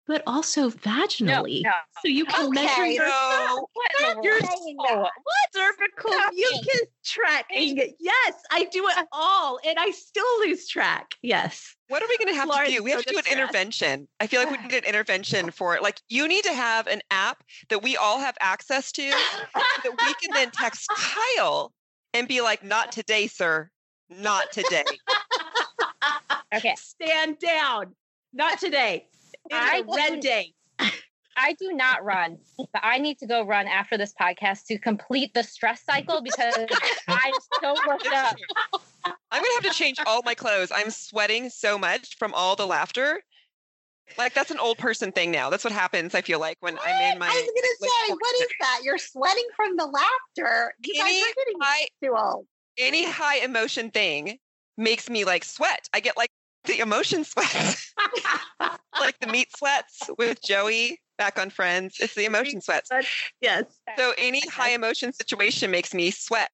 but 0.07 0.23
also 0.27 0.69
vaginally. 0.69 1.63
No, 1.63 1.71
no. 1.71 1.77
So 2.03 2.09
you 2.09 2.25
can 2.25 2.47
okay, 2.47 2.65
measure 2.65 2.87
your, 2.87 3.07
no. 3.07 3.67
what 3.73 4.25
your 4.25 4.39
oh, 4.43 5.03
what 5.03 5.11
cervical 5.53 6.13
mucus 6.33 6.83
tracking. 7.13 7.77
Yes, 8.01 8.35
I 8.51 8.65
do 8.65 8.87
it 8.89 9.07
all 9.13 9.59
and 9.65 9.79
I 9.79 9.91
still 9.91 10.25
lose 10.41 10.67
track. 10.69 11.15
Yes. 11.23 11.75
What 11.89 12.03
are 12.03 12.09
we 12.09 12.17
going 12.17 12.29
to 12.29 12.35
have 12.35 12.51
to 12.51 12.71
do? 12.71 12.83
We 12.83 12.91
have 12.93 13.05
to 13.05 13.13
do 13.13 13.19
an 13.19 13.31
intervention. 13.31 14.09
I 14.21 14.27
feel 14.27 14.43
like 14.43 14.51
we 14.51 14.59
need 14.59 14.73
an 14.73 14.85
intervention 14.85 15.51
for 15.53 15.77
it. 15.77 15.83
Like 15.83 16.01
you 16.09 16.27
need 16.27 16.45
to 16.45 16.55
have 16.55 16.87
an 16.87 17.03
app 17.11 17.43
that 17.69 17.83
we 17.83 17.97
all 17.97 18.19
have 18.19 18.37
access 18.41 18.93
to 18.93 19.11
that 19.11 19.85
we 19.85 20.15
can 20.15 20.33
then 20.33 20.51
text 20.51 20.91
Kyle 21.37 21.73
and 22.15 22.27
be 22.29 22.41
like, 22.41 22.65
not 22.65 22.93
today, 22.93 23.27
sir. 23.27 23.71
Not 24.11 24.53
today. 24.53 24.85
okay. 26.55 26.75
Stand 26.77 27.39
down. 27.39 27.95
Not 28.33 28.59
today. 28.59 29.07
It's 29.51 29.55
I 29.55 29.83
red 29.87 30.21
day. 30.21 30.53
I 31.37 31.55
do 31.55 31.73
not 31.73 32.05
run, 32.05 32.39
but 32.59 32.81
I 32.83 32.99
need 32.99 33.19
to 33.19 33.27
go 33.27 33.45
run 33.45 33.67
after 33.67 33.97
this 33.97 34.15
podcast 34.19 34.67
to 34.67 34.79
complete 34.79 35.35
the 35.35 35.43
stress 35.43 35.83
cycle 35.83 36.23
because 36.23 36.55
I'm 37.09 37.33
so 37.61 37.75
worked 37.87 38.07
up. 38.13 38.37
I'm 39.05 39.13
gonna 39.43 39.47
have 39.63 39.73
to 39.73 39.79
change 39.79 39.99
all 40.07 40.23
my 40.25 40.35
clothes. 40.35 40.71
I'm 40.73 40.91
sweating 40.91 41.51
so 41.51 41.79
much 41.79 42.17
from 42.19 42.35
all 42.35 42.57
the 42.57 42.67
laughter. 42.67 43.23
Like 44.19 44.35
that's 44.35 44.51
an 44.51 44.59
old 44.59 44.79
person 44.79 45.13
thing 45.13 45.31
now. 45.31 45.49
That's 45.49 45.65
what 45.65 45.73
happens. 45.73 46.15
I 46.15 46.21
feel 46.21 46.39
like 46.39 46.57
when 46.61 46.75
what? 46.75 46.87
I'm 46.87 47.13
in 47.13 47.19
my. 47.19 47.27
I 47.27 47.31
was 47.31 47.81
gonna 47.81 47.91
say, 47.91 48.13
what 48.13 48.43
is 48.43 48.49
that? 48.61 48.81
You're 48.85 48.99
sweating 48.99 49.47
from 49.57 49.77
the 49.77 49.87
laughter. 49.87 50.75
Any 50.99 51.23
high, 51.61 51.87
too 52.03 52.15
old. 52.17 52.47
Any 52.79 53.05
high 53.05 53.39
emotion 53.39 53.91
thing 53.91 54.39
makes 54.77 55.09
me 55.09 55.25
like 55.25 55.45
sweat. 55.45 55.89
I 55.93 56.01
get 56.01 56.17
like 56.17 56.31
the 56.65 56.81
emotion 56.81 57.25
sweats, 57.25 57.93
like 59.01 59.19
the 59.21 59.27
meat 59.27 59.49
sweats 59.57 60.11
with 60.19 60.43
Joey 60.43 61.01
back 61.19 61.39
on 61.39 61.51
Friends. 61.51 61.97
It's 62.01 62.15
the 62.15 62.25
emotion 62.25 62.61
sweats. 62.61 62.91
Yes. 63.41 63.65
So 63.97 64.13
any 64.19 64.41
high 64.49 64.71
emotion 64.71 65.13
situation 65.13 65.71
makes 65.71 65.95
me 65.95 66.11
sweat 66.11 66.51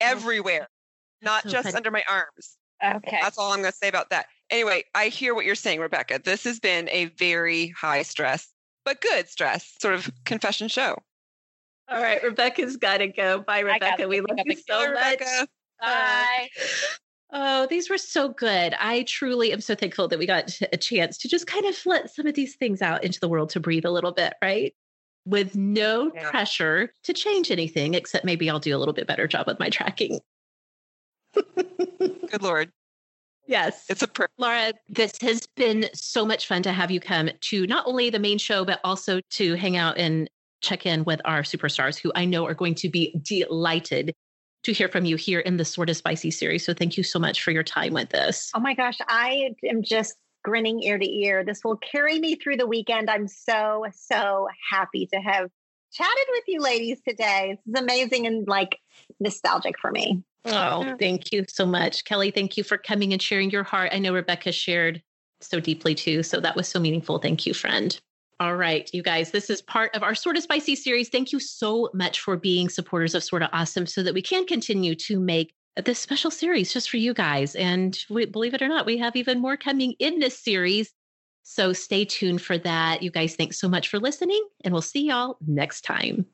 everywhere, 0.00 0.68
not 1.22 1.44
so 1.44 1.50
just 1.50 1.66
funny. 1.66 1.76
under 1.76 1.90
my 1.90 2.02
arms. 2.08 2.56
Okay. 2.82 3.18
That's 3.20 3.38
all 3.38 3.52
I'm 3.52 3.60
going 3.60 3.70
to 3.70 3.76
say 3.76 3.88
about 3.88 4.10
that. 4.10 4.26
Anyway, 4.48 4.84
I 4.94 5.08
hear 5.08 5.34
what 5.34 5.44
you're 5.44 5.54
saying, 5.54 5.80
Rebekah. 5.80 6.20
This 6.24 6.44
has 6.44 6.58
been 6.58 6.88
a 6.88 7.06
very 7.18 7.68
high 7.68 8.02
stress, 8.02 8.48
but 8.84 9.00
good 9.00 9.28
stress 9.28 9.74
sort 9.80 9.94
of 9.94 10.10
confession 10.24 10.68
show. 10.68 10.96
All 11.88 12.00
right, 12.00 12.22
Rebekah's 12.22 12.76
got 12.76 12.98
to 12.98 13.08
go. 13.08 13.40
Bye, 13.40 13.60
Rebekah. 13.60 14.08
We 14.08 14.20
love 14.20 14.38
you 14.44 14.56
so 14.56 14.92
much. 14.92 15.20
Rebekah. 15.20 15.48
Bye. 15.80 16.48
Oh, 17.32 17.66
these 17.66 17.88
were 17.88 17.98
so 17.98 18.28
good. 18.28 18.74
I 18.78 19.04
truly 19.04 19.52
am 19.52 19.60
so 19.60 19.74
thankful 19.74 20.08
that 20.08 20.18
we 20.18 20.26
got 20.26 20.58
a 20.72 20.76
chance 20.76 21.16
to 21.18 21.28
just 21.28 21.46
kind 21.46 21.64
of 21.66 21.76
let 21.86 22.12
some 22.12 22.26
of 22.26 22.34
these 22.34 22.56
things 22.56 22.82
out 22.82 23.04
into 23.04 23.20
the 23.20 23.28
world 23.28 23.50
to 23.50 23.60
breathe 23.60 23.84
a 23.84 23.90
little 23.90 24.12
bit, 24.12 24.34
right? 24.42 24.74
With 25.24 25.54
no 25.54 26.10
yeah. 26.14 26.28
pressure 26.30 26.92
to 27.04 27.12
change 27.12 27.50
anything, 27.50 27.94
except 27.94 28.24
maybe 28.24 28.50
I'll 28.50 28.58
do 28.58 28.76
a 28.76 28.78
little 28.78 28.94
bit 28.94 29.06
better 29.06 29.28
job 29.28 29.46
with 29.46 29.60
my 29.60 29.70
tracking. 29.70 30.20
Good 31.54 32.42
Lord. 32.42 32.72
Yes. 33.46 33.86
It's 33.88 34.02
a 34.02 34.08
pr- 34.08 34.24
Laura, 34.38 34.72
this 34.88 35.12
has 35.20 35.46
been 35.56 35.88
so 35.92 36.24
much 36.24 36.46
fun 36.46 36.62
to 36.64 36.72
have 36.72 36.90
you 36.90 37.00
come 37.00 37.30
to 37.40 37.66
not 37.66 37.86
only 37.86 38.10
the 38.10 38.18
main 38.18 38.38
show, 38.38 38.64
but 38.64 38.80
also 38.82 39.20
to 39.30 39.54
hang 39.54 39.76
out 39.76 39.98
and 39.98 40.28
check 40.62 40.84
in 40.84 41.04
with 41.04 41.20
our 41.24 41.42
superstars 41.42 41.98
who 41.98 42.12
I 42.14 42.24
know 42.24 42.46
are 42.46 42.54
going 42.54 42.74
to 42.76 42.88
be 42.88 43.14
delighted 43.22 44.14
to 44.62 44.72
hear 44.72 44.88
from 44.88 45.04
you 45.04 45.16
here 45.16 45.40
in 45.40 45.56
the 45.56 45.64
Sorta 45.64 45.94
Spicy 45.94 46.30
series. 46.30 46.64
So 46.64 46.74
thank 46.74 46.96
you 46.96 47.02
so 47.02 47.18
much 47.18 47.42
for 47.42 47.50
your 47.50 47.62
time 47.62 47.92
with 47.92 48.10
this. 48.10 48.50
Oh 48.54 48.60
my 48.60 48.74
gosh, 48.74 48.98
I 49.08 49.54
am 49.68 49.82
just 49.82 50.16
grinning 50.42 50.82
ear 50.82 50.98
to 50.98 51.10
ear. 51.10 51.44
This 51.44 51.60
will 51.64 51.76
carry 51.76 52.18
me 52.18 52.34
through 52.36 52.56
the 52.56 52.66
weekend. 52.66 53.10
I'm 53.10 53.28
so, 53.28 53.84
so 53.92 54.48
happy 54.70 55.06
to 55.12 55.20
have 55.20 55.50
chatted 55.92 56.26
with 56.30 56.44
you 56.46 56.60
ladies 56.60 57.00
today. 57.06 57.58
This 57.66 57.74
is 57.74 57.82
amazing 57.82 58.26
and 58.26 58.46
like 58.46 58.78
nostalgic 59.18 59.78
for 59.78 59.90
me. 59.90 60.22
Oh, 60.44 60.84
mm. 60.86 60.98
thank 60.98 61.32
you 61.32 61.44
so 61.48 61.66
much. 61.66 62.04
Kelly, 62.04 62.30
thank 62.30 62.56
you 62.56 62.64
for 62.64 62.78
coming 62.78 63.12
and 63.12 63.20
sharing 63.20 63.50
your 63.50 63.64
heart. 63.64 63.90
I 63.92 63.98
know 63.98 64.14
Rebekah 64.14 64.52
shared 64.52 65.02
so 65.40 65.60
deeply 65.60 65.94
too. 65.94 66.22
So 66.22 66.40
that 66.40 66.56
was 66.56 66.68
so 66.68 66.80
meaningful. 66.80 67.18
Thank 67.18 67.46
you, 67.46 67.54
friend. 67.54 67.98
All 68.40 68.56
right, 68.56 68.88
you 68.94 69.02
guys, 69.02 69.32
this 69.32 69.50
is 69.50 69.60
part 69.60 69.94
of 69.94 70.02
our 70.02 70.14
Sorta 70.14 70.40
Spicy 70.40 70.74
series. 70.74 71.10
Thank 71.10 71.30
you 71.30 71.38
so 71.38 71.90
much 71.92 72.20
for 72.20 72.38
being 72.38 72.70
supporters 72.70 73.14
of 73.14 73.22
Sorta 73.22 73.50
Awesome 73.52 73.84
so 73.84 74.02
that 74.02 74.14
we 74.14 74.22
can 74.22 74.46
continue 74.46 74.94
to 74.94 75.20
make 75.20 75.52
this 75.84 75.98
special 75.98 76.30
series 76.30 76.72
just 76.72 76.88
for 76.88 76.96
you 76.96 77.12
guys. 77.12 77.54
And 77.54 77.98
we, 78.08 78.24
believe 78.24 78.54
it 78.54 78.62
or 78.62 78.68
not, 78.68 78.86
we 78.86 78.96
have 78.96 79.14
even 79.14 79.40
more 79.40 79.58
coming 79.58 79.92
in 79.98 80.20
this 80.20 80.38
series. 80.38 80.90
So 81.42 81.74
stay 81.74 82.06
tuned 82.06 82.40
for 82.40 82.56
that. 82.56 83.02
You 83.02 83.10
guys, 83.10 83.36
thanks 83.36 83.60
so 83.60 83.68
much 83.68 83.88
for 83.88 83.98
listening, 83.98 84.42
and 84.64 84.72
we'll 84.72 84.80
see 84.80 85.08
y'all 85.08 85.36
next 85.46 85.82
time. 85.82 86.24